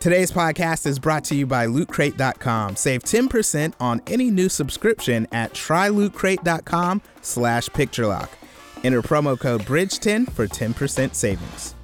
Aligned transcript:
Today's 0.00 0.30
podcast 0.32 0.86
is 0.86 0.98
brought 0.98 1.24
to 1.24 1.34
you 1.34 1.46
by 1.46 1.66
LootCrate.com. 1.66 2.76
Save 2.76 3.02
10% 3.04 3.74
on 3.80 4.02
any 4.06 4.30
new 4.30 4.48
subscription 4.48 5.26
at 5.32 5.52
trylootcrate.com 5.52 7.02
slash 7.22 7.68
picturelock. 7.70 8.28
Enter 8.84 9.02
promo 9.02 9.38
code 9.38 9.62
BRIDGE10 9.62 10.32
for 10.32 10.46
10% 10.46 11.14
savings. 11.14 11.75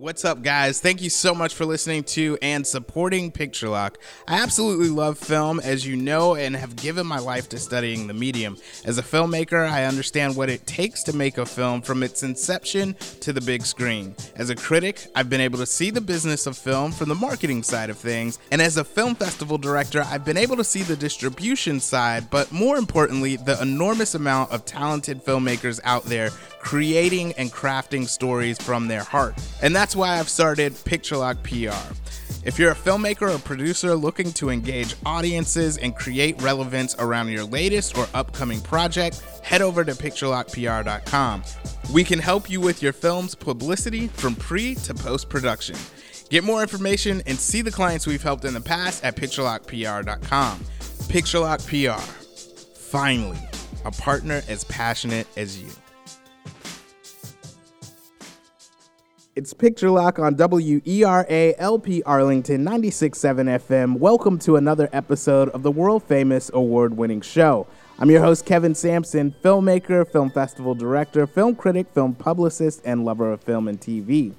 What's 0.00 0.24
up, 0.24 0.40
guys? 0.40 0.80
Thank 0.80 1.02
you 1.02 1.10
so 1.10 1.34
much 1.34 1.52
for 1.52 1.66
listening 1.66 2.04
to 2.04 2.38
and 2.40 2.66
supporting 2.66 3.30
Picture 3.30 3.68
Lock. 3.68 3.98
I 4.26 4.40
absolutely 4.40 4.88
love 4.88 5.18
film, 5.18 5.60
as 5.60 5.86
you 5.86 5.94
know, 5.94 6.36
and 6.36 6.56
have 6.56 6.74
given 6.74 7.06
my 7.06 7.18
life 7.18 7.50
to 7.50 7.58
studying 7.58 8.06
the 8.06 8.14
medium. 8.14 8.56
As 8.86 8.96
a 8.96 9.02
filmmaker, 9.02 9.68
I 9.68 9.84
understand 9.84 10.36
what 10.36 10.48
it 10.48 10.66
takes 10.66 11.02
to 11.02 11.14
make 11.14 11.36
a 11.36 11.44
film 11.44 11.82
from 11.82 12.02
its 12.02 12.22
inception 12.22 12.94
to 13.20 13.34
the 13.34 13.42
big 13.42 13.66
screen. 13.66 14.14
As 14.36 14.48
a 14.48 14.56
critic, 14.56 15.06
I've 15.14 15.28
been 15.28 15.42
able 15.42 15.58
to 15.58 15.66
see 15.66 15.90
the 15.90 16.00
business 16.00 16.46
of 16.46 16.56
film 16.56 16.92
from 16.92 17.10
the 17.10 17.14
marketing 17.14 17.62
side 17.62 17.90
of 17.90 17.98
things, 17.98 18.38
and 18.50 18.62
as 18.62 18.78
a 18.78 18.84
film 18.84 19.14
festival 19.14 19.58
director, 19.58 20.02
I've 20.06 20.24
been 20.24 20.38
able 20.38 20.56
to 20.56 20.64
see 20.64 20.82
the 20.82 20.96
distribution 20.96 21.78
side, 21.78 22.30
but 22.30 22.50
more 22.50 22.78
importantly, 22.78 23.36
the 23.36 23.60
enormous 23.60 24.14
amount 24.14 24.50
of 24.50 24.64
talented 24.64 25.22
filmmakers 25.22 25.78
out 25.84 26.04
there 26.04 26.30
creating 26.60 27.32
and 27.32 27.50
crafting 27.50 28.06
stories 28.06 28.60
from 28.60 28.86
their 28.86 29.02
heart. 29.02 29.34
And 29.62 29.74
that's 29.74 29.96
why 29.96 30.18
I've 30.18 30.28
started 30.28 30.76
Picture 30.84 31.16
Lock 31.16 31.42
PR. 31.42 31.92
If 32.42 32.58
you're 32.58 32.70
a 32.70 32.76
filmmaker 32.76 33.34
or 33.34 33.38
producer 33.38 33.94
looking 33.94 34.32
to 34.34 34.48
engage 34.48 34.94
audiences 35.04 35.76
and 35.76 35.94
create 35.94 36.40
relevance 36.40 36.96
around 36.98 37.28
your 37.28 37.44
latest 37.44 37.98
or 37.98 38.06
upcoming 38.14 38.60
project, 38.60 39.22
head 39.42 39.60
over 39.60 39.84
to 39.84 39.92
picturelockpr.com. 39.92 41.42
We 41.92 42.02
can 42.02 42.18
help 42.18 42.48
you 42.48 42.60
with 42.60 42.82
your 42.82 42.94
film's 42.94 43.34
publicity 43.34 44.08
from 44.08 44.36
pre 44.36 44.74
to 44.76 44.94
post 44.94 45.28
production. 45.28 45.76
Get 46.30 46.44
more 46.44 46.62
information 46.62 47.22
and 47.26 47.36
see 47.38 47.60
the 47.60 47.72
clients 47.72 48.06
we've 48.06 48.22
helped 48.22 48.44
in 48.44 48.54
the 48.54 48.60
past 48.60 49.04
at 49.04 49.16
picturelockpr.com. 49.16 50.60
Picturelock 51.08 51.66
PR. 51.66 52.00
Finally, 52.90 53.38
a 53.84 53.90
partner 53.90 54.42
as 54.48 54.64
passionate 54.64 55.26
as 55.36 55.60
you. 55.60 55.68
It's 59.36 59.54
Picture 59.54 59.90
Lock 59.90 60.18
on 60.18 60.34
WERALP 60.34 62.02
Arlington 62.04 62.64
96.7 62.64 63.60
FM. 63.60 63.98
Welcome 63.98 64.40
to 64.40 64.56
another 64.56 64.88
episode 64.92 65.48
of 65.50 65.62
the 65.62 65.70
world 65.70 66.02
famous 66.02 66.50
award 66.52 66.96
winning 66.96 67.20
show. 67.20 67.68
I'm 68.00 68.10
your 68.10 68.22
host, 68.22 68.44
Kevin 68.44 68.74
Sampson, 68.74 69.32
filmmaker, 69.40 70.10
film 70.10 70.30
festival 70.30 70.74
director, 70.74 71.28
film 71.28 71.54
critic, 71.54 71.86
film 71.94 72.16
publicist, 72.16 72.82
and 72.84 73.04
lover 73.04 73.30
of 73.30 73.40
film 73.40 73.68
and 73.68 73.80
TV. 73.80 74.34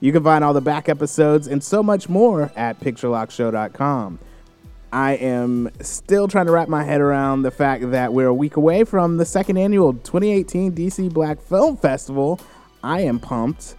You 0.00 0.12
can 0.12 0.22
find 0.22 0.44
all 0.44 0.52
the 0.52 0.60
back 0.60 0.90
episodes 0.90 1.46
and 1.46 1.64
so 1.64 1.82
much 1.82 2.10
more 2.10 2.52
at 2.54 2.78
picturelockshow.com. 2.80 4.18
I 4.92 5.12
am 5.14 5.70
still 5.80 6.28
trying 6.28 6.46
to 6.46 6.52
wrap 6.52 6.68
my 6.68 6.84
head 6.84 7.00
around 7.00 7.42
the 7.42 7.50
fact 7.50 7.90
that 7.92 8.12
we're 8.12 8.26
a 8.28 8.34
week 8.34 8.56
away 8.56 8.84
from 8.84 9.16
the 9.16 9.24
second 9.24 9.56
annual 9.56 9.94
2018 9.94 10.72
DC 10.74 11.10
Black 11.14 11.40
Film 11.40 11.78
Festival. 11.78 12.38
I 12.82 13.00
am 13.00 13.18
pumped 13.18 13.76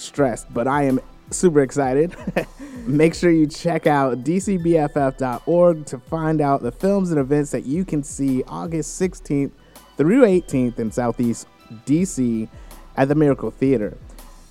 stressed, 0.00 0.52
but 0.52 0.66
I 0.66 0.84
am 0.84 1.00
super 1.30 1.62
excited. 1.62 2.14
Make 2.86 3.14
sure 3.14 3.30
you 3.30 3.46
check 3.46 3.86
out 3.86 4.24
dcbff.org 4.24 5.86
to 5.86 5.98
find 5.98 6.40
out 6.40 6.62
the 6.62 6.72
films 6.72 7.10
and 7.10 7.20
events 7.20 7.50
that 7.52 7.64
you 7.66 7.84
can 7.84 8.02
see 8.02 8.42
August 8.44 9.00
16th 9.00 9.52
through 9.96 10.22
18th 10.22 10.78
in 10.78 10.90
Southeast 10.90 11.46
DC 11.84 12.48
at 12.96 13.08
the 13.08 13.14
Miracle 13.14 13.50
Theater. 13.50 13.96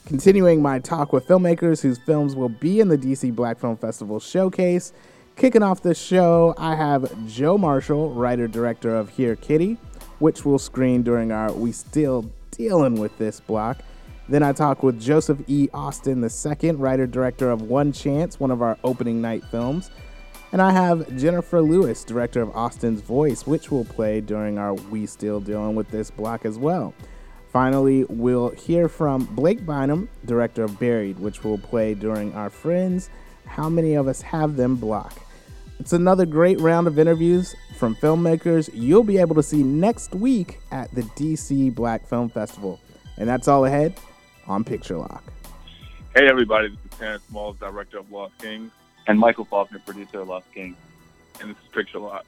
Continuing 0.05 0.61
my 0.61 0.79
talk 0.79 1.13
with 1.13 1.27
filmmakers 1.27 1.81
whose 1.81 1.99
films 1.99 2.35
will 2.35 2.49
be 2.49 2.79
in 2.79 2.87
the 2.87 2.97
DC 2.97 3.35
Black 3.35 3.59
Film 3.59 3.77
Festival 3.77 4.19
showcase. 4.19 4.93
Kicking 5.35 5.63
off 5.63 5.81
the 5.81 5.93
show, 5.93 6.55
I 6.57 6.75
have 6.75 7.27
Joe 7.27 7.57
Marshall, 7.57 8.11
writer 8.13 8.47
director 8.47 8.95
of 8.95 9.09
Here 9.09 9.35
Kitty, 9.35 9.77
which 10.17 10.45
will 10.45 10.59
screen 10.59 11.03
during 11.03 11.31
our 11.31 11.51
We 11.53 11.71
Still 11.71 12.29
Dealing 12.51 12.99
with 12.99 13.17
This 13.17 13.39
block. 13.39 13.77
Then 14.29 14.43
I 14.43 14.51
talk 14.53 14.83
with 14.83 15.01
Joseph 15.01 15.39
E. 15.47 15.69
Austin 15.73 16.23
II, 16.23 16.71
writer 16.73 17.07
director 17.07 17.49
of 17.49 17.63
One 17.63 17.91
Chance, 17.91 18.39
one 18.39 18.51
of 18.51 18.61
our 18.61 18.77
opening 18.83 19.23
night 19.23 19.43
films. 19.49 19.89
And 20.51 20.61
I 20.61 20.71
have 20.71 21.17
Jennifer 21.17 21.63
Lewis, 21.63 22.03
director 22.03 22.39
of 22.39 22.55
Austin's 22.55 23.01
Voice, 23.01 23.47
which 23.47 23.71
will 23.71 23.85
play 23.85 24.21
during 24.21 24.59
our 24.59 24.75
We 24.75 25.07
Still 25.07 25.39
Dealing 25.39 25.73
with 25.73 25.89
This 25.89 26.11
block 26.11 26.45
as 26.45 26.59
well. 26.59 26.93
Finally, 27.51 28.03
we'll 28.03 28.49
hear 28.49 28.87
from 28.87 29.25
Blake 29.25 29.65
Bynum, 29.65 30.07
director 30.25 30.63
of 30.63 30.79
Buried, 30.79 31.17
which 31.17 31.43
will 31.43 31.57
play 31.57 31.95
during 31.95 32.31
our 32.35 32.51
Friends 32.51 33.09
How 33.47 33.67
Many 33.67 33.95
of 33.95 34.07
Us 34.07 34.21
Have 34.21 34.57
Them 34.57 34.75
block. 34.75 35.19
It's 35.79 35.93
another 35.93 36.27
great 36.27 36.59
round 36.59 36.85
of 36.85 36.99
interviews 36.99 37.55
from 37.77 37.95
filmmakers 37.95 38.69
you'll 38.73 39.03
be 39.03 39.17
able 39.17 39.33
to 39.33 39.43
see 39.43 39.63
next 39.63 40.13
week 40.13 40.59
at 40.71 40.93
the 40.93 41.01
DC 41.01 41.73
Black 41.73 42.07
Film 42.07 42.29
Festival. 42.29 42.79
And 43.17 43.27
that's 43.27 43.47
all 43.47 43.65
ahead 43.65 43.99
on 44.49 44.63
Picture 44.63 44.97
Lock. 44.97 45.23
Hey, 46.15 46.27
everybody, 46.27 46.69
this 46.69 46.77
is 46.91 46.97
Terrence 46.97 47.23
Smalls, 47.29 47.57
director 47.59 47.99
of 47.99 48.11
Lost 48.11 48.37
Kings. 48.39 48.71
And 49.07 49.17
Michael 49.19 49.45
Faulkner, 49.45 49.79
producer 49.79 50.21
of 50.21 50.27
Lost 50.27 50.51
Kings. 50.53 50.75
And 51.39 51.51
this 51.51 51.57
is 51.57 51.69
Picture 51.71 51.99
Lock. 51.99 52.25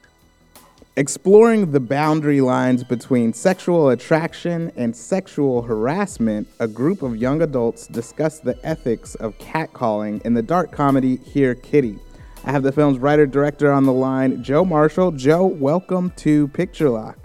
Exploring 0.96 1.72
the 1.72 1.80
boundary 1.80 2.40
lines 2.40 2.84
between 2.84 3.32
sexual 3.32 3.88
attraction 3.88 4.70
and 4.76 4.94
sexual 4.94 5.62
harassment, 5.62 6.46
a 6.60 6.68
group 6.68 7.02
of 7.02 7.16
young 7.16 7.40
adults 7.42 7.86
discuss 7.86 8.38
the 8.38 8.58
ethics 8.64 9.14
of 9.16 9.36
catcalling 9.38 10.20
in 10.22 10.34
the 10.34 10.42
dark 10.42 10.70
comedy 10.70 11.16
Here 11.16 11.54
Kitty. 11.54 11.98
I 12.44 12.50
have 12.50 12.62
the 12.62 12.72
film's 12.72 12.98
writer 12.98 13.26
director 13.26 13.72
on 13.72 13.84
the 13.84 13.92
line, 13.92 14.42
Joe 14.42 14.64
Marshall. 14.64 15.12
Joe, 15.12 15.46
welcome 15.46 16.10
to 16.16 16.48
Picture 16.48 16.90
Lock. 16.90 17.18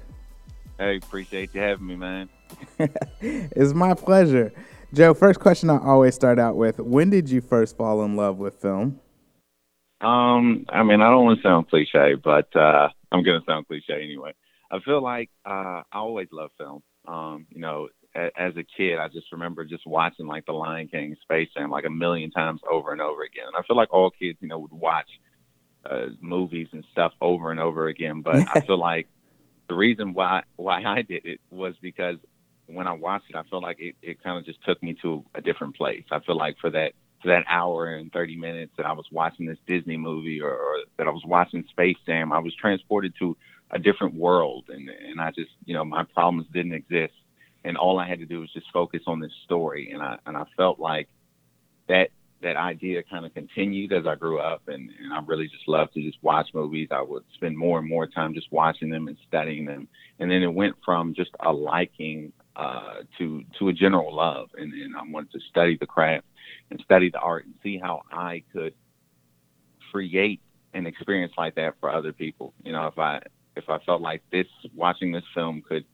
Hey, 0.78 0.98
appreciate 0.98 1.54
you 1.54 1.62
having 1.62 1.88
me, 1.88 1.96
man. 1.96 2.30
it's 3.20 3.74
my 3.74 3.94
pleasure. 3.96 4.54
Joe, 4.94 5.14
first 5.14 5.40
question 5.40 5.70
I 5.70 5.80
always 5.80 6.16
start 6.16 6.40
out 6.40 6.56
with: 6.56 6.80
When 6.80 7.10
did 7.10 7.30
you 7.30 7.42
first 7.42 7.78
fall 7.78 8.04
in 8.04 8.16
love 8.16 8.38
with 8.38 8.62
film? 8.62 9.00
Um, 10.02 10.66
I 10.70 10.84
mean, 10.84 11.02
I 11.02 11.10
don't 11.10 11.26
want 11.26 11.40
to 11.40 11.44
sound 11.48 11.70
cliche, 11.70 12.16
but 12.24 12.56
uh, 12.56 12.90
I'm 13.12 13.24
going 13.24 13.40
to 13.40 13.46
sound 13.46 13.68
cliche 13.68 14.02
anyway. 14.04 14.34
I 14.72 14.80
feel 14.80 15.02
like 15.02 15.30
uh, 15.46 15.82
I 15.92 15.96
always 15.96 16.28
loved 16.32 16.54
film. 16.58 16.84
Um, 17.08 17.48
you 17.50 17.62
know, 17.62 17.90
a- 18.16 18.32
as 18.40 18.54
a 18.58 18.64
kid, 18.64 19.00
I 19.00 19.08
just 19.08 19.32
remember 19.32 19.66
just 19.66 19.88
watching 19.88 20.28
like 20.28 20.46
The 20.46 20.52
Lion 20.52 20.88
King, 20.88 21.16
Space 21.22 21.50
Jam, 21.56 21.72
like 21.72 21.86
a 21.86 21.90
million 21.90 22.32
times 22.32 22.62
over 22.70 22.92
and 22.92 23.02
over 23.02 23.24
again. 23.24 23.46
And 23.48 23.56
I 23.56 23.66
feel 23.66 23.78
like 23.78 23.94
all 23.94 24.12
kids, 24.12 24.38
you 24.42 24.48
know, 24.48 24.60
would 24.60 24.72
watch 24.72 25.10
uh, 25.90 26.08
movies 26.22 26.68
and 26.74 26.84
stuff 26.92 27.14
over 27.22 27.50
and 27.52 27.60
over 27.60 27.88
again. 27.88 28.22
But 28.22 28.48
I 28.54 28.62
feel 28.68 28.80
like 28.80 29.08
the 29.68 29.76
reason 29.76 30.14
why 30.14 30.44
why 30.58 30.84
I 30.84 31.02
did 31.02 31.26
it 31.26 31.40
was 31.50 31.74
because 31.82 32.18
when 32.68 32.88
I 32.88 32.94
watched 32.94 33.30
it, 33.30 33.36
I 33.36 33.44
felt 33.44 33.64
like 33.64 33.80
it, 33.80 33.96
it 34.02 34.22
kind 34.24 34.38
of 34.38 34.46
just 34.46 34.64
took 34.64 34.82
me 34.84 34.96
to 35.02 35.24
a 35.34 35.42
different 35.42 35.76
place. 35.76 36.04
I 36.12 36.20
feel 36.20 36.38
like 36.38 36.58
for 36.60 36.70
that 36.72 36.94
for 37.22 37.30
that 37.30 37.46
hour 37.50 37.88
and 37.88 38.14
30 38.14 38.36
minutes 38.36 38.74
that 38.78 38.86
I 38.86 38.92
was 38.92 39.06
watching 39.12 39.48
this 39.48 39.58
Disney 39.66 39.98
movie 39.98 40.40
or, 40.40 40.52
or 40.52 40.78
that 40.98 41.08
I 41.08 41.10
was 41.10 41.24
watching 41.26 41.66
Space 41.70 41.98
Jam, 42.06 42.32
I 42.32 42.38
was 42.38 42.54
transported 42.54 43.14
to 43.18 43.36
a 43.72 43.80
different 43.80 44.16
world, 44.16 44.66
and 44.70 44.90
and 44.90 45.20
I 45.20 45.32
just 45.32 45.52
you 45.66 45.74
know 45.74 45.84
my 45.84 46.04
problems 46.04 46.48
didn't 46.54 46.74
exist, 46.74 47.14
and 47.64 47.78
all 47.78 48.00
I 48.00 48.08
had 48.08 48.20
to 48.20 48.26
do 48.26 48.42
was 48.42 48.52
just 48.54 48.68
focus 48.72 49.02
on 49.08 49.20
this 49.20 49.34
story, 49.46 49.92
and 49.92 50.02
I 50.02 50.18
and 50.26 50.38
I 50.38 50.46
felt 50.56 50.80
like 50.80 51.08
that 51.88 52.10
that 52.42 52.56
idea 52.56 53.02
kind 53.02 53.26
of 53.26 53.34
continued 53.34 53.92
as 53.92 54.06
I 54.06 54.14
grew 54.14 54.40
up, 54.40 54.68
and, 54.68 54.92
and 55.02 55.12
I 55.12 55.20
really 55.26 55.48
just 55.48 55.68
loved 55.68 55.96
to 55.96 56.04
just 56.04 56.22
watch 56.22 56.50
movies. 56.54 56.90
I 56.92 57.02
would 57.02 57.24
spend 57.34 57.58
more 57.58 57.80
and 57.80 57.90
more 57.90 58.06
time 58.06 58.36
just 58.36 58.52
watching 58.52 58.90
them 58.90 59.08
and 59.08 59.18
studying 59.28 59.66
them, 59.66 59.88
and 60.20 60.30
then 60.30 60.44
it 60.44 60.54
went 60.54 60.76
from 60.86 61.14
just 61.16 61.32
a 61.40 61.52
liking 61.52 62.32
uh, 62.58 63.04
to 63.20 63.44
to 63.60 63.70
a 63.70 63.74
general 63.74 64.14
love, 64.14 64.50
and, 64.58 64.74
and 64.74 64.96
I 64.96 65.02
wanted 65.08 65.32
to 65.34 65.40
study 65.50 65.78
the 65.80 65.86
craft 65.86 66.26
and 66.72 66.82
study 66.84 67.12
the 67.12 67.20
art 67.20 67.46
and 67.46 67.54
see 67.62 67.78
how 67.78 68.02
I 68.12 68.44
could 68.52 68.74
create 69.92 70.42
an 70.74 70.86
experience 70.86 71.34
like 71.38 71.56
that 71.56 71.76
for 71.80 71.90
other 71.90 72.12
people. 72.12 72.54
You 72.64 72.72
know, 72.72 72.88
if 72.88 72.98
I 72.98 73.22
if 73.56 73.70
I 73.70 73.78
felt 73.86 74.02
like 74.02 74.24
this 74.32 74.48
watching 74.76 75.12
this 75.12 75.24
film 75.36 75.62
could 75.62 75.86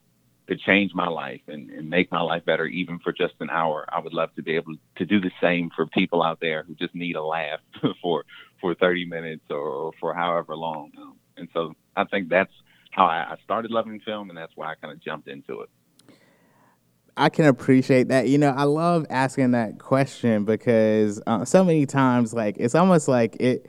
could 0.46 0.60
change 0.60 0.92
my 0.94 1.08
life 1.08 1.40
and, 1.48 1.70
and 1.70 1.88
make 1.88 2.10
my 2.12 2.20
life 2.20 2.44
better 2.44 2.66
even 2.66 2.98
for 2.98 3.12
just 3.12 3.34
an 3.40 3.48
hour, 3.50 3.86
I 3.90 4.00
would 4.00 4.12
love 4.12 4.34
to 4.36 4.42
be 4.42 4.56
able 4.56 4.74
to 4.96 5.06
do 5.06 5.20
the 5.20 5.30
same 5.40 5.70
for 5.74 5.86
people 5.86 6.22
out 6.22 6.38
there 6.40 6.62
who 6.64 6.74
just 6.74 6.94
need 6.94 7.16
a 7.16 7.24
laugh 7.24 7.60
for 8.02 8.24
for 8.60 8.74
30 8.74 9.06
minutes 9.06 9.44
or, 9.50 9.58
or 9.58 9.92
for 10.00 10.14
however 10.14 10.56
long. 10.56 10.92
Um, 10.98 11.16
and 11.36 11.48
so 11.52 11.74
I 11.96 12.04
think 12.04 12.28
that's 12.28 12.52
how 12.90 13.06
I, 13.06 13.32
I 13.32 13.36
started 13.44 13.70
loving 13.70 14.00
film, 14.00 14.30
and 14.30 14.38
that's 14.38 14.52
why 14.54 14.70
I 14.70 14.74
kind 14.76 14.92
of 14.92 15.02
jumped 15.02 15.28
into 15.28 15.60
it. 15.60 15.70
I 17.16 17.28
can 17.28 17.44
appreciate 17.44 18.08
that. 18.08 18.28
You 18.28 18.38
know, 18.38 18.50
I 18.50 18.64
love 18.64 19.06
asking 19.08 19.52
that 19.52 19.78
question 19.78 20.44
because 20.44 21.22
uh, 21.26 21.44
so 21.44 21.64
many 21.64 21.86
times, 21.86 22.34
like, 22.34 22.56
it's 22.58 22.74
almost 22.74 23.08
like 23.08 23.36
it. 23.40 23.66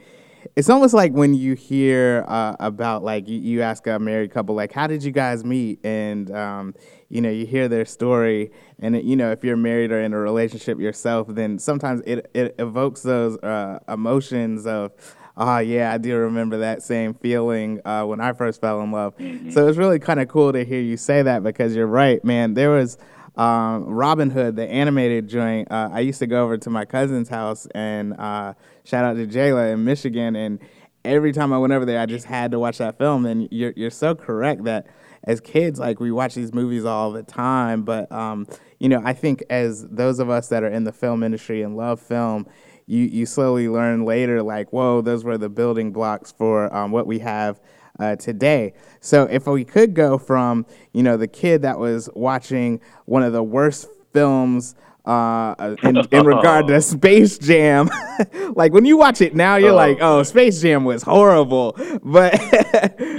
It's 0.56 0.70
almost 0.70 0.94
like 0.94 1.12
when 1.12 1.34
you 1.34 1.56
hear 1.56 2.24
uh, 2.28 2.56
about 2.60 3.04
like 3.04 3.28
you, 3.28 3.38
you, 3.40 3.62
ask 3.62 3.88
a 3.88 3.98
married 3.98 4.32
couple 4.32 4.54
like 4.54 4.72
how 4.72 4.86
did 4.86 5.04
you 5.04 5.12
guys 5.12 5.44
meet 5.44 5.84
and 5.84 6.30
um, 6.32 6.76
you 7.10 7.20
know 7.20 7.32
you 7.32 7.48
hear 7.48 7.68
their 7.68 7.84
story, 7.84 8.52
and 8.80 8.96
it, 8.96 9.04
you 9.04 9.16
know 9.16 9.32
if 9.32 9.44
you're 9.44 9.58
married 9.58 9.92
or 9.92 10.00
in 10.00 10.14
a 10.14 10.18
relationship 10.18 10.80
yourself, 10.80 11.28
then 11.30 11.58
sometimes 11.58 12.02
it 12.06 12.30
it 12.36 12.56
evokes 12.60 13.02
those 13.02 13.38
uh, 13.40 13.80
emotions 13.88 14.66
of. 14.66 14.92
Oh 15.38 15.58
yeah, 15.58 15.92
I 15.92 15.98
do 15.98 16.16
remember 16.16 16.60
that 16.60 16.82
same 16.82 17.14
feeling 17.14 17.82
uh, 17.84 18.06
when 18.06 18.22
I 18.22 18.32
first 18.32 18.62
fell 18.62 18.80
in 18.80 18.94
love. 18.94 19.18
Mm-hmm. 19.18 19.50
So 19.50 19.68
it's 19.68 19.78
really 19.78 20.00
kind 20.00 20.22
of 20.22 20.30
cool 20.30 20.54
to 20.54 20.64
hear 20.64 20.80
you 20.80 20.96
say 20.96 21.24
that 21.24 21.44
because 21.44 21.76
you're 21.76 21.88
right, 21.88 22.24
man. 22.24 22.54
There 22.54 22.70
was 22.70 22.98
um, 23.38 23.86
Robin 23.86 24.30
Hood, 24.30 24.56
the 24.56 24.68
animated 24.68 25.28
joint. 25.28 25.72
Uh, 25.72 25.90
I 25.92 26.02
used 26.02 26.20
to 26.20 26.28
go 26.28 26.44
over 26.44 26.58
to 26.58 26.70
my 26.70 26.86
cousin's 26.86 27.30
house 27.30 27.68
and 27.76 28.14
uh, 28.20 28.54
shout 28.84 29.06
out 29.06 29.16
to 29.18 29.28
Jayla 29.28 29.74
in 29.74 29.84
Michigan, 29.84 30.36
and 30.36 30.60
every 31.04 31.32
time 31.32 31.54
I 31.54 31.58
went 31.58 31.74
over 31.74 31.86
there, 31.86 32.00
I 32.00 32.06
just 32.06 32.26
had 32.26 32.52
to 32.52 32.60
watch 32.60 32.78
that 32.80 32.98
film. 32.98 33.26
And 33.26 33.48
you're 33.52 33.74
you're 33.76 33.92
so 33.92 34.16
correct 34.16 34.64
that 34.66 34.88
as 35.24 35.42
kids, 35.42 35.80
like 35.80 36.00
we 36.00 36.12
watch 36.12 36.36
these 36.36 36.54
movies 36.54 36.86
all 36.86 37.12
the 37.12 37.24
time, 37.24 37.84
but 37.84 38.12
um, 38.12 38.48
you 38.80 38.90
know, 38.90 39.02
I 39.04 39.14
think 39.14 39.44
as 39.50 39.88
those 39.88 40.20
of 40.20 40.30
us 40.30 40.50
that 40.50 40.64
are 40.64 40.70
in 40.70 40.84
the 40.84 40.92
film 40.92 41.24
industry 41.24 41.62
and 41.62 41.76
love 41.76 42.00
film, 42.00 42.48
you 42.88 43.04
you 43.04 43.26
slowly 43.26 43.68
learn 43.68 44.06
later, 44.06 44.44
like, 44.44 44.72
whoa, 44.72 45.02
those 45.02 45.24
were 45.24 45.38
the 45.38 45.50
building 45.50 45.92
blocks 45.92 46.32
for 46.32 46.74
um, 46.76 46.92
what 46.92 47.08
we 47.08 47.20
have. 47.20 47.60
Uh, 47.98 48.14
today. 48.14 48.74
So 49.00 49.24
if 49.24 49.48
we 49.48 49.64
could 49.64 49.94
go 49.94 50.18
from, 50.18 50.66
you 50.92 51.02
know, 51.02 51.16
the 51.16 51.30
kid 51.30 51.62
that 51.62 51.80
was 51.80 52.10
watching 52.14 52.82
one 53.06 53.24
of 53.24 53.32
the 53.32 53.42
worst 53.42 53.88
films 54.12 54.76
uh, 55.06 55.76
in, 55.84 55.98
in 56.12 56.26
regard 56.26 56.68
to 56.68 56.82
Space 56.82 57.38
Jam. 57.38 57.90
like 58.56 58.74
when 58.74 58.86
you 58.86 58.98
watch 58.98 59.22
it 59.22 59.36
now, 59.36 59.56
you're 59.56 59.72
oh, 59.72 59.76
like, 59.76 59.98
"Oh, 60.02 60.24
Space 60.24 60.62
Jam 60.62 60.84
was 60.84 61.04
horrible," 61.04 61.74
but 62.04 62.34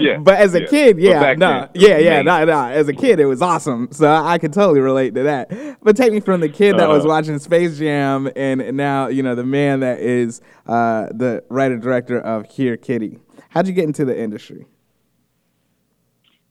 yeah, 0.00 0.18
but 0.18 0.34
as 0.34 0.54
a 0.54 0.62
yeah. 0.62 0.66
kid, 0.66 0.98
yeah, 0.98 1.34
no, 1.34 1.68
yeah, 1.74 1.98
yeah, 1.98 2.22
no, 2.22 2.44
no. 2.44 2.64
As 2.64 2.88
a 2.88 2.92
kid, 2.92 3.20
it 3.20 3.26
was 3.26 3.42
awesome. 3.42 3.88
So 3.92 4.10
I, 4.10 4.38
could 4.38 4.52
totally 4.52 4.80
relate 4.80 5.14
to 5.14 5.22
that. 5.24 5.78
But 5.82 5.96
take 5.96 6.12
me 6.12 6.20
from 6.20 6.40
the 6.40 6.48
kid 6.48 6.76
that 6.78 6.88
uh, 6.90 6.92
was 6.92 7.00
uh-huh. 7.00 7.08
watching 7.08 7.38
Space 7.38 7.78
Jam, 7.78 8.28
and, 8.34 8.60
and 8.60 8.76
now 8.76 9.06
you 9.06 9.22
know 9.22 9.34
the 9.34 9.44
man 9.44 9.80
that 9.80 10.00
is 10.00 10.40
uh, 10.66 11.06
the 11.14 11.44
writer 11.48 11.78
director 11.78 12.18
of 12.18 12.46
Here 12.50 12.76
Kitty. 12.76 13.18
How'd 13.56 13.68
you 13.68 13.72
get 13.72 13.84
into 13.84 14.04
the 14.04 14.14
industry? 14.14 14.66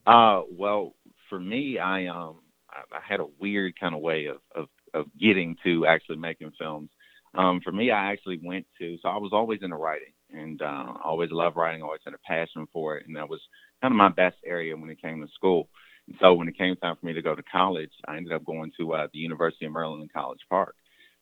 Uh, 0.07 0.41
well, 0.49 0.95
for 1.29 1.39
me, 1.39 1.77
I 1.77 2.07
um, 2.07 2.39
I, 2.67 2.97
I 2.97 2.99
had 3.07 3.19
a 3.19 3.27
weird 3.39 3.79
kind 3.79 3.93
of 3.93 4.01
way 4.01 4.25
of, 4.25 4.37
of 4.55 4.69
of 4.91 5.05
getting 5.15 5.55
to 5.63 5.85
actually 5.85 6.17
making 6.17 6.53
films. 6.57 6.89
Um, 7.35 7.61
for 7.63 7.71
me, 7.71 7.91
I 7.91 8.11
actually 8.11 8.39
went 8.43 8.65
to, 8.79 8.97
so 9.03 9.09
I 9.09 9.17
was 9.17 9.33
always 9.33 9.59
into 9.61 9.75
writing 9.75 10.13
and 10.31 10.59
uh, 10.63 10.93
always 11.03 11.29
loved 11.29 11.57
writing, 11.57 11.83
always 11.83 12.01
had 12.03 12.15
a 12.15 12.27
passion 12.27 12.65
for 12.73 12.97
it. 12.97 13.05
And 13.05 13.15
that 13.17 13.29
was 13.29 13.41
kind 13.83 13.91
of 13.91 13.97
my 13.97 14.09
best 14.09 14.37
area 14.43 14.75
when 14.75 14.89
it 14.89 14.99
came 14.99 15.21
to 15.21 15.31
school. 15.35 15.69
And 16.07 16.17
so 16.19 16.33
when 16.33 16.47
it 16.47 16.57
came 16.57 16.75
time 16.77 16.95
for 16.99 17.05
me 17.05 17.13
to 17.13 17.21
go 17.21 17.35
to 17.35 17.43
college, 17.43 17.91
I 18.07 18.17
ended 18.17 18.33
up 18.33 18.45
going 18.45 18.71
to 18.79 18.93
uh, 18.93 19.07
the 19.13 19.19
University 19.19 19.67
of 19.67 19.73
Maryland 19.73 20.01
in 20.01 20.09
College 20.09 20.41
Park. 20.49 20.75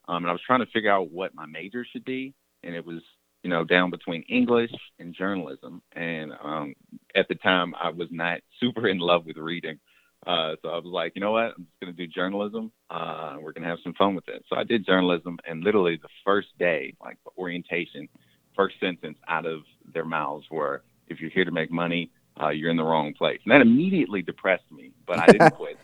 Um, 0.08 0.24
and 0.24 0.28
I 0.28 0.32
was 0.32 0.42
trying 0.48 0.62
to 0.62 0.72
figure 0.72 0.92
out 0.94 1.12
what 1.12 1.36
my 1.36 1.46
major 1.46 1.86
should 1.92 2.06
be. 2.06 2.36
And 2.64 2.74
it 2.74 2.86
was, 2.86 3.02
you 3.44 3.50
know, 3.50 3.64
down 3.64 3.92
between 3.92 4.24
English 4.24 4.72
and 5.00 5.14
journalism. 5.14 5.82
And 5.92 6.32
um, 6.42 6.74
at 7.14 7.28
the 7.28 7.36
time, 7.36 7.76
I 7.80 7.90
was 7.90 8.08
not 8.10 8.40
super 8.60 8.88
in 8.88 8.98
love 8.98 9.26
with 9.26 9.38
reading. 9.38 9.80
Uh, 10.26 10.56
so 10.62 10.70
I 10.70 10.76
was 10.76 10.86
like, 10.86 11.12
you 11.16 11.22
know 11.22 11.34
what? 11.34 11.54
I'm 11.58 11.66
just 11.66 11.80
going 11.82 11.94
to 11.94 11.98
do 11.98 12.08
journalism. 12.08 12.72
Uh, 12.90 13.36
we're 13.42 13.52
going 13.52 13.64
to 13.64 13.70
have 13.70 13.80
some 13.84 13.94
fun 13.94 14.16
with 14.16 14.28
it. 14.30 14.46
So 14.50 14.56
I 14.56 14.64
did 14.64 14.86
journalism, 14.86 15.38
and 15.46 15.64
literally 15.64 15.98
the 16.02 16.08
first 16.24 16.48
day, 16.58 16.94
like 17.04 17.18
the 17.26 17.32
orientation, 17.38 18.08
first 18.56 18.76
sentence 18.80 19.18
out 19.28 19.46
of 19.46 19.64
their 19.94 20.06
mouths 20.06 20.46
were, 20.50 20.82
"If 21.10 21.20
you're 21.20 21.30
here 21.30 21.44
to 21.44 21.52
make 21.52 21.72
money, 21.72 22.10
uh, 22.42 22.50
you're 22.50 22.72
in 22.72 22.78
the 22.78 22.86
wrong 22.86 23.14
place." 23.14 23.42
And 23.44 23.52
that 23.52 23.60
immediately 23.60 24.22
depressed 24.22 24.72
me, 24.72 24.92
but 25.06 25.20
I 25.20 25.26
didn't 25.26 25.56
quit. 25.56 25.78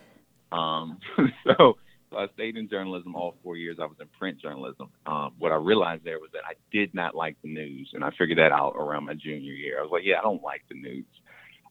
Um, 0.53 1.00
so, 1.44 1.77
so 2.09 2.17
I 2.17 2.27
stayed 2.33 2.57
in 2.57 2.69
journalism 2.69 3.15
all 3.15 3.35
four 3.44 3.56
years. 3.56 3.77
I 3.79 3.85
was 3.85 3.97
in 4.00 4.07
print 4.17 4.41
journalism. 4.41 4.89
Um, 5.06 5.33
what 5.38 5.51
I 5.51 5.56
realized 5.56 6.03
there 6.03 6.19
was 6.19 6.31
that 6.33 6.44
I 6.45 6.53
did 6.71 6.94
not 6.94 7.15
like 7.15 7.38
the 7.44 7.50
news, 7.50 7.91
and 7.94 8.03
I 8.03 8.09
figured 8.17 8.39
that 8.39 8.51
out 8.51 8.73
around 8.75 9.06
my 9.06 9.13
junior 9.13 9.53
year. 9.53 9.79
I 9.79 9.81
was 9.83 9.91
like, 9.91 10.03
"Yeah, 10.06 10.19
I 10.19 10.21
don't 10.21 10.41
like 10.41 10.63
the 10.69 10.75
news." 10.75 11.06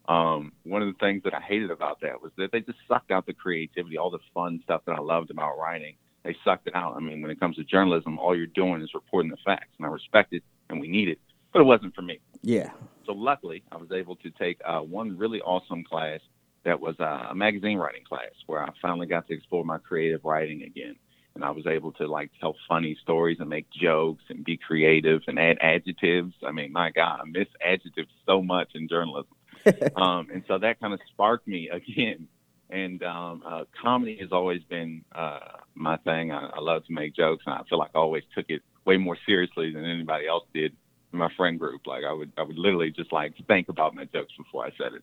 Um, 0.08 0.52
one 0.62 0.80
of 0.80 0.88
the 0.88 0.98
things 0.98 1.22
that 1.24 1.34
I 1.34 1.40
hated 1.40 1.70
about 1.70 2.00
that 2.00 2.22
was 2.22 2.32
that 2.38 2.50
they 2.52 2.60
just 2.60 2.78
sucked 2.88 3.10
out 3.10 3.26
the 3.26 3.34
creativity, 3.34 3.98
all 3.98 4.10
the 4.10 4.18
fun 4.32 4.60
stuff 4.64 4.82
that 4.86 4.92
I 4.92 5.00
loved 5.00 5.30
about 5.30 5.58
writing. 5.58 5.96
They 6.24 6.34
sucked 6.44 6.66
it 6.66 6.74
out. 6.74 6.96
I 6.96 7.00
mean, 7.00 7.20
when 7.20 7.30
it 7.30 7.38
comes 7.38 7.56
to 7.56 7.64
journalism, 7.64 8.18
all 8.18 8.36
you're 8.36 8.46
doing 8.46 8.80
is 8.80 8.90
reporting 8.94 9.30
the 9.30 9.36
facts, 9.44 9.74
and 9.78 9.86
I 9.86 9.90
respect 9.90 10.32
it 10.32 10.42
and 10.70 10.80
we 10.80 10.88
need 10.88 11.08
it, 11.08 11.18
but 11.52 11.60
it 11.60 11.64
wasn't 11.64 11.94
for 11.94 12.02
me. 12.02 12.20
Yeah. 12.42 12.70
So 13.06 13.12
luckily, 13.12 13.62
I 13.72 13.76
was 13.76 13.90
able 13.92 14.16
to 14.16 14.30
take 14.30 14.60
uh, 14.66 14.80
one 14.80 15.16
really 15.16 15.40
awesome 15.40 15.84
class 15.84 16.20
that 16.68 16.80
was 16.80 16.98
a 17.00 17.34
magazine 17.34 17.78
writing 17.78 18.04
class 18.06 18.32
where 18.46 18.62
I 18.62 18.70
finally 18.82 19.06
got 19.06 19.26
to 19.28 19.34
explore 19.34 19.64
my 19.64 19.78
creative 19.78 20.22
writing 20.22 20.62
again. 20.62 20.96
And 21.34 21.42
I 21.42 21.50
was 21.50 21.66
able 21.66 21.92
to 21.92 22.06
like 22.06 22.30
tell 22.40 22.54
funny 22.68 22.96
stories 23.02 23.38
and 23.40 23.48
make 23.48 23.70
jokes 23.70 24.22
and 24.28 24.44
be 24.44 24.58
creative 24.58 25.22
and 25.26 25.38
add 25.38 25.56
adjectives. 25.62 26.34
I 26.46 26.52
mean, 26.52 26.72
my 26.72 26.90
God, 26.90 27.20
I 27.22 27.24
miss 27.24 27.48
adjectives 27.64 28.10
so 28.26 28.42
much 28.42 28.68
in 28.74 28.86
journalism. 28.86 29.32
um, 29.96 30.28
and 30.32 30.42
so 30.46 30.58
that 30.58 30.78
kind 30.78 30.92
of 30.92 31.00
sparked 31.10 31.48
me 31.48 31.70
again. 31.70 32.28
And 32.68 33.02
um, 33.02 33.42
uh, 33.46 33.64
comedy 33.80 34.18
has 34.20 34.30
always 34.30 34.62
been 34.64 35.04
uh, 35.14 35.38
my 35.74 35.96
thing. 35.98 36.32
I, 36.32 36.50
I 36.54 36.60
love 36.60 36.84
to 36.84 36.92
make 36.92 37.16
jokes, 37.16 37.44
and 37.46 37.54
I 37.54 37.62
feel 37.66 37.78
like 37.78 37.92
I 37.94 37.98
always 37.98 38.24
took 38.34 38.44
it 38.50 38.60
way 38.84 38.98
more 38.98 39.16
seriously 39.24 39.72
than 39.72 39.86
anybody 39.86 40.26
else 40.26 40.44
did 40.52 40.76
in 41.14 41.18
my 41.18 41.30
friend 41.34 41.58
group. 41.58 41.86
Like 41.86 42.04
I 42.04 42.12
would, 42.12 42.30
I 42.36 42.42
would 42.42 42.58
literally 42.58 42.90
just 42.90 43.10
like 43.10 43.32
think 43.46 43.70
about 43.70 43.94
my 43.94 44.04
jokes 44.04 44.34
before 44.36 44.66
I 44.66 44.70
said 44.76 44.92
it. 44.92 45.02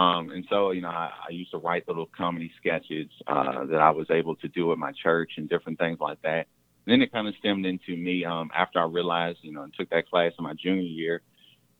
Um, 0.00 0.30
and 0.30 0.46
so, 0.48 0.70
you 0.70 0.80
know, 0.80 0.88
I, 0.88 1.10
I 1.28 1.32
used 1.32 1.50
to 1.50 1.58
write 1.58 1.86
little 1.88 2.08
comedy 2.16 2.50
sketches 2.58 3.08
uh, 3.26 3.64
that 3.66 3.80
I 3.80 3.90
was 3.90 4.06
able 4.10 4.36
to 4.36 4.48
do 4.48 4.72
at 4.72 4.78
my 4.78 4.92
church 5.02 5.32
and 5.36 5.48
different 5.48 5.78
things 5.78 5.98
like 6.00 6.22
that. 6.22 6.46
And 6.86 6.92
then 6.92 7.02
it 7.02 7.12
kind 7.12 7.28
of 7.28 7.34
stemmed 7.38 7.66
into 7.66 7.96
me 7.96 8.24
um, 8.24 8.50
after 8.56 8.80
I 8.80 8.84
realized, 8.84 9.38
you 9.42 9.52
know, 9.52 9.62
and 9.62 9.74
took 9.74 9.90
that 9.90 10.08
class 10.08 10.32
in 10.38 10.44
my 10.44 10.54
junior 10.54 10.82
year 10.82 11.22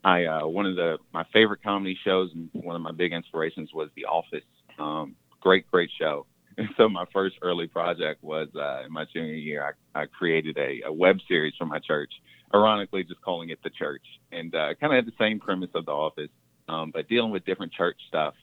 I 0.05 0.25
uh, 0.25 0.47
one 0.47 0.67
of 0.67 0.77
the 0.77 0.99
my 1.13 1.25
favorite 1.33 1.63
comedy 1.63 1.99
shows 2.05 2.31
and 2.35 2.49
one 2.53 2.77
of 2.77 2.83
my 2.83 2.93
big 2.93 3.13
inspirations 3.13 3.71
was 3.75 3.91
The 3.97 4.07
Office. 4.07 4.45
Um, 4.79 5.15
great, 5.41 5.71
great 5.71 5.91
show. 5.99 6.27
And 6.59 6.69
so 6.77 6.91
my 6.91 7.07
first 7.11 7.37
early 7.41 7.69
project 7.69 8.23
was 8.23 8.49
uh, 8.55 8.85
in 8.85 8.93
my 8.93 9.07
junior 9.15 9.33
year. 9.33 9.75
I, 9.95 10.03
I 10.03 10.07
created 10.07 10.59
a, 10.59 10.83
a 10.89 10.93
web 10.93 11.17
series 11.27 11.55
for 11.57 11.65
my 11.65 11.79
church, 11.79 12.13
ironically 12.53 13.03
just 13.03 13.23
calling 13.23 13.49
it 13.49 13.61
The 13.63 13.71
Church, 13.71 14.03
and 14.31 14.55
uh, 14.55 14.75
kind 14.79 14.93
of 14.93 14.97
had 14.97 15.07
the 15.07 15.17
same 15.19 15.41
premise 15.41 15.71
of 15.75 15.87
The 15.87 15.93
Office, 15.93 16.29
um, 16.71 16.91
but 16.93 17.09
dealing 17.09 17.31
with 17.31 17.45
different 17.45 17.73
church 17.73 17.97
stuff 18.09 18.35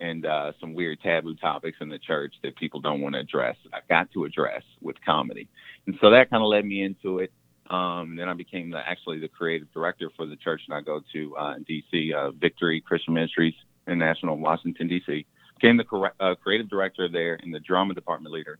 and 0.00 0.26
uh, 0.26 0.52
some 0.60 0.74
weird 0.74 1.00
taboo 1.00 1.34
topics 1.36 1.78
in 1.80 1.88
the 1.88 1.98
church 1.98 2.34
that 2.42 2.56
people 2.56 2.80
don't 2.80 3.00
want 3.00 3.14
to 3.14 3.20
address. 3.20 3.56
I've 3.72 3.86
got 3.88 4.10
to 4.12 4.24
address 4.24 4.62
with 4.80 4.96
comedy, 5.04 5.48
and 5.86 5.96
so 6.00 6.10
that 6.10 6.30
kind 6.30 6.42
of 6.42 6.48
led 6.48 6.64
me 6.64 6.82
into 6.82 7.18
it. 7.18 7.32
Um, 7.70 8.16
then 8.16 8.28
I 8.28 8.34
became 8.34 8.70
the, 8.70 8.78
actually 8.78 9.18
the 9.20 9.28
creative 9.28 9.72
director 9.72 10.10
for 10.16 10.26
the 10.26 10.36
church 10.36 10.60
that 10.68 10.74
I 10.74 10.80
go 10.80 11.00
to 11.12 11.36
uh, 11.36 11.54
in 11.56 11.62
D.C., 11.62 12.12
uh, 12.12 12.32
Victory 12.32 12.80
Christian 12.80 13.14
Ministries 13.14 13.54
International, 13.86 14.36
Washington, 14.36 14.88
D.C. 14.88 15.26
Became 15.60 15.76
the 15.76 15.84
cor- 15.84 16.14
uh, 16.20 16.34
creative 16.34 16.68
director 16.68 17.08
there 17.08 17.38
and 17.42 17.54
the 17.54 17.60
drama 17.60 17.94
department 17.94 18.34
leader, 18.34 18.58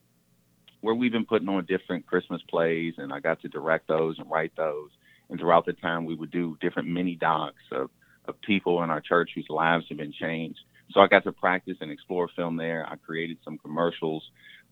where 0.81 0.95
we've 0.95 1.13
been 1.13 1.27
putting 1.27 1.49
on 1.49 1.65
different 1.67 2.07
Christmas 2.07 2.41
plays, 2.49 2.95
and 2.99 3.13
I 3.13 3.21
got 3.21 3.41
to 3.43 3.49
direct 3.49 3.89
those 3.89 4.19
and 4.19 4.31
write 4.31 4.53
those. 4.57 4.91
And 5.31 5.39
throughout 5.39 5.67
the 5.67 5.73
time, 5.75 6.05
we 6.05 6.15
would 6.15 6.31
do 6.31 6.57
different 6.61 6.89
mini 6.89 7.17
docs 7.17 7.63
of, 7.73 7.91
of 8.33 8.41
people 8.41 8.83
in 8.83 8.91
our 8.91 9.01
church 9.01 9.31
whose 9.35 9.47
lives 9.49 9.85
have 9.89 9.99
been 9.99 10.13
changed. 10.13 10.61
So 10.93 11.01
I 11.01 11.07
got 11.07 11.25
to 11.25 11.33
practice 11.33 11.77
and 11.81 11.91
explore 11.91 12.29
film 12.37 12.57
there. 12.57 12.87
I 12.89 12.97
created 12.97 13.39
some 13.45 13.59
commercials 13.59 14.23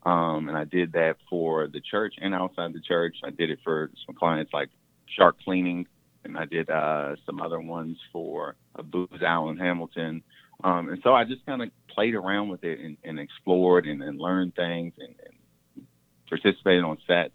um, 0.05 0.49
and 0.49 0.57
I 0.57 0.65
did 0.65 0.93
that 0.93 1.17
for 1.29 1.69
the 1.69 1.81
church 1.81 2.15
and 2.21 2.35
outside 2.35 2.73
the 2.73 2.81
church. 2.81 3.17
I 3.25 3.31
did 3.31 3.51
it 3.51 3.59
for 3.63 3.91
some 4.07 4.15
clients 4.15 4.53
like 4.53 4.71
Shark 5.17 5.37
Cleaning, 5.45 5.87
and 6.25 6.39
I 6.39 6.47
did 6.47 6.71
uh, 6.71 7.17
some 7.27 7.41
other 7.41 7.61
ones 7.61 7.99
for 8.13 8.57
a 8.77 8.83
Booz 8.83 9.21
Allen 9.25 9.59
Hamilton. 9.59 10.23
Um, 10.65 10.89
and 10.89 11.01
so 11.03 11.15
I 11.15 11.25
just 11.25 11.45
kind 11.47 11.63
of 11.63 11.71
played 11.89 12.15
around 12.15 12.49
with 12.49 12.65
it 12.65 12.81
and, 12.81 12.97
and 13.05 13.19
explored 13.19 13.87
and, 13.87 14.03
and, 14.03 14.19
learned 14.19 14.55
things 14.55 14.93
and, 14.99 15.15
and 15.25 15.87
participated 16.29 16.85
on 16.85 16.99
sets. 17.07 17.33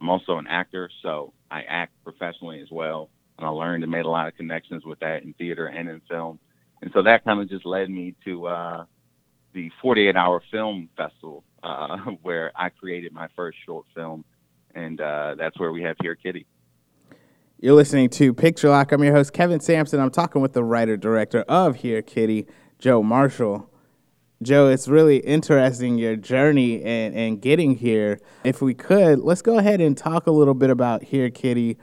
I'm 0.00 0.08
also 0.08 0.38
an 0.38 0.46
actor, 0.46 0.88
so 1.02 1.32
I 1.50 1.62
act 1.62 1.92
professionally 2.04 2.60
as 2.60 2.68
well. 2.70 3.10
And 3.38 3.46
I 3.46 3.50
learned 3.50 3.84
and 3.84 3.92
made 3.92 4.04
a 4.04 4.10
lot 4.10 4.28
of 4.28 4.36
connections 4.36 4.84
with 4.84 4.98
that 5.00 5.22
in 5.22 5.32
theater 5.34 5.66
and 5.66 5.88
in 5.88 6.00
film. 6.08 6.38
And 6.82 6.90
so 6.92 7.02
that 7.04 7.24
kind 7.24 7.40
of 7.40 7.48
just 7.48 7.64
led 7.64 7.88
me 7.88 8.14
to 8.24 8.46
uh, 8.46 8.84
the 9.54 9.70
48 9.80 10.16
Hour 10.16 10.42
Film 10.50 10.88
Festival 10.96 11.44
uh, 11.62 11.96
where 12.22 12.52
I 12.56 12.68
created 12.68 13.12
my 13.12 13.28
first 13.34 13.58
short 13.64 13.86
film, 13.94 14.24
and 14.74 15.00
uh, 15.00 15.34
that's 15.38 15.58
where 15.58 15.72
we 15.72 15.82
have 15.82 15.96
Here 16.00 16.14
Kitty. 16.14 16.46
You're 17.60 17.74
listening 17.74 18.08
to 18.10 18.32
Picture 18.32 18.68
Lock. 18.68 18.92
I'm 18.92 19.02
your 19.02 19.14
host, 19.14 19.32
Kevin 19.32 19.58
Sampson. 19.58 19.98
I'm 19.98 20.12
talking 20.12 20.40
with 20.40 20.52
the 20.52 20.62
writer 20.62 20.96
director 20.96 21.40
of 21.48 21.76
Here 21.76 22.02
Kitty, 22.02 22.46
Joe 22.78 23.02
Marshall. 23.02 23.68
Joe, 24.40 24.68
it's 24.68 24.86
really 24.86 25.16
interesting 25.18 25.98
your 25.98 26.14
journey 26.14 26.80
and, 26.84 27.12
and 27.16 27.42
getting 27.42 27.76
here. 27.76 28.20
If 28.44 28.62
we 28.62 28.74
could, 28.74 29.18
let's 29.18 29.42
go 29.42 29.58
ahead 29.58 29.80
and 29.80 29.96
talk 29.96 30.28
a 30.28 30.30
little 30.30 30.54
bit 30.54 30.70
about 30.70 31.02
Here 31.02 31.30
Kitty. 31.30 31.76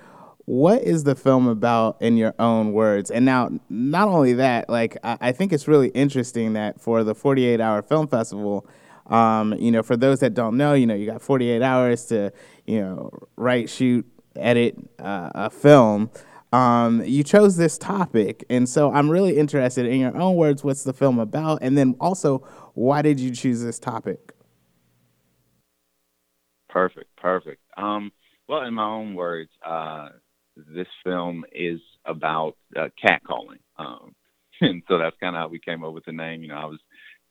What 0.45 0.83
is 0.83 1.03
the 1.03 1.15
film 1.15 1.47
about 1.47 1.97
in 2.01 2.17
your 2.17 2.35
own 2.39 2.71
words? 2.73 3.11
And 3.11 3.25
now, 3.25 3.49
not 3.69 4.07
only 4.07 4.33
that, 4.33 4.69
like 4.69 4.97
I, 5.03 5.17
I 5.21 5.31
think 5.31 5.53
it's 5.53 5.67
really 5.67 5.89
interesting 5.89 6.53
that 6.53 6.79
for 6.81 7.03
the 7.03 7.15
48 7.15 7.59
hour 7.61 7.81
film 7.81 8.07
festival, 8.07 8.67
Um, 9.07 9.53
you 9.59 9.71
know, 9.71 9.83
for 9.83 9.95
those 9.97 10.19
that 10.21 10.33
don't 10.33 10.57
know, 10.57 10.73
you 10.73 10.87
know, 10.87 10.95
you 10.95 11.05
got 11.05 11.21
48 11.21 11.61
hours 11.61 12.05
to, 12.07 12.31
you 12.65 12.81
know, 12.81 13.11
write, 13.37 13.69
shoot, 13.69 14.05
edit 14.35 14.75
uh, 14.99 15.29
a 15.35 15.49
film. 15.49 16.09
Um, 16.53 17.03
you 17.05 17.23
chose 17.23 17.57
this 17.57 17.77
topic, 17.77 18.45
and 18.49 18.67
so 18.67 18.91
I'm 18.93 19.09
really 19.09 19.37
interested 19.37 19.85
in 19.85 19.99
your 19.99 20.15
own 20.17 20.35
words. 20.35 20.63
What's 20.63 20.83
the 20.83 20.93
film 20.93 21.19
about, 21.19 21.59
and 21.61 21.77
then 21.77 21.95
also, 21.99 22.39
why 22.73 23.01
did 23.01 23.19
you 23.19 23.31
choose 23.31 23.61
this 23.61 23.77
topic? 23.79 24.33
Perfect, 26.69 27.15
perfect. 27.17 27.61
Um, 27.77 28.11
well, 28.47 28.63
in 28.63 28.73
my 28.73 28.85
own 28.85 29.15
words, 29.15 29.51
uh, 29.65 30.09
this 30.55 30.87
film 31.03 31.45
is 31.51 31.79
about 32.05 32.55
uh, 32.75 32.87
catcalling, 33.03 33.59
um, 33.77 34.15
and 34.61 34.83
so 34.87 34.97
that's 34.97 35.15
kind 35.19 35.35
of 35.35 35.39
how 35.39 35.47
we 35.47 35.59
came 35.59 35.83
up 35.83 35.93
with 35.93 36.05
the 36.05 36.11
name. 36.11 36.41
You 36.41 36.49
know, 36.49 36.55
I 36.55 36.65
was 36.65 36.79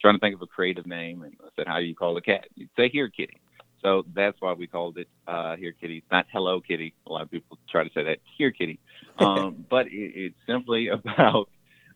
trying 0.00 0.14
to 0.14 0.20
think 0.20 0.34
of 0.34 0.42
a 0.42 0.46
creative 0.46 0.86
name, 0.86 1.22
and 1.22 1.34
I 1.42 1.48
said, 1.56 1.66
"How 1.66 1.78
do 1.78 1.84
you 1.84 1.94
call 1.94 2.16
a 2.16 2.22
cat?" 2.22 2.46
You'd 2.54 2.70
say 2.76 2.88
"Here, 2.88 3.08
Kitty." 3.08 3.40
So 3.84 4.02
that's 4.14 4.40
why 4.40 4.54
we 4.54 4.66
called 4.66 4.96
it 4.96 5.08
uh, 5.28 5.56
Here 5.56 5.74
Kitty, 5.78 6.02
not 6.10 6.24
Hello 6.32 6.60
Kitty. 6.60 6.94
A 7.06 7.12
lot 7.12 7.22
of 7.22 7.30
people 7.30 7.58
try 7.70 7.84
to 7.84 7.90
say 7.94 8.02
that 8.04 8.18
Here 8.38 8.50
Kitty, 8.50 8.80
um, 9.18 9.64
but 9.68 9.86
it, 9.86 10.12
it's 10.14 10.36
simply 10.46 10.88
about 10.88 11.48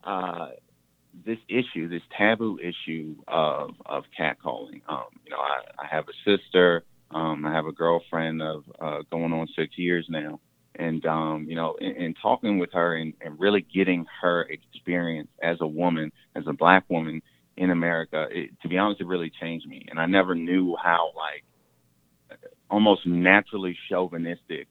uh, 0.04 0.48
this 1.24 1.38
issue, 1.48 1.88
this 1.88 2.02
taboo 2.16 2.58
issue 2.58 3.16
of 3.26 3.70
of 3.86 4.04
catcalling. 4.18 4.82
Um, 4.88 5.08
you 5.24 5.30
know, 5.30 5.38
I, 5.38 5.82
I 5.82 5.86
have 5.90 6.04
a 6.08 6.30
sister. 6.30 6.84
Um, 7.10 7.46
I 7.46 7.52
have 7.54 7.64
a 7.64 7.72
girlfriend 7.72 8.42
of 8.42 8.64
uh, 8.78 8.98
going 9.10 9.32
on 9.32 9.48
six 9.56 9.78
years 9.78 10.06
now, 10.10 10.40
and 10.78 11.04
um, 11.06 11.46
you 11.48 11.56
know, 11.56 11.76
in, 11.80 11.90
in 11.96 12.14
talking 12.14 12.58
with 12.58 12.72
her 12.72 12.96
and, 12.96 13.12
and 13.20 13.38
really 13.38 13.66
getting 13.74 14.06
her 14.22 14.42
experience 14.42 15.28
as 15.42 15.58
a 15.60 15.66
woman, 15.66 16.12
as 16.36 16.44
a 16.46 16.52
black 16.52 16.84
woman 16.88 17.20
in 17.56 17.70
America, 17.70 18.26
it, 18.30 18.50
to 18.62 18.68
be 18.68 18.78
honest, 18.78 19.00
it 19.00 19.06
really 19.06 19.32
changed 19.40 19.66
me. 19.66 19.84
And 19.90 19.98
I 19.98 20.06
never 20.06 20.34
knew 20.34 20.76
how 20.82 21.10
like 21.16 21.44
almost 22.70 23.06
naturally 23.06 23.76
chauvinistic 23.90 24.68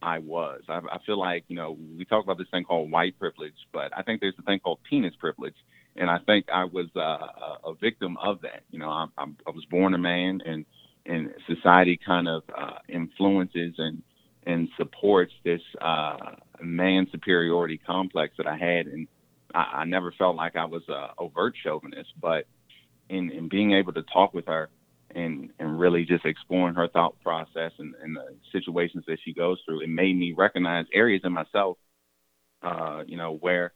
I 0.00 0.20
was. 0.20 0.62
I, 0.68 0.78
I 0.78 0.98
feel 1.04 1.18
like 1.18 1.44
you 1.48 1.56
know 1.56 1.76
we 1.96 2.04
talk 2.04 2.24
about 2.24 2.38
this 2.38 2.46
thing 2.50 2.64
called 2.64 2.90
white 2.90 3.18
privilege, 3.18 3.54
but 3.72 3.90
I 3.96 4.02
think 4.02 4.20
there's 4.20 4.34
a 4.38 4.42
thing 4.42 4.60
called 4.60 4.78
penis 4.88 5.14
privilege, 5.18 5.56
and 5.96 6.08
I 6.08 6.18
think 6.24 6.46
I 6.52 6.64
was 6.64 6.86
uh, 6.94 7.68
a 7.68 7.74
victim 7.80 8.16
of 8.22 8.40
that. 8.42 8.62
You 8.70 8.78
know, 8.78 8.90
I, 8.90 9.06
I, 9.18 9.24
I 9.24 9.50
was 9.50 9.64
born 9.70 9.94
a 9.94 9.98
man, 9.98 10.40
and 10.46 10.64
and 11.04 11.30
society 11.48 11.98
kind 12.04 12.28
of 12.28 12.42
uh, 12.56 12.78
influences 12.88 13.74
and 13.78 14.02
and 14.48 14.68
supports 14.78 15.32
this 15.44 15.60
uh, 15.80 16.16
man 16.62 17.06
superiority 17.12 17.78
complex 17.86 18.34
that 18.38 18.46
I 18.46 18.56
had, 18.56 18.86
and 18.86 19.06
I, 19.54 19.80
I 19.80 19.84
never 19.84 20.10
felt 20.18 20.36
like 20.36 20.56
I 20.56 20.64
was 20.64 20.82
a 20.88 21.08
overt 21.18 21.54
chauvinist, 21.62 22.10
but 22.20 22.46
in 23.10 23.30
in 23.30 23.48
being 23.48 23.72
able 23.74 23.92
to 23.92 24.02
talk 24.02 24.32
with 24.32 24.46
her 24.46 24.70
and 25.14 25.50
and 25.58 25.78
really 25.78 26.04
just 26.06 26.24
exploring 26.24 26.74
her 26.74 26.88
thought 26.88 27.20
process 27.22 27.72
and, 27.78 27.94
and 28.02 28.16
the 28.16 28.34
situations 28.50 29.04
that 29.06 29.18
she 29.22 29.34
goes 29.34 29.58
through, 29.64 29.82
it 29.82 29.90
made 29.90 30.16
me 30.18 30.32
recognize 30.36 30.86
areas 30.94 31.20
in 31.24 31.32
myself, 31.32 31.76
uh, 32.62 33.02
you 33.06 33.18
know, 33.18 33.36
where 33.36 33.74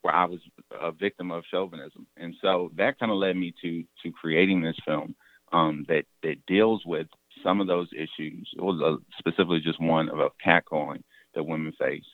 where 0.00 0.14
I 0.14 0.24
was 0.24 0.40
a 0.70 0.90
victim 0.90 1.30
of 1.32 1.44
chauvinism, 1.50 2.06
and 2.16 2.34
so 2.40 2.72
that 2.76 2.98
kind 2.98 3.12
of 3.12 3.18
led 3.18 3.36
me 3.36 3.52
to 3.60 3.84
to 4.02 4.10
creating 4.10 4.62
this 4.62 4.76
film 4.86 5.14
um, 5.52 5.84
that 5.88 6.04
that 6.22 6.46
deals 6.46 6.82
with 6.86 7.08
some 7.42 7.60
of 7.60 7.66
those 7.66 7.88
issues, 7.92 8.48
or 8.58 8.98
specifically 9.18 9.60
just 9.60 9.80
one 9.80 10.08
of 10.08 10.18
catcalling 10.44 11.02
that 11.34 11.44
women 11.44 11.72
face. 11.78 12.04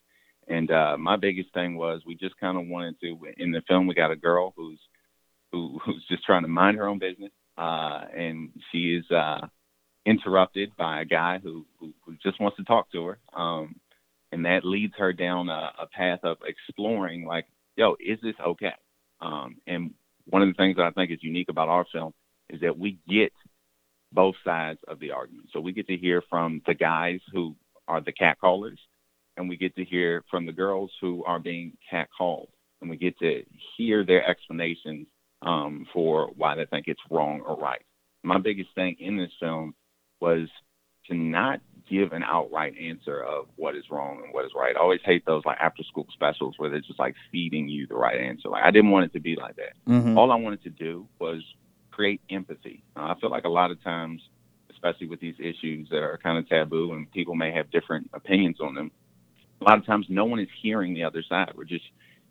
And 0.48 0.70
uh, 0.70 0.96
my 0.98 1.16
biggest 1.16 1.52
thing 1.54 1.76
was 1.76 2.02
we 2.04 2.16
just 2.16 2.38
kind 2.38 2.58
of 2.58 2.66
wanted 2.66 3.00
to 3.00 3.16
in 3.36 3.52
the 3.52 3.62
film 3.68 3.86
we 3.86 3.94
got 3.94 4.10
a 4.10 4.16
girl 4.16 4.52
who's 4.56 4.80
who, 5.52 5.78
who's 5.84 6.04
just 6.08 6.24
trying 6.24 6.42
to 6.42 6.48
mind 6.48 6.76
her 6.76 6.88
own 6.88 6.98
business 6.98 7.32
uh, 7.60 8.04
and 8.16 8.50
she 8.72 8.94
is 8.94 9.04
uh, 9.10 9.46
interrupted 10.06 10.70
by 10.78 11.02
a 11.02 11.04
guy 11.04 11.38
who, 11.42 11.66
who, 11.78 11.92
who 12.04 12.14
just 12.22 12.40
wants 12.40 12.56
to 12.56 12.64
talk 12.64 12.90
to 12.90 13.04
her, 13.04 13.18
um, 13.34 13.76
and 14.32 14.46
that 14.46 14.64
leads 14.64 14.94
her 14.96 15.12
down 15.12 15.50
a, 15.50 15.70
a 15.78 15.86
path 15.86 16.20
of 16.22 16.38
exploring, 16.46 17.26
like, 17.26 17.46
yo, 17.76 17.96
is 18.00 18.18
this 18.22 18.34
okay? 18.44 18.72
Um, 19.20 19.56
and 19.66 19.92
one 20.24 20.40
of 20.40 20.48
the 20.48 20.54
things 20.54 20.76
that 20.76 20.86
I 20.86 20.90
think 20.90 21.10
is 21.10 21.18
unique 21.22 21.50
about 21.50 21.68
our 21.68 21.84
film 21.92 22.14
is 22.48 22.60
that 22.62 22.78
we 22.78 22.98
get 23.06 23.32
both 24.12 24.34
sides 24.44 24.80
of 24.88 24.98
the 25.00 25.12
argument. 25.12 25.48
So 25.52 25.60
we 25.60 25.72
get 25.72 25.86
to 25.88 25.96
hear 25.96 26.22
from 26.28 26.62
the 26.66 26.74
guys 26.74 27.20
who 27.32 27.56
are 27.88 28.00
the 28.00 28.12
cat 28.12 28.38
callers, 28.40 28.78
and 29.36 29.48
we 29.48 29.56
get 29.56 29.74
to 29.76 29.84
hear 29.84 30.24
from 30.30 30.46
the 30.46 30.52
girls 30.52 30.90
who 31.00 31.24
are 31.24 31.38
being 31.38 31.76
cat 31.88 32.08
called, 32.16 32.48
and 32.80 32.90
we 32.90 32.96
get 32.96 33.18
to 33.20 33.44
hear 33.76 34.04
their 34.04 34.26
explanations 34.28 35.06
um, 35.42 35.86
for 35.92 36.30
why 36.36 36.54
they 36.54 36.66
think 36.66 36.86
it's 36.88 37.00
wrong 37.10 37.40
or 37.46 37.56
right. 37.56 37.82
My 38.22 38.38
biggest 38.38 38.70
thing 38.74 38.96
in 38.98 39.16
this 39.16 39.32
film 39.40 39.74
was 40.20 40.48
to 41.08 41.14
not 41.14 41.60
give 41.88 42.12
an 42.12 42.22
outright 42.22 42.74
answer 42.78 43.22
of 43.22 43.46
what 43.56 43.74
is 43.74 43.84
wrong 43.90 44.20
and 44.24 44.32
what 44.32 44.44
is 44.44 44.52
right. 44.54 44.76
I 44.76 44.80
always 44.80 45.00
hate 45.04 45.24
those 45.26 45.42
like 45.44 45.58
after 45.60 45.82
school 45.82 46.06
specials 46.12 46.54
where 46.56 46.70
they're 46.70 46.80
just 46.80 46.98
like 46.98 47.16
feeding 47.32 47.68
you 47.68 47.86
the 47.86 47.94
right 47.94 48.20
answer. 48.20 48.48
Like 48.48 48.64
I 48.64 48.70
didn't 48.70 48.90
want 48.90 49.06
it 49.06 49.12
to 49.14 49.20
be 49.20 49.36
like 49.36 49.56
that. 49.56 49.72
Mm-hmm. 49.88 50.16
All 50.16 50.30
I 50.30 50.36
wanted 50.36 50.62
to 50.64 50.70
do 50.70 51.08
was 51.18 51.42
create 51.90 52.20
empathy. 52.30 52.82
Uh, 52.96 53.14
I 53.14 53.14
feel 53.20 53.30
like 53.30 53.44
a 53.44 53.48
lot 53.48 53.70
of 53.70 53.82
times, 53.82 54.22
especially 54.70 55.06
with 55.06 55.20
these 55.20 55.34
issues 55.38 55.88
that 55.90 56.02
are 56.02 56.18
kind 56.22 56.38
of 56.38 56.48
taboo 56.48 56.92
and 56.92 57.10
people 57.12 57.34
may 57.34 57.52
have 57.52 57.70
different 57.70 58.10
opinions 58.12 58.58
on 58.60 58.74
them, 58.74 58.90
a 59.60 59.64
lot 59.64 59.78
of 59.78 59.86
times 59.86 60.06
no 60.08 60.24
one 60.24 60.40
is 60.40 60.48
hearing 60.62 60.94
the 60.94 61.04
other 61.04 61.22
side. 61.28 61.52
We're 61.54 61.64
just 61.64 61.84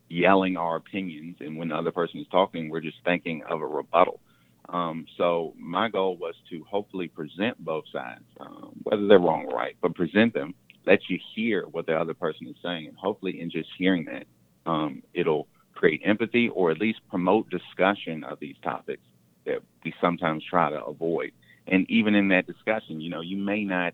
yelling 0.10 0.58
our 0.58 0.76
opinions, 0.76 1.38
and 1.40 1.58
when 1.58 1.70
the 1.70 1.76
other 1.76 1.92
person 1.92 2.20
is 2.20 2.28
talking, 2.32 2.70
we're 2.70 2.82
just 2.82 2.98
thinking 3.06 3.44
of 3.48 3.62
a 3.62 3.68
rebuttal. 3.68 4.20
Um, 4.70 5.06
so 5.18 5.54
my 5.58 5.90
goal 5.90 6.18
was 6.18 6.36
to 6.50 6.64
hopefully 6.70 7.08
present 7.08 7.64
both 7.64 7.86
sides, 7.92 8.24
um, 8.40 8.72
whether 8.84 9.08
they're 9.08 9.20
wrong 9.20 9.46
or 9.46 9.56
right, 9.56 9.76
but 9.82 9.96
present 9.96 10.34
them, 10.34 10.54
let 10.86 11.00
you 11.10 11.20
hear 11.36 11.66
what 11.72 11.86
the 11.86 11.96
other 11.96 12.14
person 12.14 12.48
is 12.48 12.56
saying, 12.64 12.88
and 12.88 12.98
hopefully 12.98 13.42
in 13.42 13.50
just 13.50 13.70
hearing 13.78 14.06
that, 14.06 14.26
um, 14.66 15.04
it'll 15.14 15.48
create 15.74 16.02
empathy 16.04 16.50
or 16.50 16.72
at 16.72 16.80
least 16.80 17.00
promote 17.10 17.50
discussion 17.50 18.24
of 18.24 18.40
these 18.40 18.56
topics 18.64 19.02
that 19.50 19.62
we 19.84 19.94
sometimes 20.00 20.44
try 20.50 20.70
to 20.70 20.84
avoid. 20.86 21.32
And 21.68 21.90
even 21.90 22.16
in 22.16 22.30
that 22.30 22.48
discussion, 22.48 23.02
you 23.02 23.10
know, 23.10 23.22
you 23.22 23.38
may 23.38 23.64
not 23.64 23.94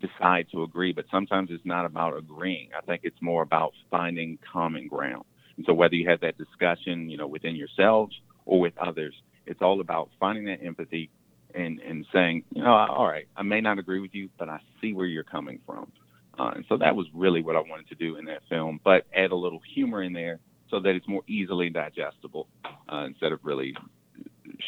decide 0.00 0.46
to 0.52 0.62
agree, 0.62 0.92
but 0.92 1.04
sometimes 1.10 1.50
it's 1.50 1.64
not 1.64 1.84
about 1.84 2.16
agreeing. 2.16 2.70
I 2.76 2.84
think 2.84 3.02
it's 3.04 3.20
more 3.20 3.42
about 3.42 3.72
finding 3.90 4.38
common 4.52 4.88
ground. 4.88 5.24
And 5.56 5.66
so 5.66 5.74
whether 5.74 5.94
you 5.94 6.08
have 6.08 6.20
that 6.20 6.38
discussion, 6.38 7.08
you 7.10 7.16
know, 7.16 7.26
within 7.26 7.54
yourselves 7.54 8.14
or 8.46 8.60
with 8.60 8.76
others, 8.78 9.14
it's 9.46 9.62
all 9.62 9.80
about 9.80 10.10
finding 10.18 10.44
that 10.46 10.64
empathy 10.64 11.10
and, 11.54 11.80
and 11.80 12.06
saying, 12.12 12.44
you 12.54 12.62
know, 12.62 12.72
all 12.72 13.06
right, 13.06 13.26
I 13.36 13.42
may 13.42 13.60
not 13.60 13.78
agree 13.78 14.00
with 14.00 14.14
you, 14.14 14.28
but 14.38 14.48
I 14.48 14.60
see 14.80 14.92
where 14.92 15.06
you're 15.06 15.24
coming 15.24 15.60
from. 15.66 15.92
Uh, 16.38 16.52
and 16.56 16.64
so 16.68 16.78
that 16.78 16.96
was 16.96 17.06
really 17.14 17.42
what 17.42 17.56
I 17.56 17.60
wanted 17.60 17.88
to 17.88 17.94
do 17.94 18.16
in 18.16 18.24
that 18.24 18.40
film, 18.48 18.80
but 18.82 19.06
add 19.14 19.32
a 19.32 19.36
little 19.36 19.60
humor 19.74 20.02
in 20.02 20.14
there 20.14 20.40
so 20.70 20.80
that 20.80 20.94
it's 20.94 21.06
more 21.06 21.22
easily 21.28 21.68
digestible 21.68 22.48
uh, 22.90 23.04
instead 23.04 23.32
of 23.32 23.40
really 23.42 23.74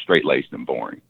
straight 0.03 0.25
laced 0.25 0.51
and 0.51 0.65
boring. 0.65 1.01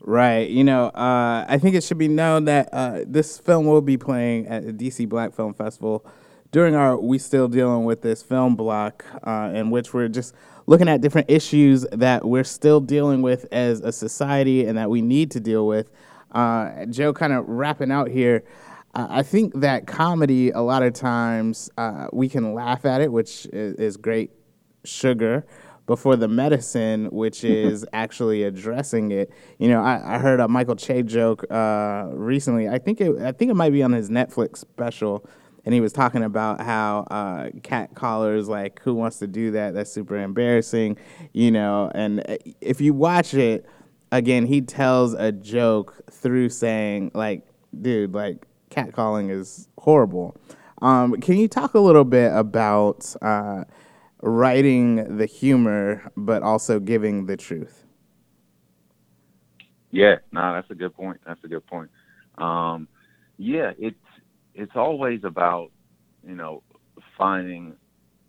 Right. 0.00 0.50
You 0.50 0.64
know, 0.64 0.86
uh, 0.86 1.46
I 1.48 1.58
think 1.58 1.76
it 1.76 1.84
should 1.84 1.98
be 1.98 2.08
known 2.08 2.46
that 2.46 2.68
uh, 2.72 3.00
this 3.06 3.38
film 3.38 3.66
will 3.66 3.80
be 3.80 3.96
playing 3.96 4.48
at 4.48 4.66
the 4.66 4.72
DC 4.72 5.08
Black 5.08 5.32
Film 5.32 5.54
Festival 5.54 6.04
during 6.52 6.74
our 6.74 6.96
we 6.98 7.18
still 7.18 7.48
dealing 7.48 7.84
with 7.84 8.02
this 8.02 8.22
film 8.22 8.54
block 8.54 9.04
uh, 9.24 9.50
in 9.52 9.70
which 9.70 9.92
we're 9.92 10.08
just 10.08 10.34
looking 10.66 10.88
at 10.88 11.00
different 11.00 11.28
issues 11.28 11.84
that 11.90 12.24
we're 12.24 12.44
still 12.44 12.78
dealing 12.78 13.22
with 13.22 13.46
as 13.50 13.80
a 13.80 13.90
society 13.90 14.64
and 14.66 14.78
that 14.78 14.88
we 14.88 15.02
need 15.02 15.30
to 15.30 15.40
deal 15.40 15.66
with 15.66 15.90
uh, 16.32 16.84
joe 16.86 17.12
kind 17.12 17.32
of 17.32 17.48
wrapping 17.48 17.90
out 17.90 18.08
here 18.08 18.44
uh, 18.94 19.06
i 19.10 19.22
think 19.22 19.52
that 19.54 19.86
comedy 19.86 20.50
a 20.50 20.60
lot 20.60 20.82
of 20.82 20.92
times 20.92 21.70
uh, 21.78 22.06
we 22.12 22.28
can 22.28 22.54
laugh 22.54 22.84
at 22.84 23.00
it 23.00 23.10
which 23.10 23.46
is, 23.46 23.74
is 23.76 23.96
great 23.96 24.30
sugar 24.84 25.44
before 25.86 26.16
the 26.16 26.28
medicine, 26.28 27.06
which 27.10 27.44
is 27.44 27.86
actually 27.92 28.44
addressing 28.44 29.12
it. 29.12 29.30
You 29.58 29.68
know, 29.68 29.82
I, 29.82 30.16
I 30.16 30.18
heard 30.18 30.40
a 30.40 30.48
Michael 30.48 30.76
Che 30.76 31.02
joke 31.02 31.44
uh, 31.50 32.08
recently. 32.12 32.68
I 32.68 32.78
think 32.78 33.00
it, 33.00 33.16
I 33.22 33.32
think 33.32 33.50
it 33.50 33.54
might 33.54 33.72
be 33.72 33.82
on 33.82 33.92
his 33.92 34.10
Netflix 34.10 34.58
special 34.58 35.26
and 35.64 35.74
he 35.74 35.80
was 35.80 35.92
talking 35.92 36.22
about 36.22 36.60
how 36.60 37.06
uh, 37.10 37.50
cat 37.62 37.94
callers 37.94 38.48
like 38.48 38.80
who 38.82 38.94
wants 38.94 39.18
to 39.18 39.26
do 39.26 39.52
that 39.52 39.74
that's 39.74 39.92
super 39.92 40.16
embarrassing 40.16 40.96
you 41.32 41.50
know 41.50 41.90
and 41.94 42.20
uh, 42.28 42.36
if 42.60 42.80
you 42.80 42.92
watch 42.92 43.34
it 43.34 43.66
again 44.10 44.46
he 44.46 44.60
tells 44.60 45.14
a 45.14 45.32
joke 45.32 46.02
through 46.10 46.48
saying 46.48 47.10
like 47.14 47.46
dude 47.80 48.14
like 48.14 48.46
cat 48.70 48.92
calling 48.92 49.30
is 49.30 49.68
horrible 49.78 50.36
um, 50.80 51.20
can 51.20 51.36
you 51.36 51.46
talk 51.46 51.74
a 51.74 51.78
little 51.78 52.04
bit 52.04 52.32
about 52.34 53.14
uh, 53.22 53.62
writing 54.22 55.18
the 55.18 55.26
humor 55.26 56.10
but 56.16 56.42
also 56.42 56.80
giving 56.80 57.26
the 57.26 57.36
truth 57.36 57.84
yeah 59.90 60.16
no 60.32 60.54
that's 60.54 60.70
a 60.70 60.74
good 60.74 60.94
point 60.94 61.20
that's 61.26 61.42
a 61.44 61.48
good 61.48 61.66
point 61.66 61.90
um, 62.38 62.88
yeah 63.36 63.72
it's 63.78 63.96
it's 64.54 64.72
always 64.74 65.20
about 65.24 65.70
you 66.26 66.34
know 66.34 66.62
finding 67.18 67.76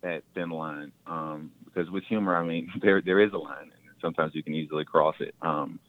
that 0.03 0.23
thin 0.35 0.49
line 0.49 0.91
um, 1.07 1.51
because 1.65 1.89
with 1.89 2.03
humor, 2.03 2.35
I 2.35 2.45
mean 2.45 2.71
there 2.81 3.01
there 3.01 3.19
is 3.19 3.33
a 3.33 3.37
line, 3.37 3.71
and 3.71 3.95
sometimes 4.01 4.35
you 4.35 4.43
can 4.43 4.53
easily 4.53 4.85
cross 4.85 5.15
it. 5.19 5.33
Um, 5.41 5.79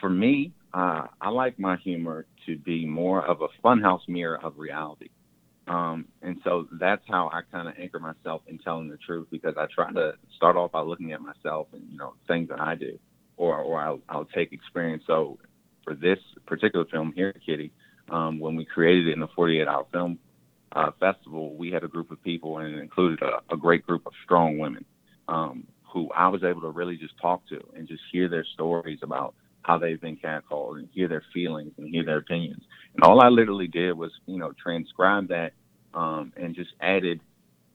for 0.00 0.10
me, 0.10 0.52
uh, 0.74 1.06
I 1.20 1.30
like 1.30 1.58
my 1.58 1.76
humor 1.76 2.26
to 2.46 2.58
be 2.58 2.84
more 2.84 3.24
of 3.24 3.40
a 3.42 3.48
funhouse 3.64 4.06
mirror 4.08 4.38
of 4.42 4.58
reality. 4.58 5.08
Um, 5.68 6.06
and 6.22 6.38
so 6.44 6.66
that's 6.80 7.02
how 7.08 7.30
I 7.32 7.42
kind 7.52 7.68
of 7.68 7.74
anchor 7.78 7.98
myself 7.98 8.42
in 8.46 8.58
telling 8.58 8.88
the 8.88 8.96
truth 8.96 9.28
because 9.30 9.54
I 9.58 9.66
try 9.74 9.92
to 9.92 10.12
start 10.36 10.56
off 10.56 10.72
by 10.72 10.80
looking 10.80 11.12
at 11.12 11.20
myself 11.20 11.68
and 11.72 11.82
you 11.90 11.98
know 11.98 12.14
things 12.26 12.48
that 12.48 12.60
I 12.60 12.74
do, 12.74 12.98
or 13.36 13.58
or 13.58 13.80
I'll, 13.80 14.00
I'll 14.08 14.24
take 14.24 14.52
experience. 14.52 15.04
So 15.06 15.38
for 15.84 15.94
this 15.94 16.18
particular 16.46 16.86
film 16.86 17.12
here, 17.14 17.34
Kitty, 17.44 17.72
um, 18.10 18.38
when 18.38 18.56
we 18.56 18.64
created 18.64 19.08
it 19.08 19.12
in 19.12 19.20
the 19.20 19.28
48 19.34 19.68
hour 19.68 19.86
film 19.92 20.18
uh, 20.72 20.90
festival, 20.98 21.54
we 21.54 21.70
had 21.70 21.84
a 21.84 21.88
group 21.88 22.10
of 22.10 22.22
people 22.22 22.58
and 22.58 22.74
it 22.74 22.78
included 22.78 23.20
a, 23.22 23.54
a 23.54 23.56
great 23.56 23.86
group 23.86 24.06
of 24.06 24.12
strong 24.24 24.58
women 24.58 24.84
um, 25.28 25.66
who 25.92 26.10
I 26.14 26.28
was 26.28 26.42
able 26.44 26.60
to 26.62 26.70
really 26.70 26.96
just 26.96 27.14
talk 27.20 27.46
to 27.48 27.60
and 27.74 27.88
just 27.88 28.02
hear 28.12 28.28
their 28.28 28.44
stories 28.54 28.98
about 29.02 29.34
how 29.62 29.78
they've 29.78 30.00
been 30.00 30.16
catcalled 30.16 30.78
and 30.78 30.88
hear 30.92 31.08
their 31.08 31.24
feelings 31.32 31.72
and 31.78 31.88
hear 31.88 32.04
their 32.04 32.18
opinions. 32.18 32.62
And 32.94 33.04
all 33.04 33.20
I 33.20 33.28
literally 33.28 33.66
did 33.66 33.92
was, 33.92 34.10
you 34.26 34.38
know, 34.38 34.52
transcribe 34.62 35.28
that 35.28 35.52
um, 35.94 36.32
and 36.36 36.54
just 36.54 36.70
added 36.80 37.20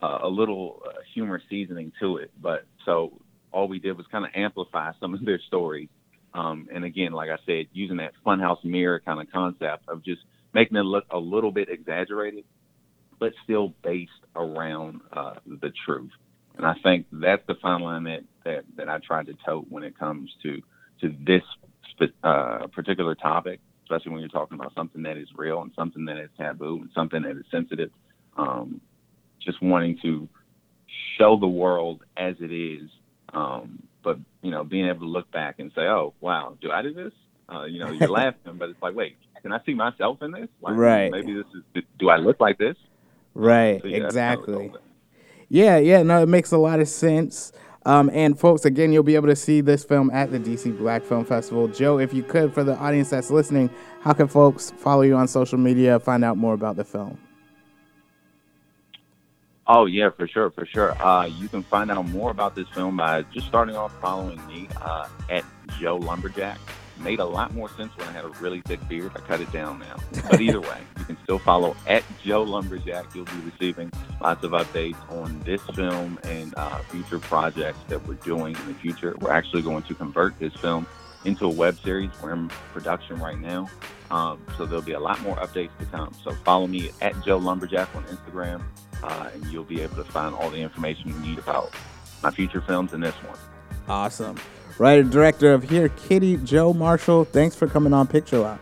uh, 0.01 0.19
a 0.23 0.27
little 0.27 0.81
uh, 0.85 0.91
humor 1.13 1.41
seasoning 1.49 1.91
to 1.99 2.17
it. 2.17 2.31
But 2.41 2.65
so 2.85 3.13
all 3.51 3.67
we 3.67 3.79
did 3.79 3.97
was 3.97 4.05
kind 4.11 4.25
of 4.25 4.31
amplify 4.35 4.91
some 4.99 5.13
of 5.13 5.23
their 5.25 5.39
stories. 5.47 5.89
Um, 6.33 6.67
and 6.73 6.83
again, 6.83 7.11
like 7.11 7.29
I 7.29 7.37
said, 7.45 7.67
using 7.73 7.97
that 7.97 8.13
funhouse 8.25 8.63
mirror 8.63 8.99
kind 8.99 9.21
of 9.21 9.31
concept 9.31 9.87
of 9.87 10.03
just 10.03 10.21
making 10.53 10.77
it 10.77 10.83
look 10.83 11.05
a 11.11 11.17
little 11.19 11.51
bit 11.51 11.69
exaggerated, 11.69 12.43
but 13.19 13.33
still 13.43 13.73
based 13.83 14.11
around 14.35 15.01
uh, 15.11 15.35
the 15.45 15.71
truth. 15.85 16.09
And 16.57 16.65
I 16.65 16.73
think 16.83 17.05
that's 17.11 17.43
the 17.47 17.55
fine 17.61 17.81
line 17.81 18.03
that, 18.05 18.23
that, 18.45 18.63
that 18.77 18.89
I 18.89 18.97
try 18.99 19.23
to 19.23 19.33
tote 19.45 19.67
when 19.69 19.83
it 19.83 19.97
comes 19.97 20.31
to 20.43 20.61
to 21.01 21.13
this 21.25 21.41
uh, 22.23 22.67
particular 22.73 23.15
topic, 23.15 23.59
especially 23.83 24.11
when 24.11 24.21
you're 24.21 24.29
talking 24.29 24.57
about 24.57 24.73
something 24.73 25.03
that 25.03 25.17
is 25.17 25.27
real 25.35 25.61
and 25.61 25.71
something 25.75 26.05
that 26.05 26.17
is 26.17 26.29
taboo 26.37 26.79
and 26.81 26.89
something 26.95 27.21
that 27.23 27.37
is 27.37 27.45
sensitive. 27.51 27.91
Um, 28.37 28.81
just 29.39 29.61
wanting 29.61 29.99
to 30.01 30.27
show 31.17 31.37
the 31.39 31.47
world 31.47 32.03
as 32.17 32.35
it 32.39 32.51
is, 32.51 32.89
um, 33.33 33.83
but 34.03 34.17
you 34.41 34.51
know, 34.51 34.63
being 34.63 34.87
able 34.87 35.01
to 35.01 35.05
look 35.05 35.29
back 35.31 35.59
and 35.59 35.71
say, 35.75 35.81
"Oh, 35.81 36.13
wow, 36.21 36.57
do 36.61 36.71
I 36.71 36.81
do 36.81 36.93
this?" 36.93 37.13
Uh, 37.53 37.65
you 37.65 37.79
know, 37.79 37.91
you're 37.91 38.09
laughing, 38.09 38.55
but 38.57 38.69
it's 38.69 38.81
like, 38.81 38.95
wait, 38.95 39.17
can 39.41 39.51
I 39.51 39.59
see 39.65 39.73
myself 39.73 40.21
in 40.21 40.31
this? 40.31 40.47
Like, 40.61 40.75
right. 40.75 41.11
Maybe 41.11 41.33
this 41.33 41.45
is. 41.55 41.83
Do 41.99 42.09
I 42.09 42.17
look 42.17 42.39
like 42.39 42.57
this? 42.57 42.75
Right. 43.33 43.81
So, 43.81 43.87
yeah, 43.87 43.97
exactly. 43.97 44.71
Yeah. 45.49 45.77
Yeah. 45.77 46.03
No, 46.03 46.23
it 46.23 46.29
makes 46.29 46.51
a 46.51 46.57
lot 46.57 46.79
of 46.79 46.87
sense. 46.87 47.51
Um, 47.85 48.09
and 48.13 48.39
folks, 48.39 48.63
again, 48.63 48.93
you'll 48.93 49.03
be 49.03 49.15
able 49.15 49.27
to 49.27 49.35
see 49.35 49.59
this 49.59 49.83
film 49.83 50.09
at 50.11 50.31
the 50.31 50.39
DC 50.39 50.77
Black 50.77 51.03
Film 51.03 51.25
Festival. 51.25 51.67
Joe, 51.67 51.99
if 51.99 52.13
you 52.13 52.23
could, 52.23 52.53
for 52.53 52.63
the 52.63 52.77
audience 52.77 53.09
that's 53.09 53.29
listening, 53.29 53.69
how 53.99 54.13
can 54.13 54.29
folks 54.29 54.71
follow 54.71 55.01
you 55.01 55.17
on 55.17 55.27
social 55.27 55.57
media, 55.57 55.99
find 55.99 56.23
out 56.23 56.37
more 56.37 56.53
about 56.53 56.77
the 56.77 56.85
film? 56.85 57.17
Oh 59.65 59.85
yeah, 59.85 60.09
for 60.09 60.27
sure, 60.27 60.51
for 60.51 60.65
sure. 60.65 60.91
Uh, 61.01 61.25
you 61.25 61.47
can 61.47 61.63
find 61.63 61.89
out 61.89 62.07
more 62.09 62.31
about 62.31 62.55
this 62.55 62.67
film 62.69 62.97
by 62.97 63.21
just 63.33 63.47
starting 63.47 63.75
off 63.75 63.97
following 64.01 64.45
me 64.47 64.67
uh, 64.81 65.07
at 65.29 65.45
Joe 65.79 65.97
Lumberjack 65.97 66.59
made 66.99 67.19
a 67.19 67.25
lot 67.25 67.53
more 67.53 67.69
sense 67.69 67.95
when 67.97 68.07
I 68.07 68.11
had 68.11 68.25
a 68.25 68.29
really 68.29 68.61
thick 68.61 68.85
beard. 68.87 69.11
I 69.15 69.19
cut 69.19 69.41
it 69.41 69.51
down 69.51 69.79
now. 69.79 69.95
But 70.29 70.41
either 70.41 70.61
way, 70.69 70.81
you 70.99 71.05
can 71.05 71.17
still 71.23 71.39
follow 71.39 71.75
at 71.87 72.03
Joe 72.23 72.43
Lumberjack. 72.43 73.13
You'll 73.13 73.25
be 73.25 73.51
receiving 73.51 73.91
lots 74.21 74.43
of 74.43 74.51
updates 74.51 74.97
on 75.11 75.39
this 75.41 75.61
film 75.75 76.19
and 76.23 76.53
uh, 76.55 76.79
future 76.79 77.19
projects 77.19 77.79
that 77.89 78.05
we're 78.07 78.15
doing 78.15 78.55
in 78.55 78.67
the 78.67 78.73
future. 78.75 79.15
We're 79.19 79.31
actually 79.31 79.61
going 79.61 79.83
to 79.83 79.95
convert 79.95 80.37
this 80.39 80.53
film 80.55 80.87
into 81.25 81.45
a 81.45 81.49
web 81.49 81.77
series. 81.79 82.09
We're 82.21 82.33
in 82.33 82.49
production 82.73 83.19
right 83.19 83.39
now. 83.39 83.69
Um, 84.11 84.43
so 84.57 84.65
there'll 84.65 84.81
be 84.83 84.93
a 84.93 84.99
lot 84.99 85.19
more 85.21 85.35
updates 85.37 85.75
to 85.79 85.85
come. 85.85 86.13
So 86.23 86.31
follow 86.43 86.67
me 86.67 86.91
at 87.01 87.19
Joe 87.23 87.37
Lumberjack 87.37 87.93
on 87.95 88.03
Instagram, 88.05 88.63
uh, 89.03 89.29
and 89.33 89.45
you'll 89.47 89.63
be 89.63 89.81
able 89.81 89.95
to 89.97 90.03
find 90.03 90.33
all 90.33 90.49
the 90.49 90.57
information 90.57 91.09
you 91.09 91.19
need 91.19 91.37
about 91.37 91.71
my 92.23 92.31
future 92.31 92.61
films 92.61 92.93
and 92.93 93.03
this 93.03 93.15
one. 93.15 93.37
Awesome 93.87 94.37
writer 94.79 95.03
director 95.03 95.53
of 95.53 95.69
Here 95.69 95.89
Kitty, 95.89 96.37
Joe 96.37 96.73
Marshall. 96.73 97.25
Thanks 97.25 97.55
for 97.55 97.67
coming 97.67 97.93
on 97.93 98.07
Picture 98.07 98.39
Lock. 98.39 98.61